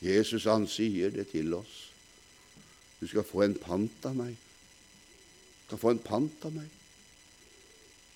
Jesus 0.00 0.46
han 0.48 0.64
sier 0.68 1.12
det 1.12 1.26
til 1.34 1.52
oss. 1.52 1.90
Du 3.00 3.06
skal 3.08 3.24
få 3.24 3.44
en 3.44 3.56
pant 3.60 4.06
av 4.08 4.16
meg. 4.16 4.32
Du 4.36 5.66
skal 5.66 5.82
få 5.82 5.92
en 5.94 6.04
pant 6.04 6.46
av 6.48 6.56
meg. 6.56 6.68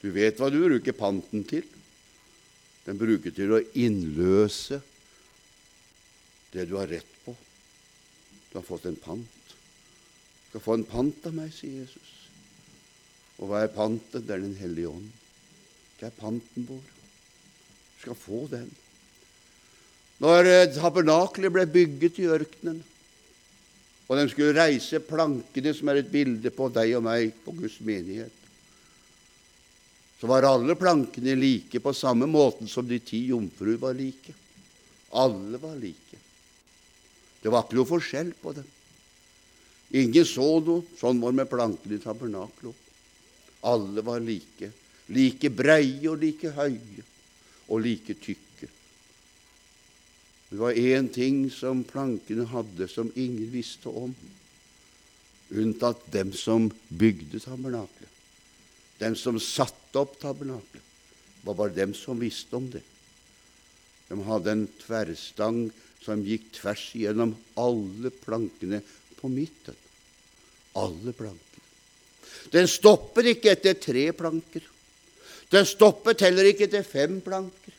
Du 0.00 0.10
vet 0.12 0.40
hva 0.40 0.50
du 0.52 0.58
bruker 0.64 0.96
panten 0.96 1.44
til. 1.48 1.64
Den 2.84 3.00
bruker 3.00 3.32
til 3.32 3.52
å 3.56 3.62
innløse 3.80 4.80
det 6.52 6.66
du 6.68 6.76
har 6.76 6.88
rett 6.88 7.14
på. 7.24 7.36
Du 8.50 8.58
har 8.58 8.66
fått 8.66 8.88
en 8.88 9.00
pant. 9.00 9.54
Du 9.54 10.50
skal 10.50 10.64
få 10.64 10.76
en 10.78 10.88
pant 10.88 11.28
av 11.28 11.36
meg, 11.36 11.52
sier 11.52 11.82
Jesus. 11.84 12.23
Og 13.40 13.50
hva 13.50 13.64
er 13.64 13.74
panten? 13.74 14.22
Det 14.22 14.34
er 14.34 14.42
Den 14.44 14.56
hellige 14.58 14.92
ånd. 14.92 15.10
Det 15.98 16.08
er 16.08 16.18
panten 16.18 16.66
vår. 16.68 16.82
Du 16.84 18.00
skal 18.04 18.18
få 18.18 18.44
den. 18.50 18.68
Når 20.22 20.50
eh, 20.50 20.70
tabernaklet 20.74 21.52
ble 21.52 21.64
bygget 21.66 22.20
i 22.22 22.28
ørkenen, 22.30 22.82
og 24.04 24.18
de 24.20 24.24
skulle 24.28 24.54
reise 24.56 25.00
plankene, 25.00 25.72
som 25.74 25.90
er 25.90 26.02
et 26.02 26.10
bilde 26.12 26.52
på 26.52 26.68
deg 26.72 26.92
og 26.98 27.06
meg, 27.06 27.32
på 27.44 27.54
Guds 27.56 27.78
menighet, 27.84 28.42
så 30.20 30.28
var 30.30 30.46
alle 30.48 30.76
plankene 30.78 31.34
like 31.36 31.80
på 31.82 31.92
samme 31.96 32.28
måten 32.30 32.68
som 32.70 32.86
de 32.88 33.00
ti 33.02 33.26
jomfruer 33.32 33.80
var 33.80 33.96
like. 33.96 34.32
Alle 35.20 35.58
var 35.60 35.74
like. 35.80 36.20
Det 37.42 37.52
var 37.52 37.66
ikke 37.66 37.76
noe 37.80 37.88
forskjell 37.88 38.30
på 38.40 38.54
dem. 38.56 38.68
Ingen 40.00 40.24
så 40.24 40.46
noe. 40.64 40.84
Sånn 40.96 41.20
var 41.20 41.34
det 41.34 41.42
med 41.42 41.50
plankene 41.50 41.98
i 41.98 42.02
tabernaklet. 42.02 42.83
Alle 43.64 44.04
var 44.04 44.20
like. 44.20 44.70
Like 45.12 45.50
breie 45.52 46.08
og 46.10 46.20
like 46.22 46.52
høye 46.56 47.04
og 47.68 47.80
like 47.84 48.16
tykke. 48.20 48.68
Det 50.50 50.60
var 50.60 50.76
én 50.78 51.08
ting 51.10 51.48
som 51.50 51.82
plankene 51.84 52.44
hadde, 52.46 52.86
som 52.88 53.10
ingen 53.16 53.48
visste 53.50 53.90
om, 53.90 54.12
unntatt 55.50 56.04
dem 56.12 56.32
som 56.36 56.68
bygde 56.88 57.40
tabernaklet. 57.42 58.10
Dem 59.00 59.16
som 59.18 59.40
satte 59.42 59.98
opp 59.98 60.18
tabernaklet, 60.22 60.82
var 61.44 61.58
bare 61.58 61.74
dem 61.76 61.94
som 61.96 62.20
visste 62.20 62.56
om 62.56 62.68
det. 62.70 62.84
De 64.08 64.20
hadde 64.28 64.52
en 64.52 64.66
tverrstang 64.84 65.66
som 66.04 66.22
gikk 66.24 66.50
tvers 66.60 66.84
gjennom 66.94 67.34
alle 67.58 68.12
plankene 68.22 68.82
på 69.18 69.32
midten. 69.32 69.76
Alle 70.78 71.16
plankene. 71.16 71.53
Den 72.52 72.68
stopper 72.70 73.26
ikke 73.32 73.52
etter 73.54 73.76
tre 73.80 74.08
planker. 74.16 74.64
Den 75.52 75.66
stoppet 75.68 76.24
heller 76.24 76.48
ikke 76.50 76.68
etter 76.68 76.86
fem 76.86 77.20
planker. 77.24 77.72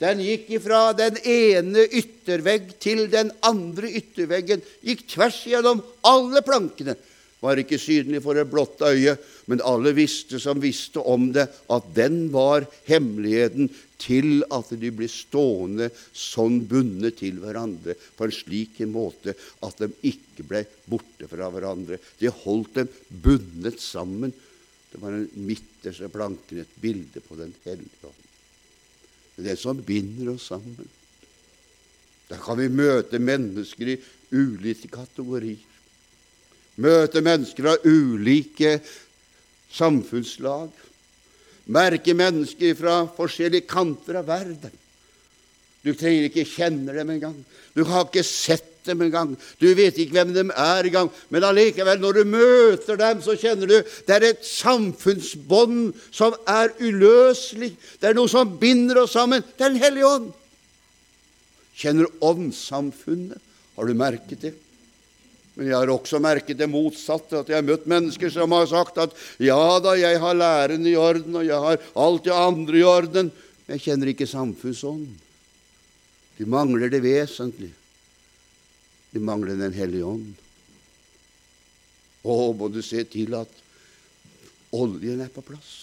Den 0.00 0.22
gikk 0.24 0.48
ifra 0.56 0.94
den 0.96 1.18
ene 1.28 1.84
yttervegg 1.84 2.72
til 2.80 3.04
den 3.12 3.32
andre 3.44 3.90
ytterveggen. 4.00 4.62
Gikk 4.86 5.04
tvers 5.12 5.42
gjennom 5.44 5.82
alle 6.08 6.40
plankene 6.46 6.96
var 7.40 7.60
ikke 7.60 7.78
synlig 7.80 8.20
for 8.24 8.36
det 8.36 8.48
blotte 8.50 8.90
øyet, 8.92 9.20
men 9.48 9.62
alle 9.64 9.94
visste 9.96 10.40
som 10.42 10.60
visste 10.60 11.00
om 11.00 11.30
det, 11.34 11.46
at 11.72 11.86
den 11.96 12.26
var 12.34 12.66
hemmeligheten 12.88 13.70
til 14.00 14.44
at 14.52 14.70
de 14.80 14.90
ble 14.94 15.08
stående 15.10 15.90
sånn 16.16 16.60
bundet 16.68 17.18
til 17.20 17.40
hverandre 17.42 17.96
på 18.16 18.26
en 18.26 18.34
slik 18.34 18.80
måte 18.88 19.34
at 19.66 19.82
de 19.82 19.90
ikke 20.12 20.46
ble 20.48 20.62
borte 20.88 21.28
fra 21.30 21.50
hverandre. 21.52 22.00
De 22.20 22.32
holdt 22.42 22.80
dem 22.80 22.94
bundet 23.08 23.80
sammen. 23.82 24.32
Det 24.90 25.00
var 25.00 25.14
den 25.14 25.28
midterste 25.46 26.08
planken, 26.12 26.62
et 26.62 26.80
bilde 26.82 27.22
på 27.22 27.36
Den 27.38 27.52
hellige 27.64 28.08
ånd. 28.08 28.24
Det 29.36 29.44
er 29.44 29.52
det 29.52 29.60
som 29.60 29.78
binder 29.86 30.34
oss 30.34 30.48
sammen. 30.50 30.88
Da 32.30 32.38
kan 32.38 32.58
vi 32.60 32.68
møte 32.68 33.18
mennesker 33.18 33.94
i 33.94 34.00
ulike 34.30 34.90
kategorier 34.92 35.69
møte 36.80 37.22
mennesker 37.24 37.72
av 37.74 37.86
ulike 37.86 38.78
samfunnslag, 39.70 40.70
merke 41.70 42.14
mennesker 42.16 42.74
fra 42.78 43.02
forskjellige 43.16 43.68
kanter 43.70 44.20
av 44.20 44.28
verden. 44.30 44.72
Du 45.80 45.94
trenger 45.96 46.28
ikke 46.28 46.48
kjenne 46.48 46.92
dem 46.92 47.14
engang. 47.14 47.38
Du 47.76 47.84
har 47.88 48.04
ikke 48.04 48.24
sett 48.26 48.66
dem 48.84 49.00
engang. 49.04 49.32
Du 49.60 49.68
vet 49.76 49.96
ikke 50.00 50.18
hvem 50.18 50.34
de 50.34 50.44
er 50.50 50.88
engang. 50.88 51.08
Men 51.32 51.46
allikevel, 51.48 52.00
når 52.00 52.20
du 52.20 52.32
møter 52.34 52.98
dem, 53.00 53.22
så 53.24 53.36
kjenner 53.38 53.70
du 53.70 53.76
det 53.80 54.16
er 54.16 54.26
et 54.28 54.44
samfunnsbånd 54.44 55.94
som 56.12 56.36
er 56.48 56.74
uløselig. 56.80 57.72
Det 58.00 58.10
er 58.10 58.18
noe 58.18 58.28
som 58.28 58.58
binder 58.60 59.04
oss 59.04 59.16
sammen. 59.16 59.44
Den 59.60 59.78
hellige 59.80 60.08
ånd. 60.08 60.32
Kjenner 61.80 62.10
åndssamfunnet. 62.20 63.40
Har 63.76 63.88
du 63.88 63.96
merket 63.96 64.42
det? 64.44 64.56
Men 65.60 65.68
jeg 65.68 65.76
har 65.76 65.90
også 65.92 66.16
merket 66.24 66.56
det 66.56 66.70
motsatte, 66.72 67.42
at 67.42 67.50
jeg 67.52 67.58
har 67.58 67.64
møtt 67.68 67.82
mennesker 67.84 68.30
som 68.32 68.54
har 68.56 68.64
sagt 68.70 68.96
at 69.02 69.12
ja 69.44 69.76
da, 69.84 69.92
jeg 70.00 70.16
har 70.22 70.38
læren 70.38 70.86
i 70.88 70.94
orden, 70.96 71.34
og 71.36 71.44
jeg 71.44 71.58
har 71.60 71.82
alt 72.00 72.24
det 72.24 72.32
andre 72.32 72.78
i 72.78 72.86
orden, 72.88 73.28
men 73.28 73.74
jeg 73.74 73.82
kjenner 73.84 74.08
ikke 74.08 74.28
samfunnsånd. 74.30 75.02
De 76.38 76.46
mangler 76.48 76.88
det 76.88 77.02
vesentlige. 77.04 77.76
De 79.12 79.20
mangler 79.20 79.60
Den 79.60 79.76
hellige 79.76 80.08
ånd. 80.08 80.32
Å, 82.24 82.38
må 82.56 82.70
du 82.72 82.80
se 82.80 83.04
til 83.04 83.36
at 83.36 83.60
oljen 84.72 85.20
er 85.20 85.28
på 85.34 85.44
plass. 85.44 85.74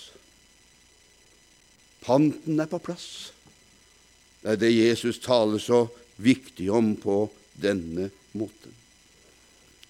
Panten 2.01 2.65
er 2.65 2.73
på 2.73 2.81
plass. 2.81 3.29
Det 4.41 4.55
er 4.55 4.59
det 4.65 4.73
Jesus 4.73 5.21
taler 5.21 5.61
så 5.61 5.83
viktig 6.17 6.71
om 6.73 6.95
på 6.97 7.27
denne 7.61 8.09
måten. 8.33 8.73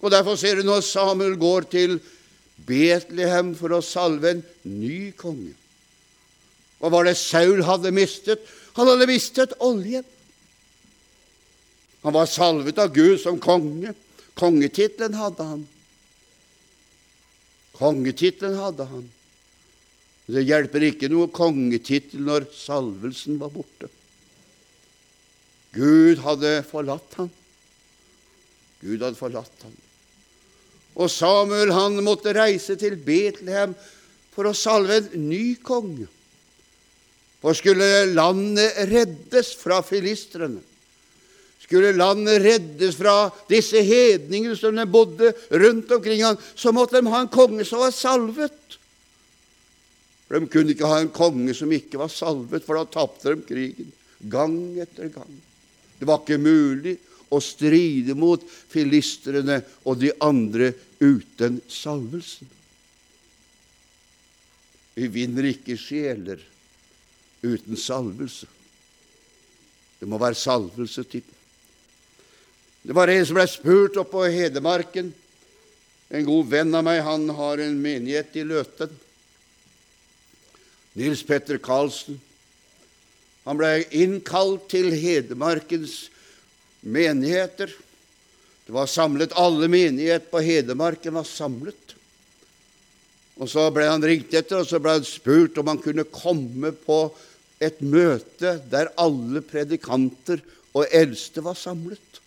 Og 0.01 0.11
Derfor 0.13 0.37
ser 0.37 0.59
du 0.59 0.67
når 0.67 0.83
Samuel 0.85 1.37
går 1.39 1.69
til 1.71 1.97
Betlehem 2.67 3.53
for 3.57 3.73
å 3.73 3.85
salve 3.85 4.35
en 4.35 4.43
ny 4.65 5.11
konge. 5.17 5.53
Hva 6.77 6.91
var 6.93 7.07
det 7.07 7.17
Saul 7.17 7.63
hadde 7.65 7.93
mistet? 7.95 8.43
Han 8.77 8.89
hadde 8.89 9.09
mistet 9.09 9.55
oljen. 9.63 10.05
Han 12.05 12.13
var 12.13 12.29
salvet 12.29 12.77
av 12.81 12.93
Gud 12.93 13.17
som 13.21 13.39
konge. 13.41 13.95
Kongetittelen 14.37 15.17
hadde 15.17 15.47
han. 15.47 15.63
Kongetittelen 17.77 18.57
hadde 18.61 18.85
han. 18.89 19.07
Det 20.27 20.43
hjelper 20.43 20.85
ikke 20.89 21.09
noe 21.09 21.31
kongetittel 21.33 22.21
når 22.27 22.49
salvelsen 22.53 23.39
var 23.41 23.53
borte. 23.53 23.89
Gud 25.77 26.21
hadde 26.25 26.53
forlatt 26.67 27.17
ham. 27.17 27.29
Gud 28.81 29.01
hadde 29.01 29.17
forlatt 29.17 29.65
ham. 29.65 29.75
Og 30.97 31.11
Samuel 31.13 31.71
han 31.75 31.99
måtte 32.05 32.33
reise 32.33 32.77
til 32.79 32.97
Betlehem 32.97 33.75
for 34.33 34.49
å 34.49 34.55
salve 34.57 35.03
en 35.03 35.27
ny 35.29 35.57
konge. 35.65 36.07
For 37.41 37.57
skulle 37.57 38.07
landet 38.17 38.79
reddes 38.89 39.53
fra 39.59 39.83
filistrene, 39.85 40.63
skulle 41.61 41.91
landet 41.93 42.41
reddes 42.41 42.95
fra 42.97 43.27
disse 43.49 43.81
hedningene 43.83 44.55
som 44.57 44.77
de 44.77 44.85
bodde 44.89 45.33
rundt 45.51 45.91
omkring 45.93 46.23
han, 46.23 46.39
så 46.55 46.73
måtte 46.73 46.97
de 46.97 47.11
ha 47.11 47.21
en 47.21 47.31
konge 47.33 47.65
som 47.67 47.83
var 47.83 47.93
salvet. 47.93 48.77
For 50.27 50.39
De 50.39 50.49
kunne 50.51 50.73
ikke 50.73 50.89
ha 50.89 51.01
en 51.03 51.13
konge 51.13 51.53
som 51.55 51.71
ikke 51.71 51.99
var 52.01 52.11
salvet, 52.11 52.65
for 52.65 52.79
da 52.79 52.87
tapte 52.89 53.35
de 53.35 53.45
krigen 53.47 53.93
gang 54.31 54.57
etter 54.81 55.11
gang. 55.13 55.35
Det 55.99 56.07
var 56.07 56.23
ikke 56.23 56.39
mulig 56.41 56.97
å 57.30 57.39
stride 57.43 58.15
mot 58.17 58.43
filistrene 58.47 59.61
og 59.86 59.99
de 60.01 60.13
andre 60.23 60.71
uten 60.99 61.59
salvelsen. 61.71 62.49
Vi 64.97 65.09
vinner 65.13 65.45
ikke 65.51 65.78
sjeler 65.78 66.41
uten 67.45 67.78
salvelse. 67.78 68.47
Det 69.99 70.07
må 70.09 70.19
være 70.21 70.38
salvelse 70.38 71.03
til. 71.09 71.25
Det 72.88 72.95
var 72.95 73.11
en 73.11 73.25
som 73.28 73.38
ble 73.38 73.45
spurt 73.51 73.97
oppe 73.99 74.15
på 74.15 74.30
Hedmarken. 74.32 75.11
En 76.07 76.25
god 76.25 76.47
venn 76.49 76.78
av 76.78 76.86
meg, 76.88 77.01
han 77.03 77.28
har 77.36 77.59
en 77.59 77.82
menighet 77.82 78.38
i 78.39 78.45
Løten. 78.47 78.93
Nils 80.97 81.21
Petter 81.28 81.59
Karlsen. 81.61 82.17
Han 83.45 83.59
ble 83.59 83.84
innkalt 83.95 84.69
til 84.71 84.89
Hedmarkens 84.95 86.07
menigheter. 86.88 87.71
Det 88.65 88.73
var 88.75 88.89
samlet, 88.91 89.35
Alle 89.35 89.67
menigheter 89.67 90.27
på 90.31 90.41
Hedmarken 90.43 91.13
var 91.13 91.27
samlet. 91.27 91.95
Og 93.38 93.49
Så 93.49 93.69
ble 93.71 93.85
han 93.85 94.03
ringt 94.03 94.33
etter, 94.33 94.63
og 94.63 94.67
så 94.67 94.79
ble 94.81 94.97
han 94.97 95.05
spurt 95.07 95.57
om 95.61 95.69
han 95.69 95.81
kunne 95.81 96.07
komme 96.09 96.73
på 96.73 97.01
et 97.63 97.79
møte 97.81 98.57
der 98.69 98.91
alle 99.01 99.41
predikanter 99.45 100.41
og 100.77 100.85
eldste 100.93 101.43
var 101.45 101.57
samlet. 101.57 102.21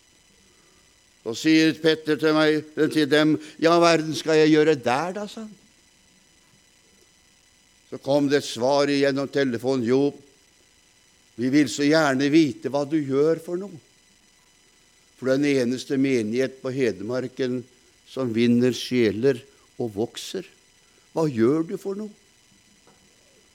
Så 1.21 1.35
sier 1.37 1.75
Petter 1.77 2.17
til, 2.17 2.33
meg, 2.33 2.65
til 2.75 3.05
dem, 3.09 3.35
'Ja, 3.59 3.77
verden 3.79 4.15
skal 4.15 4.41
jeg 4.41 4.55
gjøre 4.55 4.75
der, 4.75 5.13
da', 5.13 5.27
sa 5.27 5.41
han. 5.41 5.55
Så 7.91 7.99
kom 8.01 8.29
det 8.29 8.37
et 8.37 8.49
svar 8.49 8.87
gjennom 8.87 9.27
telefonen. 9.27 9.85
'Jo, 9.85 10.13
vi 11.35 11.49
vil 11.49 11.69
så 11.69 11.83
gjerne 11.83 12.31
vite 12.31 12.69
hva 12.69 12.85
du 12.89 12.97
gjør 12.97 13.39
for 13.45 13.55
noe.' 13.55 13.90
For 15.21 15.29
det 15.29 15.33
er 15.35 15.41
den 15.43 15.67
eneste 15.67 15.99
menighet 16.01 16.55
på 16.63 16.71
Hedmarken 16.73 17.59
som 18.09 18.31
vinner 18.33 18.73
sjeler 18.73 19.37
og 19.77 19.91
vokser. 19.93 20.47
Hva 21.13 21.27
gjør 21.29 21.67
du 21.69 21.75
for 21.77 21.99
noe? 21.99 22.09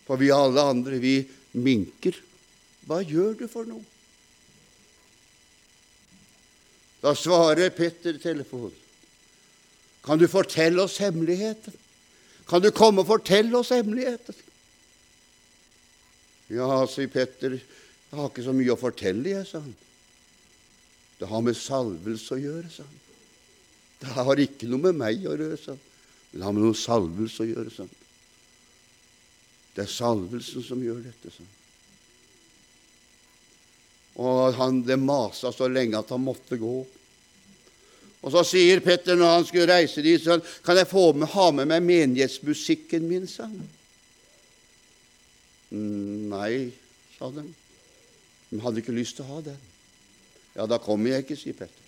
For 0.06 0.20
vi 0.20 0.28
alle 0.30 0.62
andre, 0.62 1.00
vi 1.02 1.16
minker. 1.58 2.14
Hva 2.86 3.00
gjør 3.02 3.34
du 3.40 3.48
for 3.50 3.66
noe? 3.66 3.82
Da 7.02 7.16
svarer 7.18 7.74
Petter 7.74 8.20
telefon. 8.22 8.70
Kan 10.06 10.22
du 10.22 10.28
fortelle 10.30 10.84
oss 10.84 11.00
hemmeligheten? 11.02 11.74
Kan 12.46 12.62
du 12.62 12.70
komme 12.70 13.02
og 13.02 13.10
fortelle 13.10 13.58
oss 13.58 13.72
hemmeligheten? 13.74 14.38
Ja, 16.54 16.70
sier 16.86 17.10
Petter, 17.10 17.58
jeg 17.58 18.20
har 18.20 18.30
ikke 18.30 18.46
så 18.46 18.54
mye 18.54 18.70
å 18.70 18.78
fortelle, 18.78 19.32
jeg, 19.34 19.50
sa 19.50 19.64
han. 19.64 19.74
Det 21.18 21.28
har 21.30 21.44
med 21.44 21.56
salvelse 21.56 22.36
å 22.36 22.40
gjøre, 22.40 22.70
sa 22.70 22.84
han. 22.84 23.04
Det 24.00 24.14
har 24.16 24.40
ikke 24.42 24.68
noe 24.68 24.88
med 24.88 24.98
meg 25.00 25.22
å 25.24 25.32
gjøre, 25.32 25.56
sa 25.60 25.72
han. 25.72 25.84
Men 26.30 26.40
det 26.40 26.48
har 26.48 26.56
med 26.56 26.66
noe 26.66 26.78
salvelse 26.78 27.44
å 27.44 27.48
gjøre, 27.48 27.72
sa 27.72 27.86
han. 27.86 28.02
Det 29.76 29.84
er 29.84 29.92
salvelsen 29.92 30.64
som 30.64 30.82
gjør 30.84 31.00
dette, 31.04 31.32
sa 31.32 31.44
han. 31.44 31.54
Og 34.26 34.54
han, 34.56 34.80
det 34.84 34.96
masa 34.96 35.52
så 35.52 35.68
lenge 35.68 35.98
at 35.98 36.12
han 36.12 36.24
måtte 36.24 36.56
gå. 36.60 36.76
Og 38.26 38.32
så 38.32 38.42
sier 38.48 38.80
Petter 38.84 39.18
når 39.18 39.34
han 39.34 39.44
skulle 39.46 39.68
reise 39.68 40.04
dit, 40.04 40.22
så 40.22 40.38
kan 40.64 40.80
jeg 40.80 40.88
få 40.88 41.10
med, 41.12 41.28
ha 41.34 41.50
med 41.52 41.68
meg 41.70 41.84
menighetsmusikken 41.84 43.04
min, 43.08 43.28
sa 43.30 43.48
han. 43.48 43.72
«Mm, 45.66 46.28
nei, 46.30 46.50
sa 47.16 47.28
de. 47.34 47.42
De 48.52 48.60
hadde 48.62 48.80
ikke 48.80 48.94
lyst 48.94 49.18
til 49.18 49.26
å 49.26 49.36
ha 49.36 49.40
den. 49.48 49.58
Ja, 50.56 50.64
da 50.66 50.78
kommer 50.80 51.12
jeg 51.12 51.26
ikke, 51.26 51.36
sier 51.36 51.56
Petter. 51.58 51.82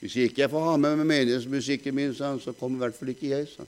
Hvis 0.00 0.16
ikke 0.18 0.42
jeg 0.42 0.50
får 0.50 0.64
ha 0.66 0.74
med 0.80 0.96
meg 0.98 1.06
menighetsmusikken 1.12 1.94
min, 1.94 2.14
så 2.16 2.54
kommer 2.58 2.80
i 2.80 2.82
hvert 2.86 2.96
fall 2.98 3.12
ikke 3.12 3.28
jeg. 3.30 3.46
Så. 3.52 3.66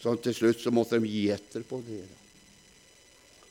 Så 0.00 0.14
til 0.22 0.36
slutt 0.36 0.60
så 0.62 0.70
måtte 0.72 1.00
de 1.00 1.10
gi 1.10 1.24
etter 1.34 1.64
på 1.66 1.80
det. 1.88 2.04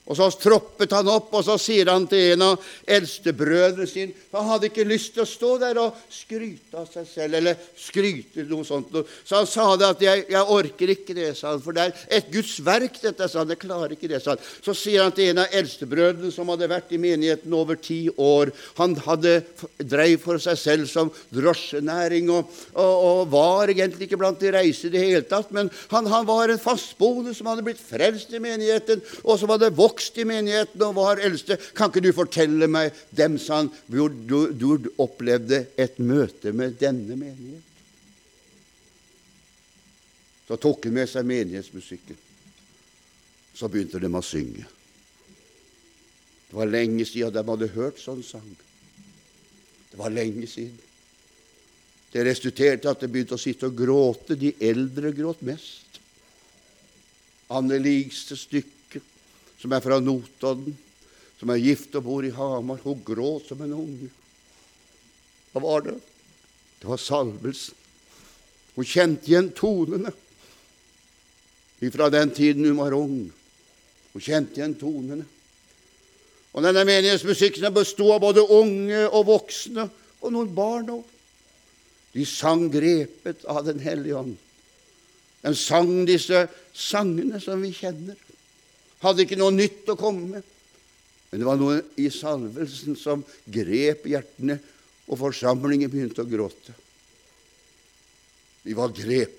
Og 0.10 0.18
så 0.18 0.26
troppet 0.42 0.94
han 0.98 1.10
opp, 1.12 1.30
og 1.38 1.44
så 1.46 1.56
sier 1.62 1.92
han 1.92 2.08
til 2.10 2.34
en 2.34 2.46
av 2.48 2.70
eldstebrødrene 2.90 3.86
sine 3.90 4.16
Han 4.34 4.48
hadde 4.50 4.70
ikke 4.70 4.86
lyst 4.88 5.14
til 5.14 5.24
å 5.24 5.30
stå 5.30 5.50
der 5.62 5.78
og 5.82 5.98
skryte 6.14 6.78
av 6.82 6.88
seg 6.90 7.06
selv, 7.10 7.38
eller 7.38 7.58
skryte 7.78 8.46
noe 8.50 8.66
sånt. 8.66 8.94
Så 9.26 9.38
han 9.38 9.50
sa 9.50 9.76
det 9.78 9.90
at 9.90 10.02
jeg, 10.02 10.26
'Jeg 10.30 10.54
orker 10.56 10.90
ikke 10.90 11.14
det', 11.14 11.38
sa 11.38 11.52
han, 11.52 11.62
'for 11.62 11.74
det 11.74 11.82
er 11.82 11.94
et 12.18 12.32
Guds 12.32 12.58
verk, 12.66 13.02
dette', 13.02 13.30
sa 13.30 13.40
han. 13.40 13.50
'Jeg 13.50 13.60
klarer 13.60 13.92
ikke 13.94 14.10
det', 14.10 14.22
sa 14.22 14.32
han. 14.32 14.40
Så 14.66 14.74
sier 14.74 15.04
han 15.04 15.12
til 15.12 15.30
en 15.30 15.44
av 15.46 15.54
eldstebrødrene 15.54 16.32
som 16.32 16.50
hadde 16.50 16.70
vært 16.70 16.92
i 16.92 16.98
menigheten 16.98 17.54
over 17.54 17.76
ti 17.76 18.10
år 18.18 18.52
Han 18.78 18.96
hadde 18.96 19.44
dreiv 19.78 20.20
for 20.22 20.38
seg 20.38 20.58
selv 20.58 20.88
som 20.88 21.12
drosjenæring 21.34 22.30
og, 22.30 22.50
og, 22.74 22.96
og, 23.06 23.32
var 23.32 23.68
egentlig 23.70 24.08
ikke 24.08 24.18
blant 24.18 24.40
de 24.40 24.52
reise 24.52 24.88
i 24.88 24.90
det 24.90 25.00
hele 25.00 25.22
tatt, 25.22 25.52
men 25.52 25.70
han, 25.92 26.06
han 26.06 26.26
var 26.26 26.50
en 26.50 26.60
fastboende 26.60 27.34
som 27.36 27.48
hadde 27.48 27.64
blitt 27.64 27.82
frelst 27.82 28.34
i 28.34 28.40
menigheten, 28.40 29.02
og 29.24 29.38
som 29.40 29.50
hadde 29.50 29.74
vokst 29.76 29.99
vokst 30.00 30.18
i 30.18 30.26
menigheten 30.26 30.82
og 30.86 30.96
var 30.96 31.20
eldste. 31.20 31.58
Kan 31.76 31.92
ikke 31.92 32.04
du 32.04 32.14
fortelle 32.16 32.68
meg 32.72 32.94
dem, 33.12 33.38
sa 33.38 33.64
han, 33.64 33.72
hvor 33.88 34.10
du, 34.10 34.52
du 34.56 34.90
opplevde 34.98 35.68
et 35.78 36.00
møte 36.00 36.54
med 36.54 36.78
denne 36.80 37.16
menighet? 37.16 37.66
Så 40.48 40.58
tok 40.58 40.88
han 40.88 40.96
med 40.96 41.10
seg 41.10 41.28
menighetsmusikken. 41.28 42.18
Så 43.54 43.68
begynte 43.68 44.00
de 44.00 44.10
å 44.10 44.24
synge. 44.24 44.66
Det 46.50 46.58
var 46.58 46.72
lenge 46.72 47.06
siden 47.06 47.36
de 47.36 47.44
hadde 47.46 47.74
hørt 47.76 48.00
sånn 48.02 48.24
sang. 48.24 48.48
Det 49.92 50.00
var 50.00 50.16
lenge 50.16 50.48
siden. 50.50 50.80
Det 52.10 52.24
resulterte 52.26 52.90
at 52.90 53.04
de 53.04 53.12
begynte 53.12 53.38
å 53.38 53.42
sitte 53.42 53.68
og 53.68 53.78
gråte. 53.78 54.40
De 54.40 54.56
eldre 54.58 55.12
gråt 55.14 55.44
mest. 55.46 56.00
Anne 57.54 57.78
Ligste 57.82 58.38
stykke 58.38 58.79
som 59.60 59.74
er 59.76 59.84
fra 59.84 60.00
Notodden, 60.00 60.78
som 61.40 61.52
er 61.52 61.62
gift 61.64 61.96
og 62.00 62.06
bor 62.06 62.26
i 62.26 62.32
Hamar. 62.36 62.80
Hun 62.84 63.04
gråt 63.06 63.50
som 63.50 63.62
en 63.64 63.76
unge. 63.76 64.10
Hva 65.52 65.64
var 65.64 65.86
det? 65.88 65.98
Det 66.80 66.88
var 66.88 67.02
salvelsen. 67.02 67.76
Hun 68.76 68.88
kjente 68.88 69.28
igjen 69.28 69.52
tonene 69.56 70.14
fra 71.92 72.10
den 72.12 72.32
tiden 72.36 72.66
hun 72.68 72.80
var 72.80 72.96
ung. 72.96 73.30
Hun 74.14 74.24
kjente 74.24 74.60
igjen 74.60 74.76
tonene. 74.80 75.24
Og 76.52 76.66
denne 76.66 76.84
menighetsmusikken 76.88 77.72
bestod 77.74 78.18
av 78.18 78.24
både 78.24 78.44
unge 78.44 79.06
og 79.08 79.28
voksne, 79.30 79.86
og 80.20 80.34
noen 80.36 80.52
barn 80.56 80.90
òg. 80.98 81.04
De 82.12 82.26
sang 82.28 82.66
grepet 82.74 83.46
av 83.48 83.64
Den 83.68 83.80
hellige 83.80 84.18
ånd. 84.18 84.36
De 85.46 85.54
sang 85.56 86.04
disse 86.10 86.48
sangene 86.74 87.40
som 87.40 87.62
vi 87.62 87.70
kjenner 87.72 88.18
hadde 89.04 89.26
ikke 89.26 89.40
noe 89.40 89.56
nytt 89.56 89.90
å 89.92 89.98
komme 90.00 90.38
med. 90.38 90.56
Men 91.30 91.42
det 91.42 91.48
var 91.48 91.60
noe 91.60 91.82
i 92.02 92.10
salvelsen 92.14 92.98
som 92.98 93.24
grep 93.46 94.08
hjertene, 94.10 94.58
og 95.10 95.18
forsamlingen 95.22 95.90
begynte 95.90 96.24
å 96.24 96.30
gråte. 96.30 96.74
De 98.66 98.76
var 98.78 98.94
grepet. 98.94 99.38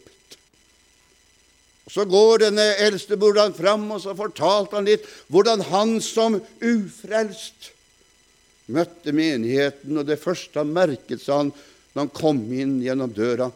Så 1.91 2.05
går 2.07 2.45
denne 2.45 2.63
eldste 2.63 2.87
eldstebrordan 2.87 3.55
fram, 3.55 3.89
og 3.91 4.03
så 4.03 4.15
fortalte 4.15 4.79
han 4.79 4.87
litt 4.87 5.07
hvordan 5.31 5.65
han 5.73 5.97
som 6.05 6.39
ufrelst 6.39 7.73
møtte 8.71 9.11
menigheten, 9.15 9.99
og 9.99 10.07
det 10.07 10.21
første 10.23 10.63
han 10.63 10.71
merket, 10.75 11.19
sa 11.23 11.41
han, 11.41 11.51
når 11.91 12.05
han 12.05 12.13
kom 12.15 12.45
inn 12.55 12.77
gjennom 12.85 13.11
døra, 13.11 13.51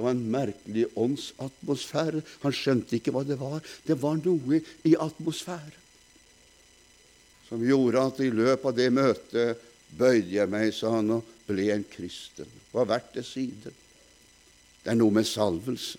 det 0.00 0.06
var 0.06 0.14
en 0.16 0.30
merkelig 0.32 0.86
åndsatmosfære. 0.96 2.22
Han 2.40 2.54
skjønte 2.56 2.96
ikke 2.96 3.12
hva 3.12 3.20
det 3.28 3.36
var. 3.36 3.60
Det 3.84 3.98
var 4.00 4.16
noe 4.24 4.62
i 4.88 4.94
atmosfæren 4.96 5.76
som 7.50 7.64
gjorde 7.66 7.98
at 8.06 8.20
i 8.22 8.28
løpet 8.30 8.66
av 8.70 8.76
det 8.78 8.86
møtet 8.94 9.62
bøyde 9.98 10.36
jeg 10.36 10.48
meg, 10.52 10.70
sa 10.70 10.92
han, 10.94 11.10
og 11.16 11.26
ble 11.48 11.66
en 11.74 11.82
kristen. 11.90 12.46
Hva 12.70 12.84
verdt 12.86 13.16
det 13.18 13.24
siden? 13.26 13.74
Det 14.84 14.92
er 14.92 14.96
noe 14.96 15.16
med 15.18 15.26
salvelse. 15.26 15.98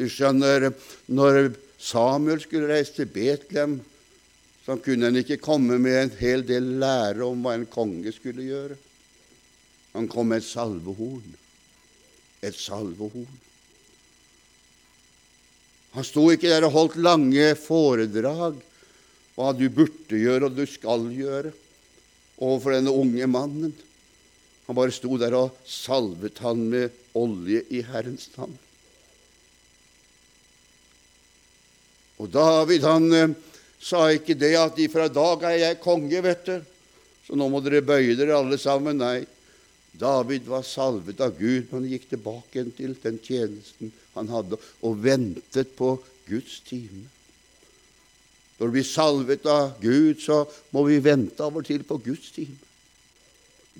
Du 0.00 0.08
skjønner, 0.08 0.70
når 1.12 1.52
Samuel 1.76 2.40
skulle 2.42 2.72
reise 2.72 2.96
til 2.96 3.12
Betlehem, 3.12 3.76
så 4.64 4.78
kunne 4.80 5.12
han 5.12 5.20
ikke 5.20 5.42
komme 5.44 5.76
med 5.76 6.00
en 6.00 6.16
hel 6.16 6.42
del 6.48 6.78
lære 6.80 7.28
om 7.28 7.44
hva 7.44 7.54
en 7.58 7.68
konge 7.68 8.16
skulle 8.16 8.48
gjøre. 8.48 8.80
Han 9.92 10.08
kom 10.08 10.32
med 10.32 10.40
et 10.40 10.48
salvehorn 10.48 11.43
et 12.44 12.58
salvehorn. 12.58 13.40
Han 15.94 16.06
sto 16.06 16.26
ikke 16.32 16.50
der 16.50 16.66
og 16.66 16.74
holdt 16.74 16.96
lange 16.98 17.52
foredrag 17.58 18.58
hva 19.34 19.52
du 19.54 19.68
burde 19.70 20.18
gjøre 20.18 20.48
og 20.48 20.56
du 20.56 20.64
skal 20.66 21.06
gjøre 21.14 21.52
overfor 22.42 22.74
denne 22.74 22.94
unge 22.94 23.28
mannen. 23.30 23.74
Han 24.66 24.76
bare 24.78 24.94
sto 24.94 25.18
der 25.20 25.36
og 25.38 25.54
salvet 25.68 26.40
han 26.42 26.66
med 26.72 26.94
olje 27.14 27.62
i 27.70 27.82
Herrens 27.86 28.30
navn. 28.34 28.56
Og 32.22 32.30
David 32.30 32.86
han 32.86 33.08
eh, 33.12 33.34
sa 33.82 34.06
ikke 34.14 34.36
det 34.38 34.54
at 34.56 34.78
ifra 34.80 35.08
dag 35.12 35.42
er 35.50 35.58
jeg 35.60 35.82
konge, 35.82 36.20
vet 36.24 36.46
du, 36.46 36.54
så 37.26 37.36
nå 37.36 37.48
må 37.50 37.60
dere 37.64 37.84
bøye 37.84 38.14
dere 38.16 38.38
alle 38.38 38.58
sammen. 38.60 39.02
Nei, 39.02 39.26
David 39.98 40.48
var 40.50 40.64
salvet 40.66 41.20
av 41.22 41.36
Gud, 41.38 41.68
men 41.70 41.84
han 41.84 41.90
gikk 41.92 42.08
tilbake 42.10 42.64
til 42.76 42.96
den 43.02 43.20
tjenesten 43.22 43.92
han 44.14 44.30
hadde, 44.30 44.58
og 44.82 45.02
ventet 45.04 45.74
på 45.78 45.94
Guds 46.26 46.58
time. 46.66 47.06
Når 48.58 48.70
vi 48.70 48.74
blir 48.78 48.86
salvet 48.86 49.46
av 49.50 49.78
Gud, 49.82 50.20
så 50.22 50.44
må 50.74 50.84
vi 50.88 51.00
vente 51.02 51.42
av 51.42 51.56
og 51.58 51.66
til 51.66 51.82
på 51.86 51.98
Guds 52.02 52.30
time. 52.34 52.58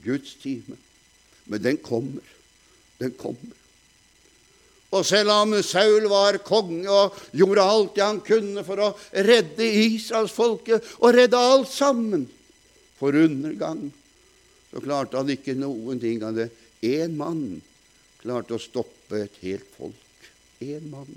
Guds 0.04 0.34
time. 0.42 0.78
Men 1.46 1.62
den 1.62 1.78
kommer. 1.82 2.24
Den 2.98 3.14
kommer. 3.18 3.54
Og 4.94 5.02
selv 5.06 5.32
om 5.34 5.54
Saul 5.66 6.06
var 6.10 6.38
konge 6.46 6.90
og 6.90 7.18
gjorde 7.34 7.66
alt 7.66 7.96
det 7.96 8.04
han 8.04 8.20
kunne 8.22 8.62
for 8.66 8.82
å 8.82 8.92
redde 9.26 9.66
Israelsfolket, 9.66 10.94
og 11.02 11.14
redde 11.16 11.38
alt 11.38 11.70
sammen 11.70 12.28
for 13.00 13.16
undergang, 13.18 13.88
så 14.74 14.80
klarte 14.82 15.20
han 15.20 15.28
ikke 15.30 15.54
noen 15.54 16.00
ting 16.02 16.24
av 16.26 16.34
det. 16.34 16.48
Én 16.82 17.12
mann 17.14 17.60
klarte 18.18 18.56
å 18.56 18.62
stoppe 18.62 19.20
et 19.22 19.36
helt 19.44 19.68
folk. 19.76 20.24
Én 20.58 20.88
mann. 20.90 21.12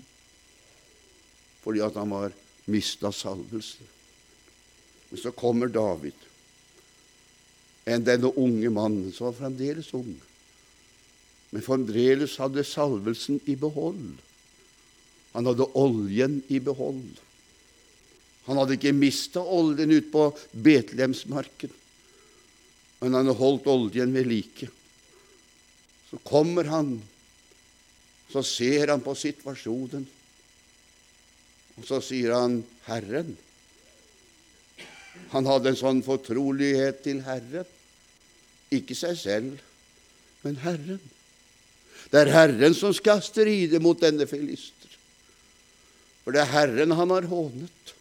Fordi 1.64 1.82
at 1.82 1.98
han 1.98 2.14
var 2.14 2.36
mista 2.70 3.10
salvelse. 3.10 3.88
Men 5.10 5.22
så 5.24 5.32
kommer 5.34 5.72
David, 5.74 6.14
enn 7.88 8.06
denne 8.06 8.30
unge 8.38 8.70
mannen, 8.76 9.10
som 9.16 9.32
var 9.32 9.38
fremdeles 9.40 9.90
ung, 9.96 10.14
men 11.50 11.64
fremdeles 11.64 12.36
hadde 12.44 12.66
salvelsen 12.68 13.40
i 13.48 13.56
behold. 13.58 14.20
Han 15.32 15.48
hadde 15.48 15.70
oljen 15.80 16.42
i 16.52 16.60
behold. 16.62 17.24
Han 18.52 18.60
hadde 18.60 18.76
ikke 18.78 18.94
mista 18.94 19.42
oljen 19.42 19.96
ute 19.96 20.12
på 20.12 20.28
Betlehemsmarken 20.52 21.74
men 23.00 23.14
han 23.14 23.30
har 23.30 23.38
holdt 23.38 23.68
oljen 23.70 24.14
ved 24.16 24.30
like. 24.30 24.70
Så 26.10 26.20
kommer 26.26 26.70
han, 26.72 26.96
så 28.32 28.44
ser 28.44 28.94
han 28.94 29.04
på 29.04 29.16
situasjonen, 29.18 30.08
og 31.78 31.86
så 31.86 32.02
sier 32.02 32.34
han 32.34 32.64
'Herren'. 32.88 33.36
Han 35.34 35.46
hadde 35.50 35.74
en 35.74 35.80
sånn 35.80 36.00
fortrolighet 36.06 37.04
til 37.04 37.22
Herren. 37.26 37.68
Ikke 38.72 38.96
seg 38.96 39.18
selv, 39.18 39.62
men 40.44 40.58
Herren. 40.64 41.02
Det 42.12 42.22
er 42.22 42.32
Herren 42.32 42.76
som 42.78 42.94
skal 42.96 43.22
stride 43.26 43.82
mot 43.84 44.00
denne 44.00 44.28
filister. 44.30 44.92
For 46.24 46.36
det 46.36 46.44
er 46.44 46.54
Herren 46.54 46.96
han 46.96 47.12
har 47.12 47.28
hånet. 47.28 47.94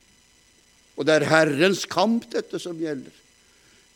Og 0.96 1.06
det 1.06 1.14
er 1.18 1.30
Herrens 1.30 1.84
kamp, 1.90 2.28
dette 2.32 2.58
som 2.62 2.78
gjelder. 2.80 3.12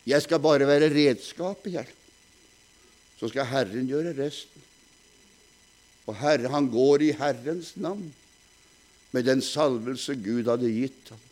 Jeg 0.09 0.25
skal 0.25 0.41
bare 0.43 0.69
være 0.69 0.91
redskapet, 0.93 1.75
jeg. 1.75 1.89
Så 3.21 3.29
skal 3.29 3.49
Herren 3.51 3.89
gjøre 3.89 4.15
resten. 4.17 4.63
Og 6.09 6.17
Herre, 6.17 6.49
han 6.51 6.71
går 6.73 7.05
i 7.05 7.13
Herrens 7.15 7.75
navn 7.77 8.09
med 9.13 9.27
den 9.27 9.43
salvelse 9.43 10.17
Gud 10.23 10.49
hadde 10.49 10.71
gitt 10.73 11.13
ham. 11.13 11.27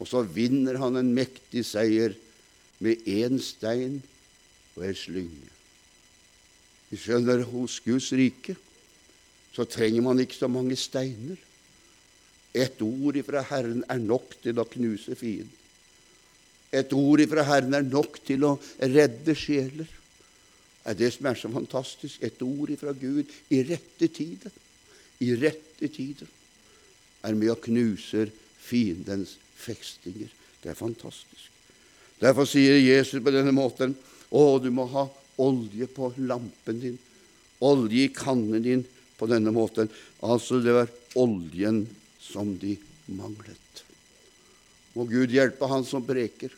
Og 0.00 0.08
så 0.08 0.22
vinner 0.26 0.78
han 0.82 0.98
en 0.98 1.12
mektig 1.14 1.64
seier 1.66 2.14
med 2.82 3.06
én 3.06 3.38
stein 3.42 4.00
og 4.76 4.86
ei 4.86 4.94
slynge. 4.98 5.50
Vi 6.90 6.98
skjønner, 7.00 7.44
hos 7.48 7.78
Guds 7.84 8.10
rike 8.16 8.56
så 9.52 9.66
trenger 9.68 10.04
man 10.04 10.20
ikke 10.20 10.38
så 10.38 10.48
mange 10.48 10.76
steiner. 10.80 11.36
Et 12.52 12.82
ord 12.84 13.16
ifra 13.16 13.44
Herren 13.48 13.84
er 13.88 14.00
nok 14.00 14.34
til 14.44 14.60
å 14.60 14.68
knuse 14.68 15.16
fienden. 15.16 15.61
Et 16.72 16.92
ord 16.96 17.20
ifra 17.20 17.44
Herren 17.44 17.76
er 17.76 17.84
nok 17.84 18.18
til 18.24 18.46
å 18.48 18.56
redde 18.80 19.34
sjeler. 19.36 19.88
Det 20.82 20.92
er 20.94 20.98
det 20.98 21.10
som 21.14 21.28
er 21.28 21.38
så 21.38 21.50
fantastisk. 21.52 22.22
Et 22.24 22.42
ord 22.42 22.72
ifra 22.72 22.94
Gud 22.96 23.28
i 23.52 23.62
rette 23.68 24.08
tider. 24.08 24.50
i 25.22 25.36
rette 25.38 25.86
tider 25.86 26.26
er 27.22 27.34
med 27.38 27.52
og 27.52 27.60
knuser 27.62 28.32
fiendens 28.58 29.36
fekstinger. 29.54 30.32
Det 30.62 30.72
er 30.72 30.78
fantastisk. 30.78 31.50
Derfor 32.18 32.46
sier 32.46 32.78
Jesus 32.78 33.22
på 33.22 33.30
denne 33.34 33.52
måten 33.54 33.94
å, 34.30 34.58
du 34.58 34.70
må 34.74 34.88
ha 34.90 35.06
olje 35.42 35.86
på 35.86 36.12
lampen 36.26 36.80
din, 36.82 36.98
olje 37.62 38.08
i 38.08 38.14
kannen 38.14 38.62
din 38.62 38.82
på 39.18 39.28
denne 39.30 39.54
måten. 39.54 39.90
Altså, 40.26 40.58
det 40.58 40.74
var 40.74 40.90
oljen 41.18 41.84
som 42.18 42.56
de 42.58 42.74
manglet. 43.14 43.84
Må 44.94 45.06
Gud 45.10 45.30
hjelpe 45.34 45.70
han 45.70 45.86
som 45.86 46.04
preker. 46.06 46.50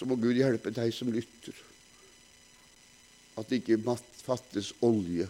Så 0.00 0.06
må 0.08 0.16
Gud 0.16 0.38
hjelpe 0.38 0.70
deg 0.72 0.94
som 0.96 1.10
lytter, 1.12 1.52
at 3.36 3.50
det 3.50 3.58
ikke 3.60 3.96
fattes 4.16 4.70
olje 4.80 5.26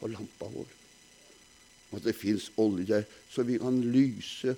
på 0.00 0.08
lampa 0.10 0.48
vår. 0.50 0.72
At 1.94 2.02
det 2.02 2.16
fins 2.18 2.48
olje 2.58 2.88
der, 2.88 3.06
så 3.30 3.44
vi 3.46 3.60
kan 3.62 3.78
lyse 3.94 4.56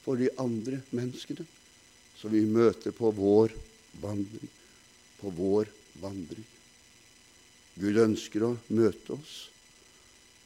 for 0.00 0.16
de 0.16 0.30
andre 0.40 0.80
menneskene 0.96 1.44
som 2.16 2.32
vi 2.32 2.40
møter 2.48 2.96
på 2.96 3.12
vår 3.12 3.52
vandring. 4.00 4.48
På 5.20 5.34
vår 5.36 5.68
vandring. 6.00 6.48
Gud 7.76 8.00
ønsker 8.00 8.48
å 8.48 8.54
møte 8.72 9.12
oss, 9.20 9.36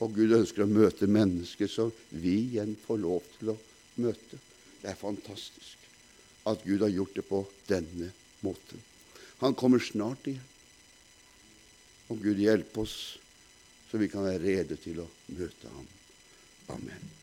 og 0.03 0.19
Gud 0.19 0.35
ønsker 0.43 0.67
å 0.67 0.71
møte 0.75 1.07
mennesker 1.07 1.71
som 1.71 1.95
vi 2.11 2.35
igjen 2.51 2.75
får 2.83 3.03
lov 3.07 3.33
til 3.39 3.55
å 3.55 3.59
møte. 4.03 4.43
Det 4.83 4.91
er 4.91 4.99
fantastisk 4.99 5.91
at 6.51 6.67
Gud 6.67 6.83
har 6.83 6.97
gjort 6.99 7.15
det 7.15 7.29
på 7.31 7.47
denne 7.71 8.11
måten. 8.11 8.23
Han 9.43 9.55
kommer 9.55 9.83
snart 9.83 10.27
igjen. 10.27 10.53
Og 12.07 12.21
Gud 12.23 12.39
hjelpe 12.39 12.85
oss, 12.85 13.17
så 13.91 13.99
vi 13.99 14.07
kan 14.11 14.23
være 14.27 14.45
rede 14.45 14.77
til 14.79 15.01
å 15.03 15.09
møte 15.35 15.71
ham. 15.73 15.87
Amen. 16.77 17.16